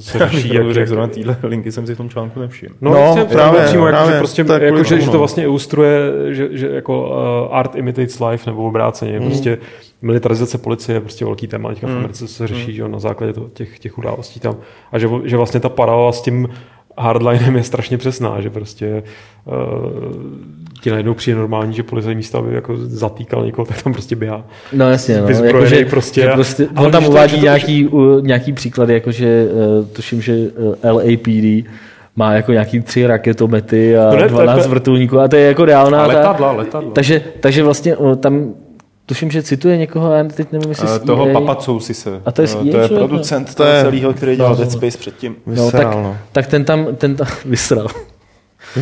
se 0.00 0.18
řeší. 0.18 0.54
jak, 0.54 0.76
jak, 0.76 0.88
zrovna 0.88 1.06
týhle 1.06 1.36
linky 1.42 1.72
jsem 1.72 1.86
si 1.86 1.94
v 1.94 1.96
tom 1.96 2.08
článku 2.08 2.40
nevšiml. 2.40 2.74
No, 2.80 2.90
no 2.90 2.96
právě, 2.96 3.24
právě, 3.24 3.60
přímo, 3.60 3.86
právě, 3.86 3.98
jako, 3.98 4.12
že, 4.12 4.18
prostě, 4.18 4.44
tak 4.44 4.62
jako, 4.62 4.84
že, 4.84 5.00
že, 5.00 5.10
to 5.10 5.18
vlastně 5.18 5.44
ilustruje, 5.44 6.00
že, 6.30 6.48
že 6.52 6.68
jako 6.68 7.08
uh, 7.08 7.56
art 7.56 7.74
imitates 7.74 8.20
life, 8.20 8.50
nebo 8.50 8.64
obráceně, 8.64 9.20
mm. 9.20 9.26
prostě 9.26 9.58
militarizace 10.02 10.58
policie 10.58 10.96
je 10.96 11.00
prostě 11.00 11.24
velký 11.24 11.46
téma, 11.46 11.68
teďka 11.68 11.86
v 11.86 11.90
hmm. 11.90 11.98
Americe 11.98 12.28
se 12.28 12.46
řeší 12.46 12.70
mm. 12.70 12.76
že 12.76 12.88
na 12.88 12.98
základě 12.98 13.32
to, 13.32 13.48
těch, 13.52 13.78
těch 13.78 13.98
událostí 13.98 14.40
tam. 14.40 14.56
A 14.92 14.98
že, 14.98 15.08
že 15.24 15.36
vlastně 15.36 15.60
ta 15.60 15.68
paralela 15.68 16.12
s 16.12 16.22
tím 16.22 16.48
hardlinem 16.98 17.56
je 17.56 17.62
strašně 17.62 17.98
přesná, 17.98 18.40
že 18.40 18.50
prostě 18.50 19.02
uh, 19.44 19.54
ti 20.82 20.90
najednou 20.90 21.14
přijde 21.14 21.38
normální, 21.38 21.74
že 21.74 21.82
policajní 21.82 22.16
místo, 22.16 22.38
aby 22.38 22.54
jako 22.54 22.76
zatýkal 22.76 23.46
někoho, 23.46 23.66
tak 23.66 23.82
tam 23.82 23.92
prostě 23.92 24.16
běhá. 24.16 24.44
No 24.72 24.90
jasně, 24.90 25.20
no. 25.20 25.28
Jako, 25.28 25.66
že, 25.66 25.84
prostě, 25.84 26.20
že 26.20 26.28
prostě 26.28 26.68
a, 26.76 26.80
on 26.80 26.92
tam 26.92 27.06
uvádí 27.06 27.36
to, 27.36 27.42
nějaký, 27.42 27.84
to, 27.84 27.96
uh, 27.96 28.22
nějaký 28.22 28.52
příklady, 28.52 28.94
jakože 28.94 29.48
uh, 29.78 29.86
tuším, 29.86 30.22
že 30.22 30.36
uh, 30.36 30.74
LAPD 30.82 31.70
má 32.16 32.32
jako 32.32 32.52
nějaký 32.52 32.80
tři 32.80 33.06
raketomety 33.06 33.98
a 33.98 34.10
no 34.10 34.16
ne, 34.16 34.28
12 34.28 34.66
vrtulníků 34.66 35.18
a 35.18 35.28
to 35.28 35.36
je 35.36 35.46
jako 35.46 35.64
reálná. 35.64 36.02
A 36.02 36.06
letadla, 36.06 36.52
letadla. 36.52 36.90
Takže, 36.92 37.22
takže 37.40 37.62
vlastně 37.62 37.96
uh, 37.96 38.16
tam 38.16 38.54
tuším, 39.10 39.30
že 39.30 39.42
cituje 39.42 39.76
někoho, 39.76 40.12
já 40.12 40.24
teď 40.24 40.52
nevím, 40.52 40.68
jestli 40.68 40.88
uh, 40.88 40.98
Toho 40.98 41.26
Papacousi 41.26 41.94
se. 41.94 42.22
A 42.26 42.32
to 42.32 42.42
je, 42.42 42.48
uh, 42.48 42.70
to 42.70 42.78
je 42.78 42.88
producent 42.88 43.54
to 43.54 43.64
je... 43.64 43.82
celého, 43.82 44.12
který 44.12 44.36
dělal 44.36 44.52
no, 44.52 44.56
Dead 44.56 44.72
Space 44.72 44.98
předtím. 44.98 45.36
No, 45.46 45.70
tak, 45.70 45.94
no. 45.94 46.16
tak 46.32 46.46
ten 46.46 46.64
tam, 46.64 46.86
ten 46.96 47.16
tam 47.16 47.26
vysral. 47.44 47.86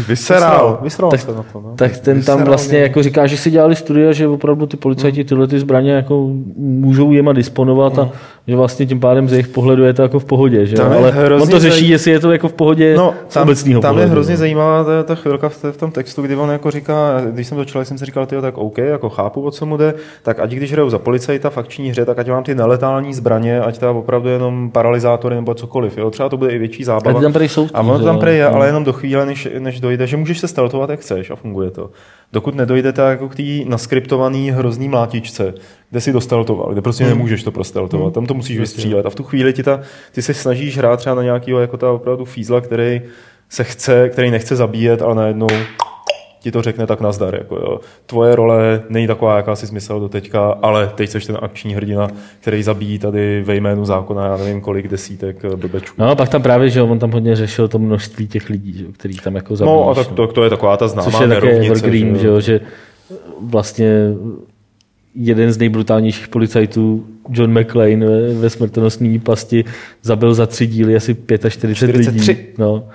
Vyseral. 0.08 0.78
Vyseral 0.82 1.10
tak, 1.10 1.28
na 1.28 1.42
to, 1.52 1.60
no. 1.60 1.74
tak 1.76 1.98
ten 1.98 2.22
tam 2.22 2.44
vlastně 2.44 2.78
jako 2.78 3.02
říká, 3.02 3.26
že 3.26 3.36
si 3.36 3.50
dělali 3.50 3.76
studia, 3.76 4.12
že 4.12 4.28
opravdu 4.28 4.66
ty 4.66 4.76
policajti 4.76 5.24
tyhle 5.24 5.46
ty 5.46 5.60
zbraně 5.60 5.92
jako 5.92 6.28
můžou 6.56 7.12
jema 7.12 7.32
disponovat 7.32 7.98
a 7.98 8.04
mm. 8.04 8.10
Že 8.48 8.56
vlastně 8.56 8.86
tím 8.86 9.00
pádem 9.00 9.28
z 9.28 9.32
jejich 9.32 9.48
pohledu 9.48 9.84
je 9.84 9.94
to 9.94 10.02
jako 10.02 10.18
v 10.18 10.24
pohodě. 10.24 10.66
Že? 10.66 10.76
Ale 10.76 11.34
on 11.40 11.48
to 11.48 11.58
řeší, 11.58 11.80
zaj... 11.80 11.88
jestli 11.88 12.10
je 12.10 12.20
to 12.20 12.32
jako 12.32 12.48
v 12.48 12.52
pohodě 12.52 12.94
no, 12.96 13.14
z 13.28 13.34
tam, 13.34 13.42
obecného 13.42 13.80
Tam 13.80 13.90
pohledu, 13.90 14.08
je 14.08 14.12
hrozně 14.12 14.34
no. 14.34 14.38
zajímavá 14.38 14.84
ta, 14.84 15.02
ta 15.02 15.14
chvilka 15.14 15.48
v, 15.48 15.64
v, 15.64 15.76
tom 15.76 15.90
textu, 15.90 16.22
kdy 16.22 16.36
on 16.36 16.50
jako 16.50 16.70
říká, 16.70 17.20
když 17.30 17.46
jsem 17.46 17.58
začal, 17.58 17.84
jsem 17.84 17.98
si 17.98 18.04
říkal, 18.04 18.26
tyjo, 18.26 18.42
tak 18.42 18.58
OK, 18.58 18.78
jako 18.78 19.08
chápu, 19.08 19.42
o 19.42 19.50
co 19.50 19.66
mu 19.66 19.76
jde, 19.76 19.94
tak 20.22 20.40
ať 20.40 20.50
když 20.50 20.72
hraju 20.72 20.90
za 20.90 20.98
policajta 20.98 21.50
v 21.50 21.58
akční 21.58 21.90
hře, 21.90 22.04
tak 22.04 22.18
ať 22.18 22.28
mám 22.28 22.44
ty 22.44 22.54
neletální 22.54 23.14
zbraně, 23.14 23.60
ať 23.60 23.78
to 23.78 23.98
opravdu 23.98 24.28
jenom 24.28 24.70
paralyzátory 24.70 25.34
nebo 25.34 25.54
cokoliv. 25.54 25.98
Jo? 25.98 26.10
Třeba 26.10 26.28
to 26.28 26.36
bude 26.36 26.50
i 26.50 26.58
větší 26.58 26.84
zábava. 26.84 27.18
A, 27.18 27.22
tam 27.22 27.42
jsou, 27.42 27.68
a 27.74 27.80
ono 27.80 28.04
tam 28.04 28.28
je, 28.28 28.46
ale 28.46 28.66
jenom 28.66 28.84
do 28.84 28.92
chvíle, 28.92 29.26
než, 29.26 29.48
než 29.58 29.80
dojde, 29.80 30.06
že 30.06 30.16
můžeš 30.16 30.38
se 30.38 30.48
startovat, 30.48 30.90
jak 30.90 31.00
chceš 31.00 31.30
a 31.30 31.36
funguje 31.36 31.70
to. 31.70 31.90
Dokud 32.32 32.54
nedojdete 32.54 33.02
jako 33.02 33.28
k 33.28 33.34
té 33.34 33.42
naskriptované 33.66 34.52
hrozný 34.52 34.88
mlátičce, 34.88 35.54
kde 35.90 36.00
si 36.00 36.12
dostaltoval, 36.12 36.72
kde 36.72 36.82
prostě 36.82 37.04
hmm. 37.04 37.12
nemůžeš 37.12 37.42
to 37.42 37.50
prosteltovat, 37.50 38.04
hmm. 38.04 38.12
tam 38.12 38.26
to 38.26 38.34
musíš 38.38 38.58
vystřílet 38.58 39.06
a 39.06 39.10
v 39.10 39.14
tu 39.14 39.22
chvíli 39.22 39.52
ti 39.52 39.62
ta, 39.62 39.80
ty 40.12 40.22
se 40.22 40.34
snažíš 40.34 40.76
hrát 40.76 40.96
třeba 40.96 41.14
na 41.14 41.22
nějakého 41.22 41.60
jako 41.60 41.76
ta 41.76 41.90
opravdu 41.90 42.24
fízla, 42.24 42.60
který 42.60 43.02
se 43.48 43.64
chce, 43.64 44.08
který 44.08 44.30
nechce 44.30 44.56
zabíjet, 44.56 45.02
ale 45.02 45.14
najednou 45.14 45.46
ti 46.40 46.52
to 46.52 46.62
řekne 46.62 46.86
tak 46.86 47.00
nazdar. 47.00 47.34
Jako 47.34 47.56
jo. 47.56 47.80
Tvoje 48.06 48.36
role 48.36 48.82
není 48.88 49.06
taková, 49.06 49.36
jaká 49.36 49.56
jsi 49.56 49.74
myslel 49.74 50.00
do 50.00 50.08
teďka, 50.08 50.50
ale 50.62 50.92
teď 50.94 51.10
jsi 51.10 51.26
ten 51.26 51.38
akční 51.42 51.74
hrdina, 51.74 52.08
který 52.40 52.62
zabíjí 52.62 52.98
tady 52.98 53.42
ve 53.42 53.56
jménu 53.56 53.84
zákona, 53.84 54.26
já 54.26 54.36
nevím 54.36 54.60
kolik 54.60 54.88
desítek 54.88 55.44
eh, 55.44 55.56
blbečků. 55.56 56.02
No, 56.02 56.16
pak 56.16 56.28
tam 56.28 56.42
právě, 56.42 56.70
že 56.70 56.82
on 56.82 56.98
tam 56.98 57.10
hodně 57.10 57.36
řešil 57.36 57.68
to 57.68 57.78
množství 57.78 58.28
těch 58.28 58.48
lidí, 58.50 58.78
že, 58.78 58.84
který 58.92 59.16
tam 59.16 59.34
jako 59.34 59.56
zabíjí. 59.56 59.76
No, 59.76 59.90
a 59.90 59.94
tak 59.94 60.06
to, 60.06 60.26
to, 60.26 60.44
je 60.44 60.50
taková 60.50 60.76
ta 60.76 60.88
známá 60.88 61.10
Což 61.10 61.20
je 61.20 61.28
také 61.28 61.50
evergreen, 61.50 62.18
že, 62.18 62.26
jo, 62.26 62.40
že 62.40 62.60
vlastně 63.40 64.14
jeden 65.20 65.52
z 65.52 65.58
nejbrutálnějších 65.58 66.28
policajtů, 66.28 67.06
John 67.30 67.60
McClane 67.60 68.06
ve, 68.06 68.34
ve 68.34 68.50
smrtonosné 68.50 69.18
pasti, 69.18 69.64
zabil 70.02 70.34
za 70.34 70.46
tři 70.46 70.66
díly 70.66 70.96
asi 70.96 71.16
45 71.48 71.74
43. 71.74 72.32
lidí. 72.32 72.46
No 72.58 72.88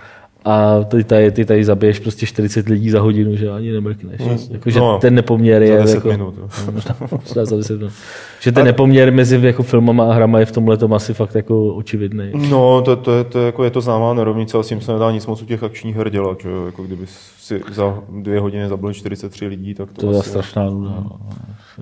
a 0.46 0.84
ty 0.84 1.04
tady, 1.04 1.32
ty 1.32 1.46
tady 1.46 1.64
zabiješ 1.64 2.00
prostě 2.00 2.26
40 2.26 2.70
lidí 2.70 2.90
za 2.90 3.02
hodinu, 3.02 3.36
že 3.36 3.52
ani 3.52 3.72
nemrkneš. 3.72 4.22
Mm. 4.22 4.38
Jako, 4.54 4.70
že 4.70 4.80
no, 4.80 5.00
ten 5.00 5.16
nepoměr 5.16 5.62
je... 5.62 5.78
Za 5.78 5.84
10 5.84 5.96
jako, 5.96 6.08
minut. 6.08 6.36
možná 6.72 7.46
za 7.46 7.58
10 7.58 7.78
minut. 7.78 7.94
Že 8.40 8.52
ten 8.52 8.62
a... 8.62 8.66
nepoměr 8.66 9.14
mezi 9.14 9.40
jako 9.46 9.64
filmama 9.64 10.10
a 10.10 10.14
hrama 10.14 10.40
je 10.40 10.46
v 10.46 10.52
tomhle 10.52 10.78
asi 10.96 11.14
fakt 11.14 11.36
jako 11.36 11.68
očividný. 11.68 12.32
No, 12.50 12.82
to, 12.82 12.96
to, 12.96 13.12
je, 13.12 13.24
to, 13.24 13.40
jako 13.40 13.64
je 13.64 13.70
to 13.70 13.82
známá 13.82 14.14
nerovnice 14.14 14.58
a 14.58 14.64
s 14.64 14.68
tím 14.68 14.82
se 14.82 14.94
nedá 14.94 15.12
nic 15.12 15.28
moc 15.28 15.42
u 15.42 15.46
těch 15.46 15.64
akčních 15.64 15.96
her 15.96 16.10
dělat. 16.10 16.42
Že? 16.42 16.50
Jako 16.66 16.84
kdyby 16.84 17.06
si 17.38 17.62
za 17.72 18.00
dvě 18.10 18.40
hodiny 18.40 18.70
zabil 18.70 18.94
43 18.94 19.48
lidí, 19.48 19.74
tak 19.74 19.94
to, 19.94 20.02
to 20.02 20.12
je 20.12 20.24
strašná 20.24 20.70
nuda. 20.70 20.90
No. 20.90 21.20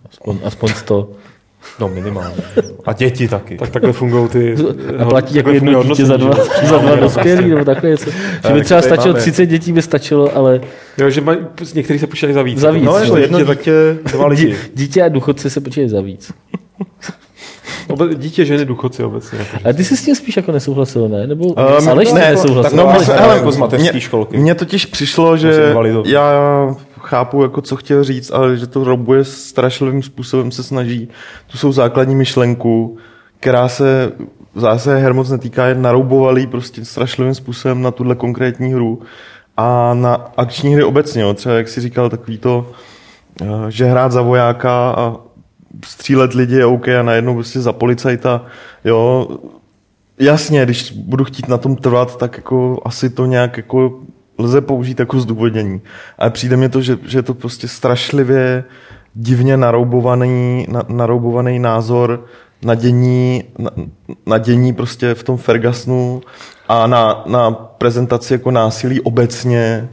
Aspoň, 0.10 0.38
aspoň 0.44 0.70
100. 0.70 1.10
No 1.80 1.90
minimálně. 1.90 2.36
A 2.86 2.94
děti 2.94 3.28
taky. 3.28 3.58
Tak 3.58 3.70
takhle 3.70 3.94
fungují 3.94 4.30
ty... 4.30 4.56
A 5.00 5.06
platí 5.06 5.36
jako 5.36 5.52
jedno 5.52 5.84
dítě 5.84 6.06
za 6.06 6.18
dva, 6.18 6.38
za 6.64 6.78
dva 6.78 6.96
dospělí, 7.00 7.50
nebo 7.50 7.66
takhle 7.66 7.90
něco. 7.90 8.12
Že 8.48 8.54
by 8.54 8.62
třeba 8.64 8.82
stačilo 8.82 9.14
30 9.14 9.46
dětí, 9.46 9.74
by 9.74 9.82
stačilo, 9.82 10.38
ale... 10.38 10.62
Jo, 10.98 11.10
že 11.10 11.22
maj, 11.22 11.38
některý 11.74 12.00
se 12.00 12.08
počítají 12.08 12.34
za 12.34 12.42
víc. 12.42 12.60
Za 12.60 12.72
víc. 12.72 12.84
No, 12.84 12.98
jako 12.98 13.18
jedno 13.18 13.40
dítě, 13.40 13.56
dítě, 13.56 13.98
dva 14.04 14.28
lidi. 14.28 14.56
Dítě 14.74 15.04
a 15.04 15.10
důchodci 15.10 15.50
se 15.50 15.62
počítají 15.62 15.90
za 15.90 16.02
víc. 16.02 16.32
Dítě, 18.16 18.46
ženy, 18.46 18.66
důchodci 18.66 19.04
obecně. 19.04 19.40
Jako 19.40 19.70
a 19.70 19.74
ty 19.74 19.84
jsi 19.84 19.98
s 19.98 20.06
tím 20.06 20.16
spíš 20.16 20.38
jako 20.38 20.52
nesouhlasil, 20.52 21.10
ne? 21.10 21.28
Nebo 21.28 21.46
um, 21.46 21.90
Aleš 21.90 22.12
ne, 22.14 22.32
nesouhlasil? 22.32 22.78
No, 22.78 22.88
ale 23.20 23.36
jako 23.36 23.52
z 23.52 23.58
mateřské 23.58 24.02
školky. 24.02 24.38
Mně 24.38 24.56
totiž 24.56 24.86
přišlo, 24.86 25.38
že 25.38 25.76
já 26.06 26.76
chápu, 27.04 27.44
jako 27.44 27.62
co 27.62 27.76
chtěl 27.76 28.04
říct, 28.04 28.32
ale 28.32 28.58
že 28.58 28.68
to 28.68 28.84
robuje 28.84 29.24
strašlivým 29.24 30.04
způsobem 30.04 30.52
se 30.52 30.64
snaží 30.64 31.10
tu 31.48 31.58
jsou 31.58 31.72
základní 31.72 32.16
myšlenku, 32.16 32.98
která 33.40 33.68
se 33.68 34.12
zásadě 34.56 34.98
her 34.98 35.14
moc 35.14 35.30
netýká, 35.30 35.66
je 35.68 35.76
naroubovalý 35.76 36.48
prostě 36.48 36.86
strašlivým 36.86 37.36
způsobem 37.36 37.82
na 37.82 37.92
tuhle 37.92 38.16
konkrétní 38.16 38.74
hru 38.74 39.02
a 39.58 39.94
na 39.94 40.32
akční 40.38 40.74
hry 40.74 40.84
obecně. 40.84 41.22
Jo. 41.22 41.34
Třeba, 41.34 41.56
jak 41.56 41.68
si 41.68 41.82
říkal, 41.82 42.10
takový 42.10 42.38
to, 42.38 42.72
eh, 43.42 43.46
že 43.70 43.86
hrát 43.86 44.12
za 44.12 44.22
vojáka 44.22 44.92
a 44.92 45.16
střílet 45.86 46.34
lidi 46.34 46.56
je 46.56 46.66
OK 46.66 46.88
a 46.88 47.04
najednou 47.04 47.34
prostě 47.34 47.60
za 47.60 47.74
policajta, 47.74 48.46
jo, 48.86 49.28
jasně, 50.20 50.66
když 50.66 50.92
budu 50.92 51.24
chtít 51.24 51.48
na 51.48 51.58
tom 51.58 51.76
trvat, 51.76 52.18
tak 52.18 52.38
jako 52.38 52.82
asi 52.86 53.10
to 53.10 53.26
nějak 53.26 53.58
jako 53.58 54.00
lze 54.42 54.62
použít 54.62 55.00
jako 55.00 55.20
zdůvodnění. 55.20 55.82
Ale 56.18 56.30
přijde 56.30 56.58
mi 56.58 56.70
to, 56.70 56.82
že, 56.82 56.98
že 57.06 57.18
je 57.18 57.24
to 57.24 57.34
prostě 57.34 57.68
strašlivě 57.68 58.64
divně 59.14 59.58
naroubovaný, 59.58 60.66
na, 60.70 60.84
naroubovaný 60.90 61.60
názor 61.60 62.26
na 62.66 62.76
dění, 62.76 63.44
na, 63.58 63.72
na 64.26 64.38
dění 64.38 64.74
prostě 64.74 65.14
v 65.14 65.24
tom 65.24 65.38
Fergusonu 65.38 66.22
a 66.70 66.88
na, 66.88 67.24
na 67.28 67.52
prezentaci 67.52 68.34
jako 68.34 68.52
násilí 68.52 69.02
obecně 69.02 69.90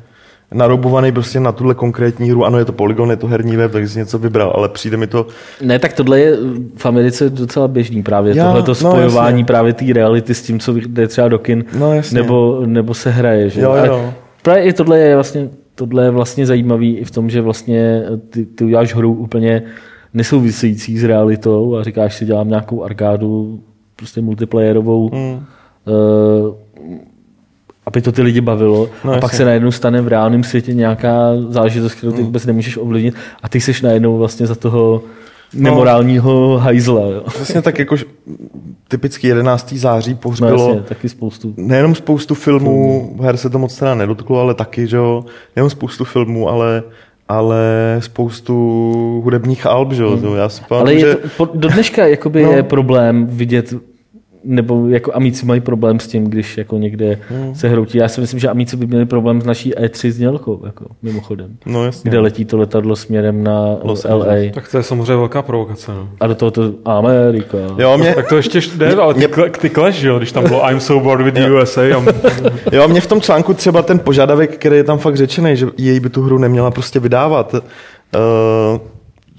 naroubovaný 0.52 1.12
prostě 1.12 1.40
na 1.40 1.52
tuhle 1.52 1.74
konkrétní 1.74 2.30
hru. 2.30 2.44
Ano, 2.44 2.58
je 2.58 2.64
to 2.64 2.72
Polygon, 2.72 3.10
je 3.10 3.16
to 3.16 3.26
herní 3.26 3.56
web, 3.56 3.72
takže 3.72 3.88
si 3.88 3.98
něco 3.98 4.18
vybral, 4.18 4.52
ale 4.56 4.68
přijde 4.68 4.96
mi 4.96 5.06
to... 5.06 5.26
Ne, 5.62 5.78
tak 5.78 5.92
tohle 5.92 6.20
je 6.20 6.36
v 6.76 6.86
Americe 6.86 7.30
docela 7.30 7.68
běžný 7.68 8.02
právě, 8.02 8.36
Já, 8.36 8.44
tohle 8.44 8.62
to 8.62 8.70
no, 8.70 8.74
spojování 8.74 9.42
no, 9.42 9.46
právě 9.46 9.72
té 9.72 9.84
reality 9.92 10.34
s 10.34 10.42
tím, 10.42 10.60
co 10.60 10.72
jde 10.72 11.08
třeba 11.08 11.28
do 11.28 11.38
kin, 11.38 11.64
no, 11.78 11.92
nebo, 12.12 12.62
nebo 12.66 12.94
se 12.94 13.10
hraje. 13.10 13.50
Že? 13.50 13.60
Jo, 13.60 13.74
jo 13.84 14.14
právě 14.42 14.64
i 14.64 14.72
tohle 14.72 14.98
je 14.98 15.14
vlastně, 15.14 15.48
tohle 15.74 16.04
je 16.04 16.10
vlastně 16.10 16.46
zajímavý 16.46 16.96
i 16.96 17.04
v 17.04 17.10
tom, 17.10 17.30
že 17.30 17.40
vlastně 17.40 18.02
ty, 18.30 18.46
ty 18.46 18.64
uděláš 18.64 18.94
hru 18.94 19.14
úplně 19.14 19.62
nesouvisející 20.14 20.98
s 20.98 21.04
realitou 21.04 21.76
a 21.76 21.82
říkáš 21.82 22.16
si, 22.16 22.24
dělám 22.24 22.48
nějakou 22.48 22.84
arkádu, 22.84 23.60
prostě 23.96 24.20
multiplayerovou, 24.20 25.10
mm. 25.14 25.32
uh, 25.32 26.54
aby 27.86 28.02
to 28.02 28.12
ty 28.12 28.22
lidi 28.22 28.40
bavilo. 28.40 28.88
No, 29.04 29.12
a 29.12 29.20
pak 29.20 29.34
se 29.34 29.44
najednou 29.44 29.70
stane 29.70 30.00
v 30.00 30.08
reálném 30.08 30.44
světě 30.44 30.74
nějaká 30.74 31.30
záležitost, 31.48 31.94
kterou 31.94 32.12
ty 32.12 32.18
mm. 32.18 32.24
vůbec 32.24 32.46
nemůžeš 32.46 32.76
ovlivnit 32.76 33.14
a 33.42 33.48
ty 33.48 33.60
seš 33.60 33.82
najednou 33.82 34.18
vlastně 34.18 34.46
za 34.46 34.54
toho 34.54 35.02
nemorálního 35.52 36.32
no, 36.32 36.58
hajzla. 36.58 37.00
Jo. 37.00 37.22
Přesně 37.26 37.62
tak 37.62 37.78
jako 37.78 37.96
typicky 38.88 39.28
11. 39.28 39.72
září 39.72 40.14
pohřbilo 40.14 40.56
no, 40.56 40.68
jasně, 40.68 40.82
taky 40.82 41.08
spoustu. 41.08 41.54
nejenom 41.56 41.94
spoustu 41.94 42.34
filmů, 42.34 43.00
filmů, 43.08 43.22
her 43.22 43.36
se 43.36 43.50
to 43.50 43.58
moc 43.58 43.78
teda 43.78 43.94
nedotklo, 43.94 44.40
ale 44.40 44.54
taky, 44.54 44.86
že 44.86 44.96
jo, 44.96 45.24
nejenom 45.56 45.70
spoustu 45.70 46.04
filmů, 46.04 46.48
ale 46.48 46.82
ale 47.28 47.96
spoustu 47.98 48.54
hudebních 49.24 49.66
alb, 49.66 49.92
že 49.92 50.02
jo. 50.02 50.16
Hmm. 50.16 50.36
Já 50.36 50.48
si 50.48 50.62
pamatuju, 50.68 50.80
ale 50.80 51.08
je 51.08 51.16
to, 51.16 51.44
že... 51.44 51.58
do 51.58 51.68
dneška 51.68 52.06
jakoby 52.06 52.42
no. 52.42 52.52
je 52.52 52.62
problém 52.62 53.26
vidět 53.26 53.74
nebo 54.44 54.88
jako 54.88 55.14
Amici 55.14 55.46
mají 55.46 55.60
problém 55.60 56.00
s 56.00 56.06
tím, 56.06 56.24
když 56.24 56.58
jako 56.58 56.78
někde 56.78 57.18
hmm. 57.28 57.54
se 57.54 57.68
hroutí. 57.68 57.98
Já 57.98 58.08
si 58.08 58.20
myslím, 58.20 58.40
že 58.40 58.48
Amici 58.48 58.76
by 58.76 58.86
měli 58.86 59.06
problém 59.06 59.40
s 59.40 59.44
naší 59.44 59.74
E3 59.74 60.10
znělkou, 60.10 60.62
jako 60.66 60.86
mimochodem. 61.02 61.56
No 61.66 61.84
jasně. 61.84 62.08
Kde 62.08 62.18
letí 62.18 62.44
to 62.44 62.56
letadlo 62.56 62.96
směrem 62.96 63.44
na 63.44 63.76
Los 63.82 64.04
LA. 64.04 64.34
Tak 64.54 64.70
to 64.70 64.76
je 64.76 64.82
samozřejmě 64.82 65.16
velká 65.16 65.42
provokace. 65.42 65.92
No. 65.92 66.08
A 66.20 66.26
do 66.26 66.34
toho 66.34 66.50
to 66.50 66.72
Amerika. 66.84 67.58
Jo, 67.78 67.98
mě... 67.98 68.14
tak 68.14 68.28
to 68.28 68.36
ještě 68.36 68.60
jde, 68.76 68.94
ale 68.94 69.14
ty, 69.14 69.18
mě... 69.18 69.28
ty 69.60 69.70
Clash, 69.70 70.02
jo, 70.02 70.18
když 70.18 70.32
tam 70.32 70.44
bylo 70.48 70.70
I'm 70.70 70.80
so 70.80 71.04
bored 71.04 71.24
with 71.24 71.34
the 71.34 71.50
USA. 71.50 71.82
A... 71.82 72.04
jo, 72.72 72.88
mě 72.88 73.00
v 73.00 73.06
tom 73.06 73.20
článku 73.20 73.54
třeba 73.54 73.82
ten 73.82 73.98
požadavek, 73.98 74.54
který 74.54 74.76
je 74.76 74.84
tam 74.84 74.98
fakt 74.98 75.16
řečený, 75.16 75.56
že 75.56 75.66
její 75.76 76.00
by 76.00 76.10
tu 76.10 76.22
hru 76.22 76.38
neměla 76.38 76.70
prostě 76.70 77.00
vydávat. 77.00 77.54
Uh, 77.54 78.80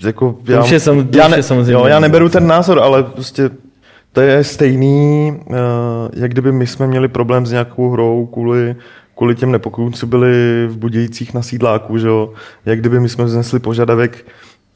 jako 0.04 0.36
já, 0.47 0.66
je 0.66 0.80
sam, 0.80 1.08
já, 1.16 1.28
ne, 1.28 1.38
jo, 1.66 1.86
já 1.86 2.00
neberu 2.00 2.30
ten 2.30 2.47
názor, 2.47 2.80
ale 2.80 3.04
prostě 3.04 3.50
to 4.14 4.22
je 4.22 4.43
stejný, 4.43 5.34
uh, 5.45 5.55
jak 6.14 6.32
kdyby 6.32 6.51
my 6.51 6.68
jsme 6.68 6.88
měli 6.88 7.07
problém 7.07 7.45
s 7.45 7.51
nějakou 7.51 7.89
hrou 7.89 8.26
kvůli, 8.26 8.76
kvůli 9.16 9.36
těm 9.36 9.51
nepokojům, 9.51 9.93
co 9.93 10.07
byli 10.07 10.68
v 10.68 10.78
Budějících 10.78 11.34
na 11.34 11.41
sídláku, 11.41 11.97
že 11.97 12.07
jo? 12.07 12.34
jak 12.66 12.80
kdyby 12.80 12.99
my 12.99 13.10
jsme 13.10 13.26
vznesli 13.26 13.60
požadavek, 13.60 14.26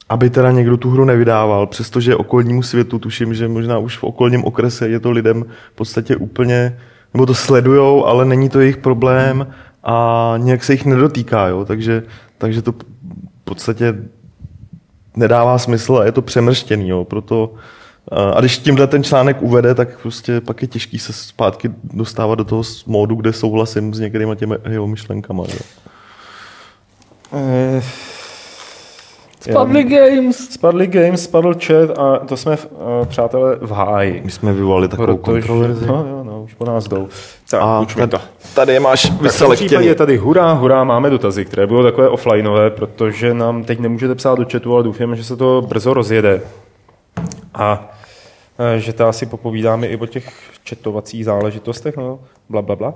aby 0.08 0.30
teda 0.30 0.50
někdo 0.50 0.76
tu 0.76 0.90
hru 0.90 1.04
nevydával, 1.04 1.66
přestože 1.66 2.16
okolnímu 2.16 2.62
světu, 2.62 2.98
tuším, 2.98 3.34
že 3.34 3.48
možná 3.48 3.78
už 3.78 3.98
v 3.98 4.04
okolním 4.04 4.44
okrese 4.44 4.88
je 4.88 5.00
to 5.00 5.10
lidem 5.10 5.44
v 5.72 5.76
podstatě 5.76 6.16
úplně, 6.16 6.78
nebo 7.14 7.26
to 7.26 7.34
sledujou, 7.34 8.04
ale 8.04 8.24
není 8.24 8.48
to 8.48 8.60
jejich 8.60 8.76
problém 8.76 9.46
a 9.84 10.34
nějak 10.38 10.64
se 10.64 10.72
jich 10.72 10.84
nedotýká, 10.84 11.46
jo? 11.46 11.64
Takže, 11.64 12.02
takže 12.38 12.62
to 12.62 12.72
v 12.72 13.44
podstatě 13.44 13.94
nedává 15.16 15.58
smysl 15.58 15.96
a 15.96 16.04
je 16.04 16.12
to 16.12 16.22
přemrštěný, 16.22 16.88
jo? 16.88 17.04
proto 17.04 17.54
a 18.12 18.40
když 18.40 18.58
tímhle 18.58 18.86
ten 18.86 19.04
článek 19.04 19.42
uvede, 19.42 19.74
tak 19.74 20.00
prostě 20.00 20.40
pak 20.40 20.62
je 20.62 20.68
těžký 20.68 20.98
se 20.98 21.12
zpátky 21.12 21.70
dostávat 21.84 22.34
do 22.34 22.44
toho 22.44 22.62
módu, 22.86 23.14
kde 23.14 23.32
souhlasím 23.32 23.94
s 23.94 24.00
některými 24.00 24.36
těmi 24.36 24.56
jeho 24.68 24.86
myšlenkama. 24.86 25.44
Že? 25.46 25.58
Eh, 27.32 27.82
spadly 29.40 29.84
games. 29.84 30.36
Spadly 30.36 30.86
games, 30.86 31.24
spadl 31.24 31.54
chat 31.54 31.98
a 31.98 32.18
to 32.18 32.36
jsme, 32.36 32.56
uh, 32.56 33.06
přátelé, 33.06 33.56
v 33.60 33.70
háji. 33.70 34.22
My 34.24 34.30
jsme 34.30 34.52
vyvolali 34.52 34.88
takovou 34.88 35.16
kontroverzi. 35.16 35.86
No, 35.86 36.06
jo, 36.10 36.24
no, 36.24 36.42
už 36.42 36.54
po 36.54 36.64
nás 36.64 36.88
jdou. 36.88 37.08
Tak, 37.50 37.62
a 37.62 37.84
tady, 37.94 38.10
to. 38.10 38.18
tady 38.54 38.72
je 38.72 38.80
máš 38.80 39.10
vyselektěný. 39.20 39.86
je 39.86 39.94
tady 39.94 40.16
hurá, 40.16 40.52
hurá, 40.52 40.84
máme 40.84 41.10
dotazy, 41.10 41.44
které 41.44 41.66
budou 41.66 41.82
takové 41.82 42.08
offlineové, 42.08 42.70
protože 42.70 43.34
nám 43.34 43.64
teď 43.64 43.80
nemůžete 43.80 44.14
psát 44.14 44.38
do 44.38 44.46
chatu, 44.52 44.74
ale 44.74 44.82
doufáme, 44.82 45.16
že 45.16 45.24
se 45.24 45.36
to 45.36 45.62
brzo 45.68 45.94
rozjede. 45.94 46.40
A 47.54 47.94
Eh, 48.58 48.80
že 48.80 48.92
to 48.92 49.08
asi 49.08 49.26
popovídáme 49.26 49.86
i 49.86 49.96
o 49.96 50.06
těch 50.06 50.32
četovacích 50.64 51.24
záležitostech, 51.24 51.96
no, 51.96 52.20
bla, 52.48 52.62
bla, 52.62 52.76
bla. 52.76 52.94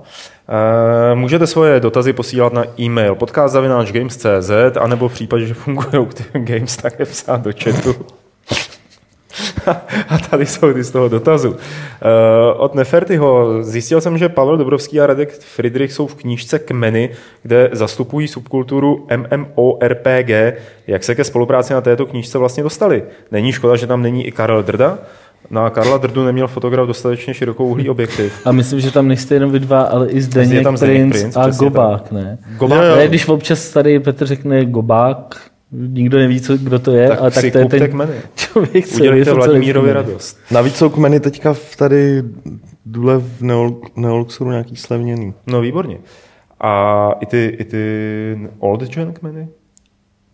E, 1.11 1.15
můžete 1.15 1.47
svoje 1.47 1.79
dotazy 1.79 2.13
posílat 2.13 2.53
na 2.53 2.63
e-mail 2.79 3.15
podcast.games.cz 3.15 4.77
anebo 4.79 5.09
v 5.09 5.13
případě, 5.13 5.45
že 5.45 5.53
fungují 5.53 6.07
Games, 6.33 6.77
tak 6.77 6.99
je 6.99 7.05
psát 7.05 7.41
do 7.41 7.51
chatu. 7.63 7.95
a 10.09 10.17
tady 10.29 10.45
jsou 10.45 10.73
ty 10.73 10.83
z 10.83 10.91
toho 10.91 11.09
dotazu. 11.09 11.49
Uh, 11.49 11.57
od 12.57 12.75
Nefertyho 12.75 13.63
zjistil 13.63 14.01
jsem, 14.01 14.17
že 14.17 14.29
Pavel 14.29 14.57
Dobrovský 14.57 15.01
a 15.01 15.07
Radek 15.07 15.39
Friedrich 15.39 15.93
jsou 15.93 16.07
v 16.07 16.15
knížce 16.15 16.59
Kmeny, 16.59 17.09
kde 17.43 17.69
zastupují 17.71 18.27
subkulturu 18.27 19.07
MMORPG. 19.15 20.29
Jak 20.87 21.03
se 21.03 21.15
ke 21.15 21.23
spolupráci 21.23 21.73
na 21.73 21.81
této 21.81 22.05
knížce 22.05 22.37
vlastně 22.37 22.63
dostali? 22.63 23.03
Není 23.31 23.51
škoda, 23.51 23.75
že 23.75 23.87
tam 23.87 24.01
není 24.01 24.27
i 24.27 24.31
Karel 24.31 24.63
Drda? 24.63 24.97
Na 25.51 25.69
Karla 25.69 25.97
Drdu 25.97 26.25
neměl 26.25 26.47
fotograf 26.47 26.87
dostatečně 26.87 27.33
širokou 27.33 27.67
uhlý 27.67 27.89
objektiv. 27.89 28.33
A 28.45 28.51
myslím, 28.51 28.79
že 28.79 28.91
tam 28.91 29.07
nejste 29.07 29.33
jenom 29.33 29.51
vy 29.51 29.59
dva, 29.59 29.81
ale 29.81 30.07
i 30.07 30.21
Zdeněk, 30.21 30.63
tam 30.63 30.77
Prince, 30.77 31.19
Prince 31.19 31.39
a 31.39 31.49
Gobák, 31.49 32.09
tam. 32.09 32.17
ne? 32.17 32.37
Gobák, 32.57 32.97
ne, 32.97 33.07
když 33.07 33.27
občas 33.27 33.69
tady 33.69 33.99
Petr 33.99 34.25
řekne 34.25 34.65
Gobák, 34.65 35.41
nikdo 35.71 36.17
neví, 36.17 36.41
co, 36.41 36.57
kdo 36.57 36.79
to 36.79 36.91
je, 36.91 37.07
tak 37.07 37.21
ale 37.21 37.31
tak 37.31 37.51
to 37.51 37.57
je 37.57 37.65
ten 37.65 37.91
kmeny. 37.91 38.13
člověk, 38.35 38.87
co 38.87 38.95
Udělejte 38.95 39.33
Vladimírovi 39.33 39.93
radost. 39.93 40.37
Navíc 40.51 40.75
jsou 40.75 40.89
kmeny 40.89 41.19
teďka 41.19 41.55
tady 41.77 42.23
důle 42.85 43.17
v 43.17 43.41
Neoluxoru 43.95 44.49
nějaký 44.49 44.75
slevněný. 44.75 45.33
No 45.47 45.61
výborně. 45.61 45.97
A 46.59 47.11
i 47.19 47.25
ty, 47.25 47.57
i 47.59 47.63
ty 47.63 48.49
old 48.59 48.83
gen 48.83 49.13
kmeny? 49.13 49.47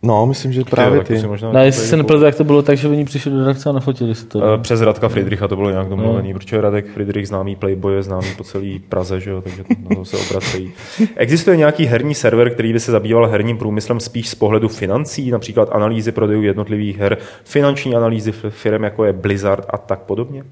No, 0.02 0.26
myslím, 0.26 0.52
že 0.52 0.64
právě 0.64 1.04
ty. 1.04 1.26
Možná 1.26 1.52
no, 1.52 1.60
jestli 1.60 1.86
se 1.86 1.96
nepletu, 1.96 2.24
jak 2.24 2.34
to 2.34 2.44
bylo 2.44 2.62
tak, 2.62 2.78
že 2.78 2.88
oni 2.88 3.04
přišli 3.04 3.30
do 3.30 3.38
redakce 3.38 3.68
a 3.68 3.72
nafotili 3.72 4.14
si 4.14 4.26
to. 4.26 4.38
Uh, 4.38 4.44
přes 4.62 4.80
Radka 4.80 5.08
Friedricha 5.08 5.48
to 5.48 5.56
bylo 5.56 5.70
nějak 5.70 5.88
domluvený, 5.88 6.32
no. 6.32 6.38
protože 6.38 6.60
Radek 6.60 6.86
Friedrich 6.86 7.28
známý 7.28 7.56
playboy 7.56 7.94
je 7.94 8.02
známý 8.02 8.26
po 8.36 8.44
celý 8.44 8.78
Praze, 8.78 9.20
že 9.20 9.30
jo, 9.30 9.42
takže 9.42 9.64
na 9.90 9.96
to 9.96 10.04
se 10.04 10.16
obracejí. 10.16 10.72
Existuje 11.16 11.56
nějaký 11.56 11.84
herní 11.84 12.14
server, 12.14 12.54
který 12.54 12.72
by 12.72 12.80
se 12.80 12.92
zabýval 12.92 13.26
herním 13.26 13.58
průmyslem 13.58 14.00
spíš 14.00 14.28
z 14.28 14.34
pohledu 14.34 14.68
financí, 14.68 15.30
například 15.30 15.68
analýzy 15.72 16.12
prodejů 16.12 16.42
jednotlivých 16.42 16.98
her, 16.98 17.18
finanční 17.44 17.94
analýzy 17.94 18.32
firm, 18.32 18.84
jako 18.84 19.04
je 19.04 19.12
Blizzard 19.12 19.66
a 19.70 19.78
tak 19.78 20.00
podobně? 20.00 20.44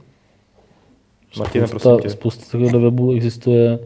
Martine, 1.39 1.67
prosím 1.67 1.99
tě. 2.03 2.11
Spousta 2.11 2.45
takového 2.45 2.81
webu 2.81 3.13
existuje. 3.15 3.79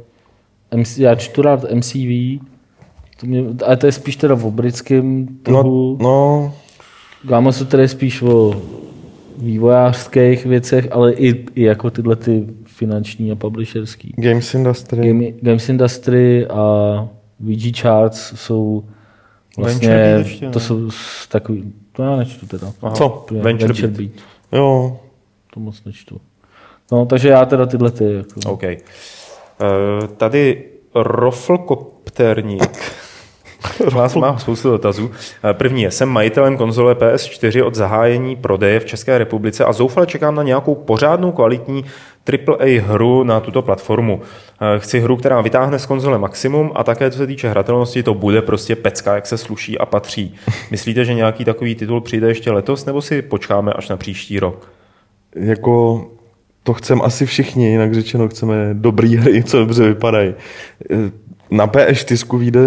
MC, 0.77 0.99
já 0.99 1.15
čtu 1.15 1.43
rád 1.43 1.65
MCV, 1.75 2.41
to 3.21 3.27
mě, 3.27 3.45
ale 3.67 3.77
to 3.77 3.87
je 3.87 3.93
spíš 3.93 4.17
teda 4.17 4.35
o 4.35 4.51
britském 4.51 5.27
trhu. 5.43 5.97
No, 6.01 6.09
no. 6.09 6.55
Gámo 7.23 7.53
se 7.53 7.65
tedy 7.65 7.89
spíš 7.89 8.23
o 8.23 8.63
vývojářských 9.39 10.47
věcech, 10.47 10.89
ale 10.91 11.13
i, 11.13 11.45
i 11.55 11.63
jako 11.63 11.91
tyhle 11.91 12.17
ty 12.17 12.47
finanční 12.67 13.33
a 13.33 13.35
publisherský. 13.35 14.15
Games 14.17 14.55
Industry. 14.55 15.09
Game, 15.09 15.25
Games 15.43 15.69
Industry 15.69 16.47
a 16.47 17.09
VG 17.41 17.81
Charts 17.81 18.33
jsou 18.37 18.85
vlastně, 19.59 19.89
ještě, 20.19 20.51
to 20.51 20.61
jsou 20.61 20.91
takový, 21.29 21.73
to 21.93 22.03
já 22.03 22.17
nečtu 22.17 22.47
teda. 22.47 22.73
Aha. 22.83 22.95
Co? 22.95 23.27
Venture, 23.31 23.69
Venture 23.69 23.89
Beat. 23.89 23.97
Beat. 23.97 24.11
Jo. 24.53 25.01
To 25.55 25.61
moc 25.61 25.85
nečtu. 25.85 26.21
No, 26.93 27.07
takže 27.07 27.29
já 27.29 27.45
teda 27.45 27.67
tyhle 27.67 27.91
ty. 27.91 28.15
Jako. 28.15 28.51
OK. 28.51 28.63
Uh, 28.63 30.07
tady 30.17 30.65
Roflkopterník 30.95 32.79
Vás 33.93 34.15
má 34.15 34.39
spoustu 34.39 34.71
dotazů. 34.71 35.11
Eh, 35.45 35.55
první 35.55 35.83
je, 35.83 35.91
jsem 35.91 36.09
majitelem 36.09 36.57
konzole 36.57 36.95
PS4 36.95 37.67
od 37.67 37.75
zahájení 37.75 38.37
prodeje 38.37 38.81
v 38.81 38.85
České 38.85 39.19
republice 39.19 39.65
a 39.65 39.73
zoufale 39.73 40.07
čekám 40.07 40.35
na 40.35 40.43
nějakou 40.43 40.75
pořádnou 40.75 41.33
kvalitní 41.33 41.85
AAA 42.27 42.83
hru 42.83 43.25
na 43.25 43.41
tuto 43.41 43.63
platformu. 43.63 44.21
Eh, 44.61 44.79
chci 44.79 45.01
hru, 45.01 45.17
která 45.17 45.41
vytáhne 45.41 45.79
z 45.79 45.87
konzole 45.87 46.19
maximum 46.19 46.73
a 46.75 46.85
také, 46.85 47.11
co 47.11 47.19
se 47.19 47.27
týče 47.27 47.49
hratelnosti, 47.49 48.03
to 48.03 48.15
bude 48.15 48.43
prostě 48.43 48.77
pecka, 48.77 49.15
jak 49.15 49.27
se 49.27 49.39
sluší 49.39 49.79
a 49.79 49.87
patří. 49.87 50.35
Myslíte, 50.71 51.05
že 51.05 51.15
nějaký 51.15 51.45
takový 51.45 51.75
titul 51.75 52.01
přijde 52.01 52.29
ještě 52.29 52.51
letos, 52.53 52.85
nebo 52.85 53.03
si 53.03 53.23
počkáme 53.23 53.73
až 53.73 53.89
na 53.89 53.97
příští 53.97 54.41
rok? 54.41 54.73
Jako 55.35 56.05
to 56.63 56.75
chceme 56.75 57.01
asi 57.05 57.27
všichni, 57.27 57.71
jinak 57.71 57.95
řečeno 57.95 58.29
chceme 58.29 58.71
dobrý 58.73 59.17
hry, 59.17 59.45
co 59.45 59.59
dobře 59.59 59.89
vypadají. 59.89 60.35
Na 61.51 61.67
PS4 61.67 62.39
vyjde, 62.39 62.61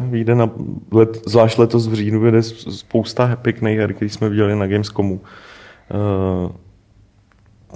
vyjde 0.00 0.34
na 0.34 0.50
let, 0.92 1.22
zvlášť 1.26 1.58
letos 1.58 1.88
v 1.88 1.94
říjnu 1.94 2.20
vyjde 2.20 2.42
spousta 2.42 3.36
pěkných 3.42 3.78
her, 3.78 3.94
které 3.94 4.08
jsme 4.08 4.28
viděli 4.28 4.56
na 4.56 4.66
Gamescomu. 4.66 5.20
Uh, 6.44 6.50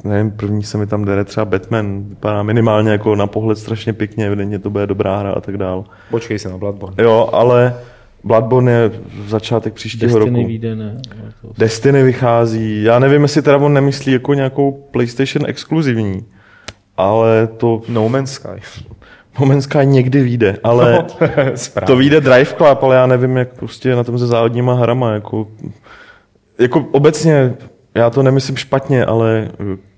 nevím, 0.04 0.30
první 0.30 0.62
se 0.62 0.78
mi 0.78 0.86
tam 0.86 1.04
jde 1.04 1.24
třeba 1.24 1.44
Batman, 1.44 2.04
vypadá 2.08 2.42
minimálně 2.42 2.90
jako 2.90 3.16
na 3.16 3.26
pohled 3.26 3.58
strašně 3.58 3.92
pěkně, 3.92 4.26
evidentně 4.26 4.58
to 4.58 4.70
bude 4.70 4.86
dobrá 4.86 5.18
hra 5.18 5.32
a 5.32 5.40
tak 5.40 5.56
dál. 5.56 5.84
Počkej 6.10 6.38
se 6.38 6.48
na 6.48 6.58
Bloodborne. 6.58 7.04
Jo, 7.04 7.30
ale 7.32 7.74
Bloodborne 8.24 8.72
je 8.72 8.90
začátek 9.26 9.74
příštího 9.74 10.18
Destiny 10.18 10.38
roku. 10.38 10.48
Vyjde, 10.48 10.76
ne? 10.76 11.02
Destiny 11.58 12.02
vychází. 12.02 12.82
Já 12.82 12.98
nevím, 12.98 13.22
jestli 13.22 13.42
teda 13.42 13.56
on 13.56 13.72
nemyslí 13.72 14.12
jako 14.12 14.34
nějakou 14.34 14.72
PlayStation 14.90 15.50
exkluzivní, 15.50 16.24
ale 16.96 17.46
to... 17.46 17.82
No 17.88 18.08
Man's 18.08 18.32
Sky. 18.32 18.60
Man's 19.40 19.64
Sky 19.64 19.86
někdy 19.86 20.22
vyjde, 20.22 20.58
ale 20.62 20.92
no, 20.92 21.28
to 21.86 21.96
vyjde 21.96 22.20
Drive 22.20 22.54
Club, 22.56 22.82
ale 22.82 22.96
já 22.96 23.06
nevím, 23.06 23.36
jak 23.36 23.54
prostě 23.54 23.96
na 23.96 24.04
tom 24.04 24.18
se 24.18 24.26
závodníma 24.26 24.74
hrama. 24.74 25.12
Jako, 25.12 25.48
jako 26.58 26.86
obecně, 26.92 27.54
já 27.94 28.10
to 28.10 28.22
nemyslím 28.22 28.56
špatně, 28.56 29.04
ale 29.04 29.48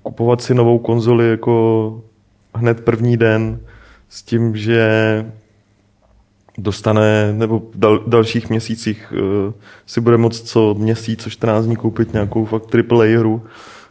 kupovat 0.03 0.41
si 0.41 0.53
novou 0.53 0.79
konzoli 0.79 1.29
jako 1.29 2.01
hned 2.55 2.81
první 2.81 3.17
den 3.17 3.59
s 4.09 4.23
tím, 4.23 4.55
že 4.55 5.25
dostane, 6.57 7.33
nebo 7.33 7.59
v 7.59 7.77
dal, 7.79 8.03
dalších 8.07 8.49
měsících 8.49 9.13
uh, 9.13 9.53
si 9.85 10.01
bude 10.01 10.17
moct 10.17 10.47
co 10.47 10.75
měsíc, 10.77 11.23
co 11.23 11.29
14 11.29 11.65
dní 11.65 11.75
koupit 11.75 12.13
nějakou 12.13 12.45
fakt 12.45 12.75
AAA 12.75 13.19
hru, 13.19 13.43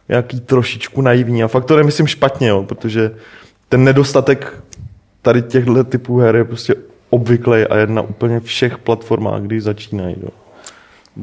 nějaký 0.09 0.39
trošičku 0.39 1.01
naivní. 1.01 1.43
A 1.43 1.47
fakt 1.47 1.65
to 1.65 1.77
nemyslím 1.77 2.07
špatně, 2.07 2.47
jo, 2.47 2.63
protože 2.63 3.11
ten 3.69 3.83
nedostatek 3.83 4.63
tady 5.27 5.41
těchto 5.41 5.83
typů 5.83 6.17
her 6.17 6.35
je 6.35 6.43
prostě 6.43 6.75
obvyklý 7.09 7.63
a 7.63 7.77
je 7.77 7.87
na 7.87 8.01
úplně 8.01 8.39
všech 8.39 8.77
platformách, 8.77 9.41
když 9.41 9.63
začínají. 9.63 10.15
Jo. 10.23 10.29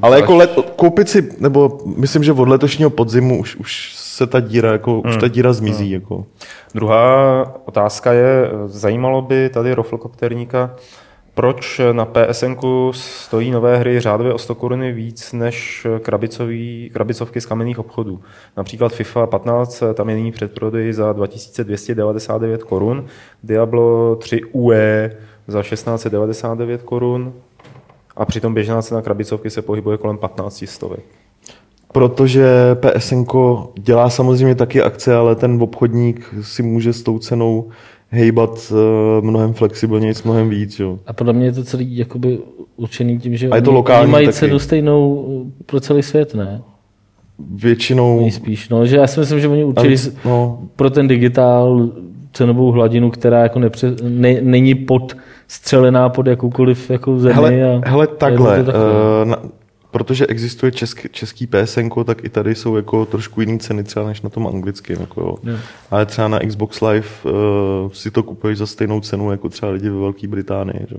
Ale 0.02 0.20
jako 0.20 0.36
let, 0.36 0.50
koupit 0.76 1.08
si, 1.08 1.28
nebo 1.38 1.80
myslím, 1.96 2.24
že 2.24 2.32
od 2.32 2.48
letošního 2.48 2.90
podzimu 2.90 3.40
už, 3.40 3.56
už 3.56 3.94
se 3.96 4.26
ta 4.26 4.40
díra, 4.40 4.72
jako, 4.72 4.92
hmm. 4.92 5.10
už 5.10 5.16
ta 5.16 5.28
díra 5.28 5.52
zmizí. 5.52 5.84
Hmm. 5.84 5.92
Jako. 5.92 6.26
Druhá 6.74 7.54
otázka 7.64 8.12
je, 8.12 8.50
zajímalo 8.66 9.22
by 9.22 9.48
tady 9.48 9.74
Roflkopterníka, 9.74 10.76
proč 11.34 11.80
na 11.92 12.04
PSN 12.04 12.54
stojí 12.92 13.50
nové 13.50 13.76
hry 13.76 14.00
řádově 14.00 14.32
o 14.32 14.38
100 14.38 14.54
koruny 14.54 14.92
víc 14.92 15.32
než 15.32 15.86
krabicový, 16.02 16.90
krabicovky 16.94 17.40
z 17.40 17.46
kamenných 17.46 17.78
obchodů. 17.78 18.20
Například 18.56 18.92
FIFA 18.92 19.26
15, 19.26 19.82
tam 19.94 20.08
je 20.08 20.16
nyní 20.16 20.32
předprodej 20.32 20.92
za 20.92 21.12
2299 21.12 22.62
korun, 22.62 23.06
Diablo 23.42 24.16
3 24.16 24.40
UE 24.52 25.10
za 25.48 25.62
1699 25.62 26.82
korun 26.82 27.32
a 28.16 28.24
přitom 28.24 28.54
běžná 28.54 28.82
cena 28.82 29.02
krabicovky 29.02 29.50
se 29.50 29.62
pohybuje 29.62 29.98
kolem 29.98 30.18
15 30.18 30.64
stovek. 30.66 31.04
Protože 31.92 32.46
PSN 32.74 33.24
dělá 33.74 34.10
samozřejmě 34.10 34.54
taky 34.54 34.82
akce, 34.82 35.16
ale 35.16 35.34
ten 35.34 35.62
obchodník 35.62 36.34
si 36.42 36.62
může 36.62 36.92
s 36.92 37.02
tou 37.02 37.18
cenou 37.18 37.70
hejbat 38.14 38.72
eh, 38.72 39.26
mnohem 39.26 39.52
flexibilněji, 39.52 40.14
mnohem 40.24 40.48
víc. 40.48 40.80
Jo. 40.80 40.98
A 41.06 41.12
podle 41.12 41.32
mě 41.32 41.46
je 41.46 41.52
to 41.52 41.64
celý 41.64 41.96
jakoby 41.96 42.38
určený 42.76 43.18
tím, 43.18 43.36
že 43.36 43.48
a 43.48 43.56
je 43.56 43.62
to 43.62 43.72
lokální 43.72 44.12
mají 44.12 44.26
taky. 44.26 44.38
cenu 44.38 44.58
stejnou 44.58 45.24
pro 45.66 45.80
celý 45.80 46.02
svět, 46.02 46.34
ne? 46.34 46.62
Většinou... 47.54 48.20
Nejspíš, 48.20 48.68
no, 48.68 48.86
že 48.86 48.96
já 48.96 49.06
si 49.06 49.20
myslím, 49.20 49.40
že 49.40 49.48
oni 49.48 49.64
určili 49.64 49.96
no. 50.24 50.58
pro 50.76 50.90
ten 50.90 51.08
digitál 51.08 51.88
cenovou 52.32 52.70
hladinu, 52.70 53.10
která 53.10 53.42
jako 53.42 53.58
nepře, 53.58 53.94
ne, 54.02 54.40
není 54.40 54.74
pod 54.74 55.16
střelená 55.48 56.08
pod 56.08 56.26
jakoukoliv 56.26 56.90
jako 56.90 57.18
zemi. 57.18 57.34
Hele, 57.34 57.80
a 57.84 57.90
hele 57.90 58.06
takhle, 58.06 58.62
uh, 58.62 58.68
na, 59.24 59.36
protože 59.94 60.26
existuje 60.26 60.72
český, 60.72 61.08
český 61.12 61.46
PSN, 61.46 61.88
tak 62.04 62.24
i 62.24 62.28
tady 62.28 62.54
jsou 62.54 62.76
jako 62.76 63.06
trošku 63.06 63.40
jiné 63.40 63.58
ceny 63.58 63.84
třeba 63.84 64.06
než 64.06 64.22
na 64.22 64.30
tom 64.30 64.46
anglickém. 64.46 64.96
Jako 65.00 65.20
jo. 65.20 65.36
Yeah. 65.44 65.60
Ale 65.90 66.06
třeba 66.06 66.28
na 66.28 66.38
Xbox 66.38 66.80
Live 66.80 67.06
uh, 67.24 67.32
si 67.92 68.10
to 68.10 68.22
kupuješ 68.22 68.58
za 68.58 68.66
stejnou 68.66 69.00
cenu 69.00 69.30
jako 69.30 69.48
třeba 69.48 69.72
lidi 69.72 69.90
ve 69.90 69.98
Velké 69.98 70.28
Británii. 70.28 70.86
Že? 70.88 70.96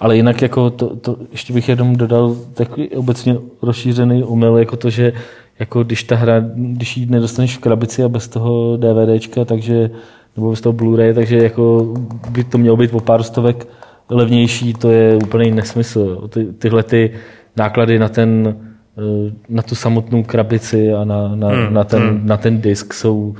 Ale 0.00 0.16
jinak 0.16 0.42
jako 0.42 0.70
to, 0.70 0.96
to, 0.96 1.16
ještě 1.32 1.52
bych 1.52 1.68
jenom 1.68 1.96
dodal 1.96 2.36
takový 2.54 2.88
obecně 2.88 3.36
rozšířený 3.62 4.24
omyl, 4.24 4.56
jako 4.56 4.76
to, 4.76 4.90
že 4.90 5.12
jako 5.58 5.84
když 5.84 6.02
ta 6.02 6.16
hra, 6.16 6.44
když 6.54 6.96
ji 6.96 7.06
nedostaneš 7.06 7.56
v 7.56 7.60
krabici 7.60 8.02
a 8.04 8.08
bez 8.08 8.28
toho 8.28 8.76
DVDčka, 8.76 9.44
takže 9.44 9.90
nebo 10.36 10.50
bez 10.50 10.60
toho 10.60 10.72
Blu-ray, 10.72 11.14
takže 11.14 11.36
jako 11.36 11.94
by 12.30 12.44
to 12.44 12.58
mělo 12.58 12.76
být 12.76 12.94
o 12.94 13.00
pár 13.00 13.22
stovek 13.22 13.68
levnější, 14.10 14.74
to 14.74 14.90
je 14.90 15.16
úplný 15.16 15.50
nesmysl. 15.50 16.28
Ty, 16.28 16.44
tyhle 16.44 16.82
ty 16.82 17.12
náklady 17.58 17.98
na 17.98 18.08
ten 18.08 18.56
eh, 18.98 19.32
na 19.48 19.62
tu 19.62 19.74
samotnou 19.74 20.22
krabici 20.22 20.92
a 20.92 21.04
na, 21.04 21.36
na, 21.36 21.48
hmm. 21.48 21.74
na, 21.74 21.84
ten, 21.84 22.02
hmm. 22.02 22.26
na 22.26 22.36
ten 22.36 22.60
disk 22.60 22.94
jsou 22.94 23.34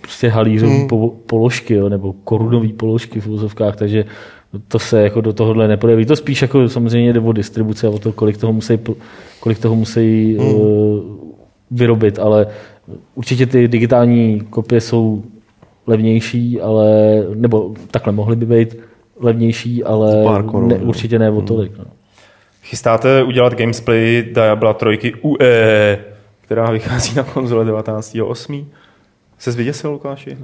prostě 0.00 0.28
halířové 0.28 0.72
hmm. 0.72 0.88
položky, 1.26 1.74
jo, 1.74 1.88
nebo 1.88 2.12
korunové 2.12 2.68
položky 2.68 3.20
v 3.20 3.26
úzovkách, 3.28 3.76
takže 3.76 4.04
to 4.68 4.78
se 4.78 5.02
jako 5.02 5.20
do 5.20 5.32
tohohle 5.32 5.68
neprojeví. 5.68 6.06
To 6.06 6.16
spíš 6.16 6.42
jako 6.42 6.68
samozřejmě 6.68 7.12
jde 7.12 7.20
o 7.20 7.32
distribuci 7.32 7.86
a 7.86 7.90
o 7.90 7.98
to, 7.98 8.12
kolik 8.12 8.36
toho 8.36 8.52
musí, 8.52 8.78
kolik 9.40 9.58
toho 9.58 9.76
musí 9.76 10.36
hmm. 10.36 10.54
uh, 10.54 11.00
vyrobit, 11.70 12.18
ale 12.18 12.46
určitě 13.14 13.46
ty 13.46 13.68
digitální 13.68 14.40
kopie 14.40 14.80
jsou 14.80 15.22
levnější, 15.86 16.60
ale, 16.60 16.88
nebo 17.34 17.74
takhle 17.90 18.12
mohly 18.12 18.36
by 18.36 18.46
být 18.46 18.76
levnější, 19.20 19.84
ale 19.84 20.24
korun, 20.46 20.68
ne, 20.68 20.76
určitě 20.76 21.18
ne 21.18 21.30
o 21.30 21.36
hmm. 21.36 21.46
tolik. 21.46 21.78
No. 21.78 21.84
Chystáte 22.68 23.22
udělat 23.22 23.54
gamesplay 23.54 24.24
Diabla 24.32 24.74
3 24.74 25.12
UE, 25.22 25.98
která 26.40 26.70
vychází 26.70 27.14
na 27.14 27.22
konzole 27.22 27.64
19.8. 27.64 28.64
Se 29.38 29.52
zvěděsil, 29.52 29.90
Lukáši? 29.90 30.38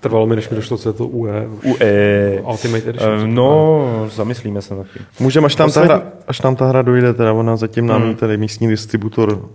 Trvalo 0.00 0.26
mi, 0.26 0.36
než 0.36 0.48
mi 0.48 0.56
došlo, 0.56 0.78
co 0.78 0.88
je 0.88 0.92
to 0.92 1.06
UE. 1.06 1.46
UE. 1.62 2.40
Ultimate 2.40 2.90
Edition. 2.90 3.20
Uh, 3.20 3.26
no, 3.26 4.08
zamyslíme 4.12 4.62
se 4.62 4.74
na 4.74 4.84
tím. 4.84 5.06
Můžeme, 5.20 5.46
až 5.46 5.54
tam, 5.54 5.70
ta 5.70 5.80
hra, 5.80 6.02
až 6.28 6.40
tam 6.40 6.56
ta 6.56 6.66
hra 6.66 6.82
dojde, 6.82 7.14
teda 7.14 7.32
ona 7.32 7.56
zatím 7.56 7.86
nám 7.86 8.02
hmm. 8.02 8.14
tady 8.14 8.36
místní 8.36 8.68
distributor 8.68 9.48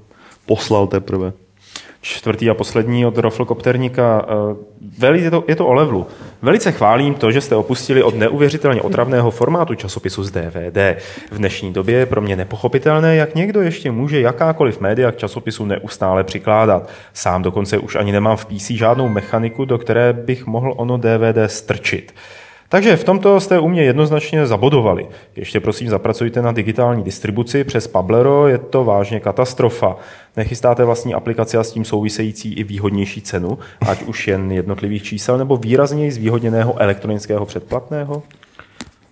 poslal 0.45 0.87
teprve 0.87 1.33
čtvrtý 2.01 2.49
a 2.49 2.53
poslední 2.53 3.05
od 3.05 3.17
Roflkopterníka. 3.17 4.25
Eh, 5.01 5.17
je, 5.17 5.31
to, 5.31 5.43
je 5.47 5.55
to 5.55 5.67
o 5.67 5.73
levelu. 5.73 6.07
Velice 6.41 6.71
chválím 6.71 7.13
to, 7.13 7.31
že 7.31 7.41
jste 7.41 7.55
opustili 7.55 8.03
od 8.03 8.15
neuvěřitelně 8.15 8.81
otravného 8.81 9.31
formátu 9.31 9.75
časopisu 9.75 10.23
z 10.23 10.31
DVD. 10.31 11.01
V 11.31 11.37
dnešní 11.37 11.73
době 11.73 11.97
je 11.97 12.05
pro 12.05 12.21
mě 12.21 12.35
nepochopitelné, 12.35 13.15
jak 13.15 13.35
někdo 13.35 13.61
ještě 13.61 13.91
může 13.91 14.21
jakákoliv 14.21 14.79
média 14.79 15.11
k 15.11 15.17
časopisu 15.17 15.65
neustále 15.65 16.23
přikládat. 16.23 16.89
Sám 17.13 17.41
dokonce 17.41 17.77
už 17.77 17.95
ani 17.95 18.11
nemám 18.11 18.37
v 18.37 18.45
PC 18.45 18.69
žádnou 18.69 19.09
mechaniku, 19.09 19.65
do 19.65 19.77
které 19.77 20.13
bych 20.13 20.45
mohl 20.45 20.73
ono 20.77 20.97
DVD 20.97 21.37
strčit. 21.47 22.13
Takže 22.71 22.97
v 22.97 23.03
tomto 23.03 23.39
jste 23.39 23.59
u 23.59 23.67
mě 23.67 23.83
jednoznačně 23.83 24.47
zabodovali. 24.47 25.07
Ještě 25.35 25.59
prosím 25.59 25.89
zapracujte 25.89 26.41
na 26.41 26.51
digitální 26.51 27.03
distribuci 27.03 27.63
přes 27.63 27.87
Pablero, 27.87 28.47
je 28.47 28.57
to 28.57 28.83
vážně 28.83 29.19
katastrofa. 29.19 29.95
Nechystáte 30.37 30.85
vlastní 30.85 31.13
aplikaci 31.13 31.57
a 31.57 31.63
s 31.63 31.71
tím 31.71 31.85
související 31.85 32.53
i 32.53 32.63
výhodnější 32.63 33.21
cenu, 33.21 33.57
ať 33.81 34.03
už 34.03 34.27
jen 34.27 34.51
jednotlivých 34.51 35.03
čísel 35.03 35.37
nebo 35.37 35.57
výrazněji 35.57 36.11
zvýhodněného 36.11 36.81
elektronického 36.81 37.45
předplatného? 37.45 38.23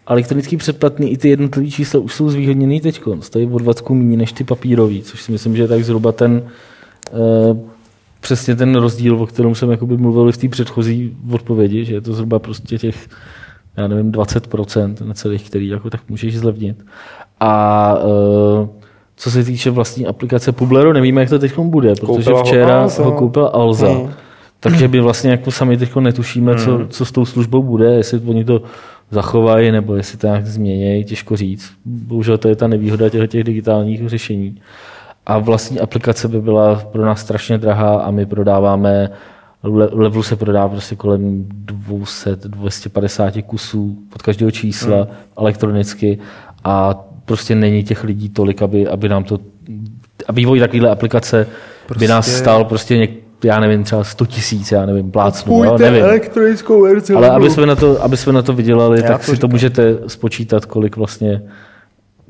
Elektronický 0.08 0.58
předplatný 0.58 1.12
i 1.12 1.18
ty 1.18 1.30
jednotlivé 1.30 1.72
čísla 1.72 2.00
už 2.00 2.14
jsou 2.14 2.30
zvýhodněný 2.30 2.82
teď. 2.82 3.02
Stojí 3.20 3.46
o 3.46 3.58
20 3.58 3.90
méně 3.90 4.18
než 4.18 4.32
ty 4.32 4.44
papírový, 4.44 5.02
což 5.02 5.22
si 5.22 5.32
myslím, 5.32 5.56
že 5.56 5.64
je 5.64 5.68
tak 5.68 5.84
zhruba 5.84 6.12
ten 6.12 6.44
e, 6.44 7.20
přesně 8.20 8.56
ten 8.56 8.76
rozdíl, 8.76 9.16
o 9.16 9.28
kterém 9.28 9.56
jsem 9.56 9.78
mluvil 9.82 10.32
v 10.32 10.38
té 10.38 10.48
předchozí 10.48 11.18
odpovědi, 11.32 11.86
že 11.86 11.94
je 11.94 12.02
to 12.02 12.14
zhruba 12.14 12.40
prostě 12.40 12.78
těch 12.78 13.08
já 13.80 13.88
nevím, 13.88 14.12
20% 14.12 15.06
na 15.06 15.14
celých, 15.14 15.50
který 15.50 15.68
jako 15.68 15.90
tak 15.90 16.02
můžeš 16.10 16.40
zlevnit. 16.40 16.86
A 17.40 17.94
uh, 18.04 18.68
co 19.16 19.32
se 19.32 19.44
týče 19.44 19.72
vlastní 19.72 20.08
aplikace 20.08 20.52
Publero, 20.52 20.94
nevíme, 20.94 21.22
jak 21.22 21.30
to 21.30 21.40
teď 21.40 21.60
bude, 21.60 21.90
protože 21.90 22.06
koupila 22.06 22.44
včera 22.44 22.76
ho, 22.76 22.82
Alza. 22.82 23.04
ho 23.04 23.12
koupila 23.12 23.48
Alza. 23.48 23.90
Hmm. 23.90 24.12
Takže 24.60 24.88
my 24.88 25.00
vlastně 25.00 25.32
jako 25.32 25.52
sami 25.52 25.78
teď 25.78 25.96
netušíme, 25.96 26.52
hmm. 26.52 26.66
co, 26.66 26.88
co 26.90 27.06
s 27.06 27.12
tou 27.12 27.26
službou 27.26 27.64
bude, 27.64 27.94
jestli 27.94 28.22
oni 28.28 28.46
to 28.46 28.62
zachovají, 29.12 29.72
nebo 29.72 29.96
jestli 29.96 30.18
to 30.18 30.28
nějak 30.28 30.46
změní, 30.46 31.04
těžko 31.04 31.36
říct. 31.36 31.72
Bohužel 31.86 32.38
to 32.38 32.48
je 32.48 32.56
ta 32.56 32.68
nevýhoda 32.68 33.10
těch, 33.10 33.30
těch 33.30 33.44
digitálních 33.44 34.10
řešení. 34.10 34.62
A 35.26 35.38
vlastní 35.38 35.80
aplikace 35.80 36.28
by 36.28 36.42
byla 36.42 36.76
pro 36.76 37.06
nás 37.06 37.22
strašně 37.22 37.58
drahá 37.58 38.02
a 38.02 38.12
my 38.12 38.26
prodáváme 38.26 39.10
levelu 39.64 40.24
se 40.24 40.36
prodá 40.36 40.70
prostě 40.70 40.96
kolem 40.96 41.46
200, 41.50 42.36
250 42.36 43.34
kusů 43.46 43.98
pod 44.10 44.22
každého 44.22 44.52
čísla 44.52 44.98
hmm. 44.98 45.08
elektronicky 45.38 46.20
a 46.64 47.06
prostě 47.26 47.56
není 47.56 47.84
těch 47.84 48.04
lidí 48.04 48.30
tolik, 48.30 48.62
aby, 48.62 48.88
aby 48.88 49.10
nám 49.10 49.24
to 49.24 49.40
a 50.28 50.32
vývoj 50.32 50.60
takovéhle 50.60 50.90
aplikace 50.90 51.48
prostě... 51.88 52.00
by 52.00 52.08
nás 52.08 52.28
stál 52.28 52.66
prostě 52.66 52.98
něk, 52.98 53.12
já 53.44 53.60
nevím, 53.60 53.84
třeba 53.84 54.04
100 54.04 54.26
tisíc, 54.26 54.72
já 54.72 54.86
nevím, 54.86 55.12
plácnu, 55.12 55.64
jo, 55.64 55.78
nevím. 55.78 56.04
elektronickou 56.04 56.82
verzi. 56.82 57.14
Ale 57.14 57.30
aby 57.30 57.50
jsme, 57.50 57.66
na 57.66 57.76
to, 57.76 58.04
aby 58.04 58.18
jsme 58.18 58.34
na 58.34 58.42
to 58.42 58.54
vydělali, 58.54 59.02
já 59.02 59.08
tak 59.08 59.18
to 59.18 59.24
si 59.24 59.32
říkám. 59.32 59.50
to 59.50 59.54
můžete 59.54 59.98
spočítat, 60.08 60.66
kolik 60.66 60.98
vlastně, 60.98 61.42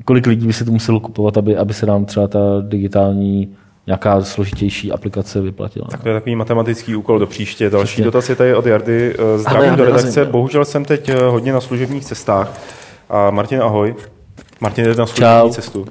kolik 0.04 0.26
lidí 0.26 0.46
by 0.46 0.52
se 0.52 0.64
to 0.64 0.72
muselo 0.72 1.00
kupovat, 1.00 1.36
aby, 1.36 1.56
aby 1.56 1.74
se 1.74 1.86
nám 1.86 2.04
třeba 2.04 2.28
ta 2.28 2.38
digitální 2.60 3.56
nějaká 3.90 4.22
složitější 4.22 4.92
aplikace 4.92 5.40
vyplatila. 5.40 5.86
Tak 5.90 6.02
to 6.02 6.08
je 6.08 6.14
takový 6.14 6.36
matematický 6.36 6.96
úkol 6.96 7.18
do 7.18 7.26
příště. 7.26 7.70
Další 7.70 7.86
Přesně. 7.86 8.04
dotaz 8.04 8.28
je 8.28 8.36
tady 8.36 8.54
od 8.54 8.66
Jardy. 8.66 9.14
Eh, 9.18 9.38
zdravím 9.38 9.76
do 9.76 9.84
redakce. 9.84 10.24
Bohužel 10.24 10.64
jsem 10.64 10.84
teď 10.84 11.08
eh, 11.08 11.22
hodně 11.22 11.52
na 11.52 11.60
služebních 11.60 12.04
cestách. 12.04 12.60
A 13.08 13.30
Martin, 13.30 13.62
ahoj. 13.62 13.94
Martin 14.60 14.84
jde 14.84 14.94
na 14.94 15.06
služební 15.06 15.40
Čau. 15.40 15.50
cestu. 15.50 15.86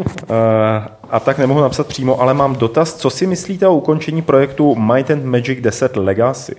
Eh, 0.00 0.88
a 1.10 1.20
tak 1.20 1.38
nemohu 1.38 1.60
napsat 1.60 1.86
přímo, 1.86 2.20
ale 2.20 2.34
mám 2.34 2.56
dotaz, 2.56 2.94
co 2.94 3.10
si 3.10 3.26
myslíte 3.26 3.68
o 3.68 3.74
ukončení 3.74 4.22
projektu 4.22 4.74
Might 4.74 5.10
and 5.10 5.24
Magic 5.24 5.60
10 5.60 5.96
Legacy? 5.96 6.56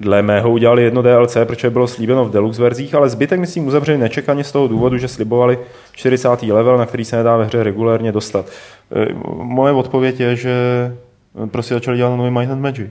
Dle 0.00 0.22
mého 0.22 0.50
udělali 0.50 0.82
jedno 0.82 1.02
DLC, 1.02 1.36
protože 1.44 1.70
bylo 1.70 1.86
slíbeno 1.86 2.24
v 2.24 2.30
deluxe 2.30 2.62
verzích, 2.62 2.94
ale 2.94 3.08
zbytek 3.08 3.40
myslím 3.40 3.66
uzavřeli 3.66 3.98
nečekaně 3.98 4.44
z 4.44 4.52
toho 4.52 4.68
důvodu, 4.68 4.98
že 4.98 5.08
slibovali 5.08 5.58
40. 5.92 6.42
level, 6.42 6.78
na 6.78 6.86
který 6.86 7.04
se 7.04 7.16
nedá 7.16 7.36
ve 7.36 7.44
hře 7.44 7.62
regulérně 7.62 8.12
dostat. 8.12 8.46
E, 8.92 9.14
moje 9.42 9.72
odpověď 9.72 10.20
je, 10.20 10.36
že 10.36 10.54
prostě 11.46 11.74
začali 11.74 11.96
dělat 11.96 12.16
nový 12.16 12.30
Might 12.30 12.50
and 12.50 12.60
Magic. 12.60 12.90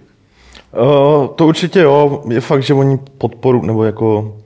Uh, 0.71 1.27
to 1.27 1.47
určitě 1.47 1.79
jo, 1.79 2.23
je 2.29 2.41
fakt, 2.41 2.63
že 2.63 2.73
oni 2.73 2.97
podporu, 3.17 3.61
nebo 3.61 3.83
jako 3.83 4.37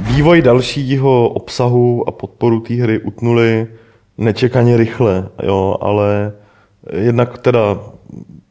vývoj 0.00 0.42
dalšího 0.42 1.28
obsahu 1.28 2.08
a 2.08 2.12
podporu 2.12 2.60
té 2.60 2.74
hry 2.74 2.98
utnuli 2.98 3.66
nečekaně 4.18 4.76
rychle, 4.76 5.28
jo, 5.42 5.76
ale 5.80 6.32
jednak 6.92 7.38
teda 7.38 7.78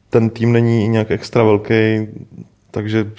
ten 0.10 0.30
tým 0.30 0.52
není 0.52 0.88
nějak 0.88 1.12
extra 1.12 1.44
velký, 1.44 2.08
takže 2.72 3.12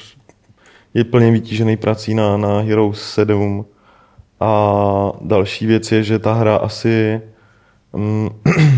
je 0.94 1.04
plně 1.04 1.30
vytížený 1.30 1.76
prací 1.76 2.14
na, 2.14 2.36
na 2.36 2.60
Heroes 2.60 3.02
7. 3.02 3.64
A 4.40 5.12
další 5.20 5.66
věc 5.66 5.92
je, 5.92 6.02
že 6.02 6.18
ta 6.18 6.32
hra 6.32 6.56
asi 6.56 7.20
um, 7.92 8.30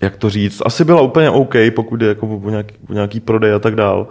jak 0.00 0.16
to 0.16 0.30
říct, 0.30 0.62
asi 0.64 0.84
byla 0.84 1.00
úplně 1.00 1.30
OK, 1.30 1.54
pokud 1.74 2.02
je 2.02 2.08
jako 2.08 2.26
o 2.44 2.50
nějaký, 2.50 2.74
o 2.90 2.92
nějaký 2.92 3.20
prodej 3.20 3.54
a 3.54 3.58
tak 3.58 3.74
dál, 3.74 4.06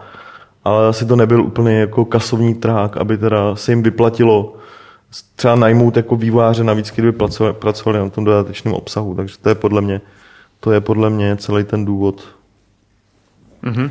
ale 0.64 0.88
asi 0.88 1.06
to 1.06 1.16
nebyl 1.16 1.42
úplně 1.42 1.80
jako 1.80 2.06
kasovní 2.06 2.56
trhák, 2.56 2.98
aby 2.98 3.18
teda 3.18 3.56
se 3.56 3.72
jim 3.72 3.84
vyplatilo 3.84 4.56
třeba 5.36 5.56
najmout 5.56 5.98
jako 5.98 6.16
vývojáře 6.16 6.64
navíc, 6.64 6.92
kdyby 6.92 7.12
pracovali, 7.12 7.56
pracovali 7.56 8.00
na 8.00 8.10
tom 8.10 8.24
dodatečném 8.24 8.74
obsahu, 8.74 9.16
takže 9.16 9.36
to 9.42 9.50
je 9.50 9.56
podle 9.56 9.82
mě, 9.82 10.02
to 10.60 10.72
je 10.72 10.82
podle 10.82 11.10
mě 11.10 11.36
celý 11.36 11.64
ten 11.64 11.86
důvod. 11.86 12.28
Mm-hmm. 13.64 13.90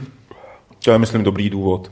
To 0.85 0.91
je, 0.91 0.99
myslím, 0.99 1.23
dobrý 1.23 1.51
důvod. 1.51 1.91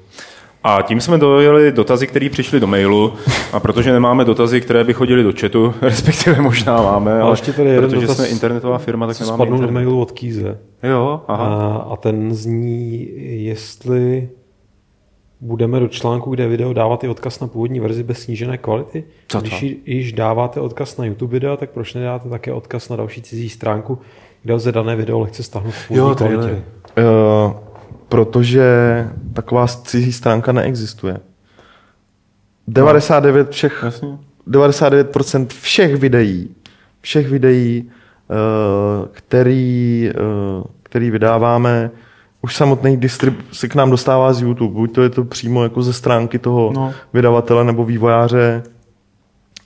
A 0.67 0.83
tím 0.83 1.01
jsme 1.01 1.19
dojeli 1.19 1.73
dotazy, 1.73 2.07
které 2.07 2.31
přišly 2.31 2.61
do 2.61 2.67
mailu. 2.67 3.13
A 3.53 3.61
protože 3.61 3.93
nemáme 3.93 4.25
dotazy, 4.25 4.61
které 4.61 4.85
by 4.85 4.93
chodily 4.95 5.23
do 5.23 5.33
chatu, 5.41 5.75
respektive 5.83 6.41
možná 6.41 6.83
máme, 6.83 7.13
ale, 7.13 7.21
ale 7.21 7.33
ještě 7.33 7.53
tady 7.53 7.71
jeden 7.71 7.85
protože 7.85 8.01
dotaz, 8.01 8.17
jsme 8.17 8.27
internetová 8.27 8.79
firma, 8.79 9.07
tak 9.07 9.21
nemáme 9.21 9.45
internet. 9.45 9.67
do 9.67 9.73
mailu 9.73 10.01
od 10.01 10.13
Kýze. 10.13 10.59
Jo, 10.83 11.21
aha. 11.29 11.47
A, 11.47 11.77
a 11.93 11.97
ten 11.97 12.35
zní, 12.35 13.09
jestli 13.45 14.29
budeme 15.41 15.81
do 15.81 15.89
článku, 15.89 16.31
kde 16.31 16.49
video 16.49 16.73
dávat 16.73 17.05
i 17.05 17.09
odkaz 17.09 17.41
na 17.41 17.47
původní 17.47 17.81
verzi 17.81 18.03
bez 18.03 18.19
snížené 18.19 18.59
kvality. 18.59 19.05
Co 19.29 19.41
Když 19.41 19.65
již 19.87 20.13
dáváte 20.13 20.61
odkaz 20.61 20.97
na 20.97 21.05
YouTube 21.05 21.33
video, 21.33 21.57
tak 21.57 21.71
proč 21.71 21.95
nedáte 21.95 22.29
také 22.29 22.53
odkaz 22.53 22.89
na 22.89 22.97
další 22.97 23.23
cizí 23.23 23.49
stránku, 23.49 23.99
kde 24.43 24.55
lze 24.55 24.73
dané 24.73 24.97
video 24.97 25.21
lehce 25.21 25.43
stáhnout 25.43 25.75
v 25.75 25.89
původní 25.89 26.33
jo? 26.33 26.41
Uh, 26.99 27.74
protože 28.15 28.65
taková 29.33 29.67
cizí 29.67 30.13
stránka 30.13 30.53
neexistuje. 30.53 31.17
99 32.69 33.51
všech, 33.51 33.81
Jasně. 33.85 34.19
99% 34.49 35.47
všech 35.61 35.97
videí, 35.97 36.55
všech 37.01 37.29
videí, 37.29 37.91
uh, 38.31 39.07
který, 39.13 40.11
uh, 40.59 40.65
který 40.83 41.11
vydáváme, 41.11 41.91
už 42.43 42.57
samotný 42.57 42.97
distrib 42.97 43.41
se 43.53 43.69
k 43.69 43.75
nám 43.75 43.91
dostává 43.91 44.33
z 44.33 44.43
YouTube. 44.43 44.75
Buď 44.75 44.95
to 44.95 45.03
je 45.03 45.11
to 45.11 45.25
přímo 45.25 45.63
jako 45.63 45.83
ze 45.83 45.93
stránky 45.93 46.39
toho 46.39 46.73
no. 46.75 46.95
vydavatele 47.13 47.65
nebo 47.65 47.85
vývojáře, 47.85 48.63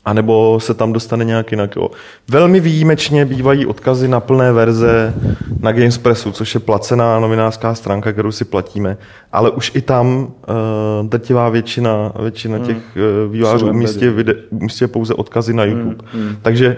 anebo 0.09 0.61
se 0.61 0.75
tam 0.75 0.93
dostane 0.93 1.25
nějak 1.25 1.51
jinak. 1.51 1.77
Jo. 1.77 1.91
Velmi 2.31 2.61
výjimečně 2.61 3.25
bývají 3.25 3.67
odkazy 3.67 4.09
na 4.09 4.21
plné 4.21 4.53
verze 4.53 5.15
na 5.61 5.73
Gamespressu, 5.73 6.33
což 6.33 6.55
je 6.55 6.61
placená 6.61 7.21
novinářská 7.21 7.75
stránka, 7.75 8.13
kterou 8.13 8.33
si 8.33 8.45
platíme. 8.45 8.97
Ale 9.33 9.51
už 9.51 9.73
i 9.75 9.81
tam 9.81 10.07
uh, 10.17 11.09
drtivá 11.09 11.49
většina, 11.49 12.13
většina 12.23 12.57
hmm. 12.57 12.67
těch 12.67 12.77
uh, 12.77 13.33
vývojářů 13.33 13.71
umístí, 13.71 14.09
umístí 14.51 14.87
pouze 14.87 15.15
odkazy 15.15 15.55
na 15.55 15.65
YouTube. 15.65 16.05
Hmm. 16.13 16.23
Hmm. 16.23 16.37
Takže 16.43 16.77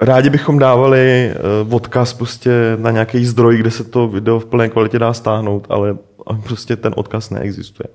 Rádi 0.00 0.30
bychom 0.30 0.58
dávali 0.58 1.32
uh, 1.64 1.74
odkaz 1.74 2.12
prostě 2.12 2.50
na 2.76 2.90
nějaký 2.90 3.24
zdroj, 3.24 3.56
kde 3.56 3.70
se 3.70 3.84
to 3.84 4.08
video 4.08 4.38
v 4.38 4.44
plné 4.44 4.68
kvalitě 4.68 4.98
dá 4.98 5.12
stáhnout, 5.12 5.66
ale 5.70 5.96
prostě 6.44 6.76
ten 6.76 6.92
odkaz 6.96 7.30
neexistuje. 7.30 7.86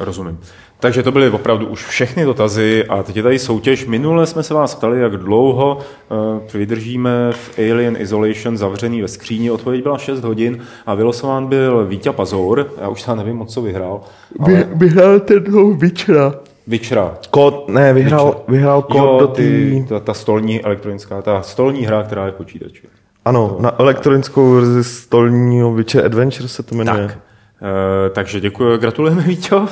Rozumím. 0.00 0.38
Takže 0.80 1.02
to 1.02 1.12
byly 1.12 1.30
opravdu 1.30 1.66
už 1.66 1.86
všechny 1.86 2.24
dotazy 2.24 2.84
a 2.88 3.02
teď 3.02 3.16
je 3.16 3.22
tady 3.22 3.38
soutěž. 3.38 3.86
Minule 3.86 4.26
jsme 4.26 4.42
se 4.42 4.54
vás 4.54 4.74
ptali, 4.74 5.00
jak 5.00 5.16
dlouho 5.16 5.78
uh, 5.78 6.42
vydržíme 6.54 7.10
v 7.32 7.58
Alien 7.58 7.96
Isolation 8.00 8.56
zavřený 8.56 9.02
ve 9.02 9.08
skříni. 9.08 9.50
Odpověď 9.50 9.82
byla 9.82 9.98
6 9.98 10.24
hodin 10.24 10.58
a 10.86 10.94
vylosován 10.94 11.46
byl 11.46 11.86
Vítě 11.86 12.12
Pazour. 12.12 12.72
Já 12.80 12.88
už 12.88 13.02
tam 13.02 13.18
nevím, 13.18 13.36
moc 13.36 13.54
co 13.54 13.62
vyhrál. 13.62 14.00
Ale... 14.40 14.68
vyhrál 14.74 15.20
ten 15.20 15.44
toho 15.44 15.74
Witchera. 15.74 16.34
Witchera. 16.66 17.18
Kód, 17.30 17.68
ne, 17.68 17.92
vyhrál, 17.92 18.26
Witcher. 18.26 18.44
vyhrál 18.48 18.82
kód 18.82 18.96
jo, 18.96 19.16
do 19.20 19.26
ty... 19.26 19.86
Ta, 19.88 20.00
ta, 20.00 20.14
stolní 20.14 20.62
elektronická, 20.62 21.22
ta 21.22 21.42
stolní 21.42 21.82
hra, 21.82 22.02
která 22.02 22.26
je 22.26 22.32
v 22.32 22.34
počítači. 22.34 22.82
Ano, 23.24 23.48
to, 23.48 23.62
na 23.62 23.80
elektronickou 23.80 24.54
verzi 24.54 24.84
stolního 24.84 25.74
Witcher 25.74 26.04
Adventure 26.04 26.48
se 26.48 26.62
to 26.62 26.74
jmenuje. 26.74 27.06
Tak. 27.06 27.18
E, 27.62 28.10
takže 28.10 28.40
děkuji, 28.40 28.78
gratulujeme 28.78 29.22
Víťo. 29.26 29.66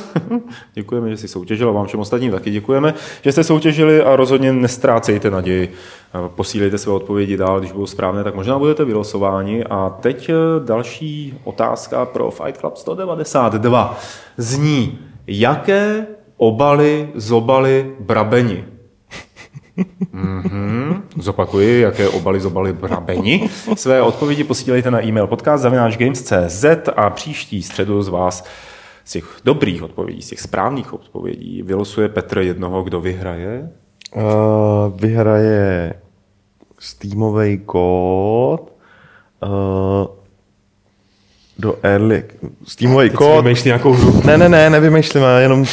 děkujeme, 0.74 1.10
že 1.10 1.16
jsi 1.16 1.28
soutěžil 1.28 1.68
a 1.68 1.72
vám 1.72 1.86
všem 1.86 2.00
ostatním 2.00 2.32
taky 2.32 2.50
děkujeme, 2.50 2.94
že 3.22 3.32
jste 3.32 3.44
soutěžili 3.44 4.02
a 4.02 4.16
rozhodně 4.16 4.52
nestrácejte 4.52 5.30
naději. 5.30 5.72
Eh, 6.14 6.28
posílejte 6.28 6.78
své 6.78 6.92
odpovědi 6.92 7.36
dál, 7.36 7.58
když 7.58 7.72
budou 7.72 7.86
správné, 7.86 8.24
tak 8.24 8.34
možná 8.34 8.58
budete 8.58 8.84
vylosováni. 8.84 9.64
A 9.64 9.96
teď 10.00 10.28
eh, 10.28 10.34
další 10.64 11.38
otázka 11.44 12.04
pro 12.04 12.30
Fight 12.30 12.60
Club 12.60 12.76
192. 12.76 13.98
Zní, 14.36 14.98
jaké 15.26 16.06
obaly, 16.36 17.08
zobaly, 17.14 17.92
brabeni. 18.00 18.64
Mm-hmm. 20.14 21.02
Zopakuji, 21.18 21.80
jaké 21.80 22.08
obaly, 22.08 22.40
zobaly, 22.40 22.72
brabeni. 22.72 23.48
Své 23.74 24.02
odpovědi 24.02 24.44
posílejte 24.44 24.90
na 24.90 25.04
e-mail 25.04 25.26
podcast.games.cz 25.26 26.64
a 26.96 27.10
příští 27.10 27.62
středu 27.62 28.02
z 28.02 28.08
vás 28.08 28.44
z 29.04 29.12
těch 29.12 29.40
dobrých 29.44 29.82
odpovědí, 29.82 30.22
z 30.22 30.28
těch 30.28 30.40
správných 30.40 30.92
odpovědí 30.92 31.62
vylosuje 31.62 32.08
Petr 32.08 32.38
jednoho, 32.38 32.82
kdo 32.82 33.00
vyhraje? 33.00 33.70
Uh, 34.16 34.22
vyhraje 35.00 35.94
Steamový 36.78 37.58
kód. 37.58 38.72
Uh, 39.42 40.17
do 41.58 41.78
Early, 41.82 42.24
Steamový 42.64 43.10
kód. 43.10 43.44
Vymýšlí 43.44 43.68
nějakou 43.68 43.92
hru? 43.92 44.22
Ne, 44.24 44.38
ne, 44.38 44.48
ne, 44.48 44.70
nevymýšlím, 44.70 45.22
já 45.22 45.38
jenom 45.38 45.64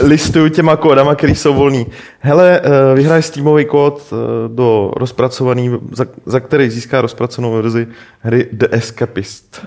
listuju 0.00 0.48
těma 0.48 0.76
kódama, 0.76 1.14
který 1.14 1.34
jsou 1.34 1.54
volný. 1.54 1.86
Hele, 2.20 2.60
eh, 2.60 2.94
vyhraje 2.94 3.22
Steamový 3.22 3.64
kód 3.64 4.02
eh, 4.12 4.48
do 4.48 4.92
rozpracovaný, 4.96 5.70
za, 5.92 6.06
za 6.26 6.40
který 6.40 6.70
získá 6.70 7.00
rozpracovanou 7.00 7.54
verzi 7.54 7.86
hry 8.20 8.48
The 8.52 8.66
Escapist. 8.70 9.66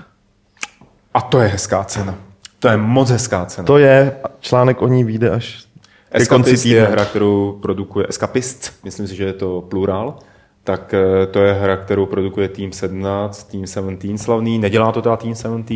A 1.14 1.20
to 1.20 1.40
je 1.40 1.48
hezká 1.48 1.84
cena. 1.84 2.14
To 2.58 2.68
je 2.68 2.76
moc 2.76 3.10
hezká 3.10 3.44
cena. 3.44 3.66
To 3.66 3.78
je, 3.78 4.12
článek 4.40 4.82
o 4.82 4.88
ní 4.88 5.04
vyjde 5.04 5.30
až 5.30 5.66
Escapist 6.12 6.66
je 6.66 6.86
hra, 6.86 7.04
kterou 7.04 7.58
produkuje 7.62 8.06
Escapist, 8.08 8.72
myslím 8.84 9.06
si, 9.06 9.16
že 9.16 9.24
je 9.24 9.32
to 9.32 9.60
plurál 9.60 10.18
tak 10.64 10.94
eh, 10.94 11.26
to 11.26 11.38
je 11.38 11.52
hra, 11.52 11.76
kterou 11.76 12.06
produkuje 12.06 12.48
Team 12.48 12.72
17, 12.72 13.50
Team 13.50 13.66
17 13.66 14.22
slavný, 14.22 14.58
nedělá 14.58 14.92
to 14.92 15.02
teda 15.02 15.16
Team 15.16 15.34
17 15.34 15.72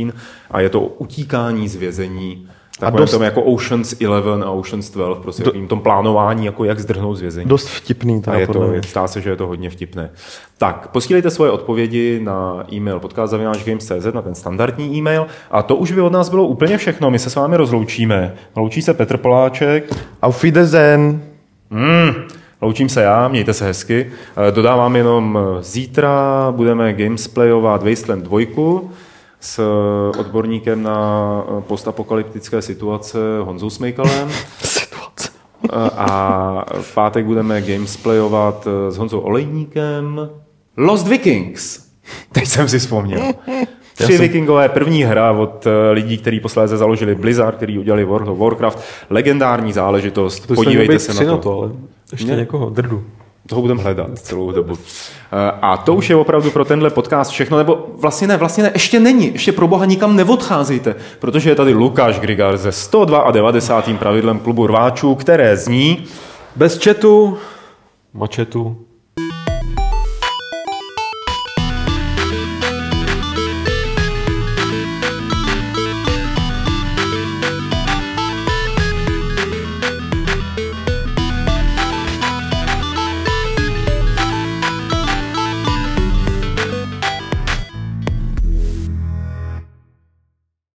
a 0.51 0.61
je 0.61 0.69
to 0.69 0.81
utíkání 0.81 1.69
z 1.69 1.77
vězení 1.77 2.49
a 2.83 2.91
dost, 2.91 3.11
tom 3.11 3.23
jako 3.23 3.43
Oceans 3.43 4.01
11 4.01 4.43
a 4.43 4.51
Oceans 4.51 4.91
12, 4.91 5.19
prostě 5.19 5.43
do, 5.43 5.53
tom 5.67 5.81
plánování, 5.81 6.47
jako 6.47 6.65
jak 6.65 6.79
zdrhnout 6.79 7.17
z 7.17 7.21
vězení. 7.21 7.49
Dost 7.49 7.69
vtipný. 7.69 8.23
A 8.27 8.37
je 8.37 8.47
to, 8.47 8.73
stá 8.87 9.07
se, 9.07 9.21
že 9.21 9.31
je 9.31 9.37
to 9.37 9.47
hodně 9.47 9.71
vtipné. 9.71 10.11
Tak, 10.59 10.89
posílejte 10.89 11.31
svoje 11.31 11.51
odpovědi 11.51 12.21
na 12.23 12.65
e-mail 12.73 13.01
podcast.games.cz, 13.01 14.15
na 14.15 14.23
ten 14.23 14.35
standardní 14.35 14.97
e-mail. 14.97 15.27
A 15.51 15.63
to 15.63 15.77
už 15.77 15.93
by 15.93 16.01
od 16.01 16.13
nás 16.13 16.29
bylo 16.29 16.47
úplně 16.47 16.79
všechno. 16.79 17.11
My 17.11 17.19
se 17.19 17.31
s 17.31 17.35
vámi 17.35 17.57
rozloučíme. 17.57 18.35
Loučí 18.57 18.83
se 18.83 18.95
Petr 18.95 19.17
Poláček. 19.17 19.97
Auf 20.23 20.43
Wiedersehen. 20.43 21.23
Mm. 21.71 22.36
Loučím 22.67 22.89
se 22.89 23.03
já, 23.03 23.29
mějte 23.29 23.55
se 23.55 23.65
hezky. 23.65 24.13
Eh, 24.49 24.53
dodávám 24.53 24.97
jenom 24.97 25.39
eh, 25.39 25.63
zítra 25.63 26.47
budeme 26.57 26.93
gamesplayovat 26.93 27.83
Wasteland 27.83 28.25
2 28.25 28.41
s 29.41 29.59
eh, 29.59 30.19
odborníkem 30.19 30.83
na 30.83 31.43
postapokalyptické 31.61 32.63
situace 32.63 33.19
Honzou 33.43 33.71
Smejkalem. 33.71 34.31
Situace. 34.59 35.29
A 35.97 36.65
v 36.81 36.95
pátek 36.95 37.25
budeme 37.25 37.63
gamesplayovat 37.63 38.69
s 38.89 38.97
Honzou 38.97 39.19
Olejníkem 39.19 40.31
Lost 40.77 41.09
Vikings. 41.09 41.87
Teď 42.33 42.47
jsem 42.47 42.69
si 42.69 42.79
vzpomněl. 42.79 43.33
Tři 43.97 44.13
jsem... 44.13 44.21
vikingové, 44.21 44.69
první 44.69 45.03
hra 45.03 45.33
od 45.33 45.67
lidí, 45.93 46.19
kteří 46.19 46.41
posléze 46.41 46.77
založili 46.77 47.15
Blizzard, 47.15 47.57
který 47.57 47.79
udělali 47.79 48.05
World 48.05 48.29
of 48.29 48.39
Warcraft. 48.39 48.79
Legendární 49.11 49.73
záležitost. 49.73 50.47
To 50.47 50.55
Podívejte 50.55 50.99
se 50.99 51.15
na 51.15 51.21
to. 51.21 51.27
Na 51.27 51.37
to 51.37 51.61
ale... 51.61 51.71
Ještě 52.13 52.31
ne. 52.31 52.37
někoho, 52.37 52.71
drdu. 52.71 53.05
Toho 53.49 53.63
budeme 53.63 53.83
hledat 53.83 54.19
celou 54.19 54.53
dobu. 54.53 54.79
Eh, 55.33 55.53
a 55.63 55.77
to 55.77 55.95
už 55.95 56.11
je 56.11 56.17
opravdu 56.17 56.51
pro 56.51 56.65
tenhle 56.65 56.91
podcast 56.91 57.31
všechno, 57.31 57.59
nebo 57.59 57.87
vlastně 57.99 58.29
ne, 58.29 58.37
vlastně 58.37 58.63
ne, 58.63 58.71
ještě 58.75 59.01
není, 59.01 59.33
ještě 59.33 59.53
pro 59.53 59.69
boha 59.69 59.85
nikam 59.85 60.17
neodcházejte, 60.17 60.95
protože 61.19 61.51
je 61.51 61.55
tady 61.55 61.75
Lukáš 61.75 62.21
Grigar 62.21 62.57
ze 62.57 62.73
192. 62.73 63.99
pravidlem 63.99 64.39
klubu 64.39 64.67
rváčů, 64.67 65.15
které 65.15 65.57
zní 65.57 66.05
bez 66.57 66.79
četu, 66.79 67.39
mačetu, 68.15 68.77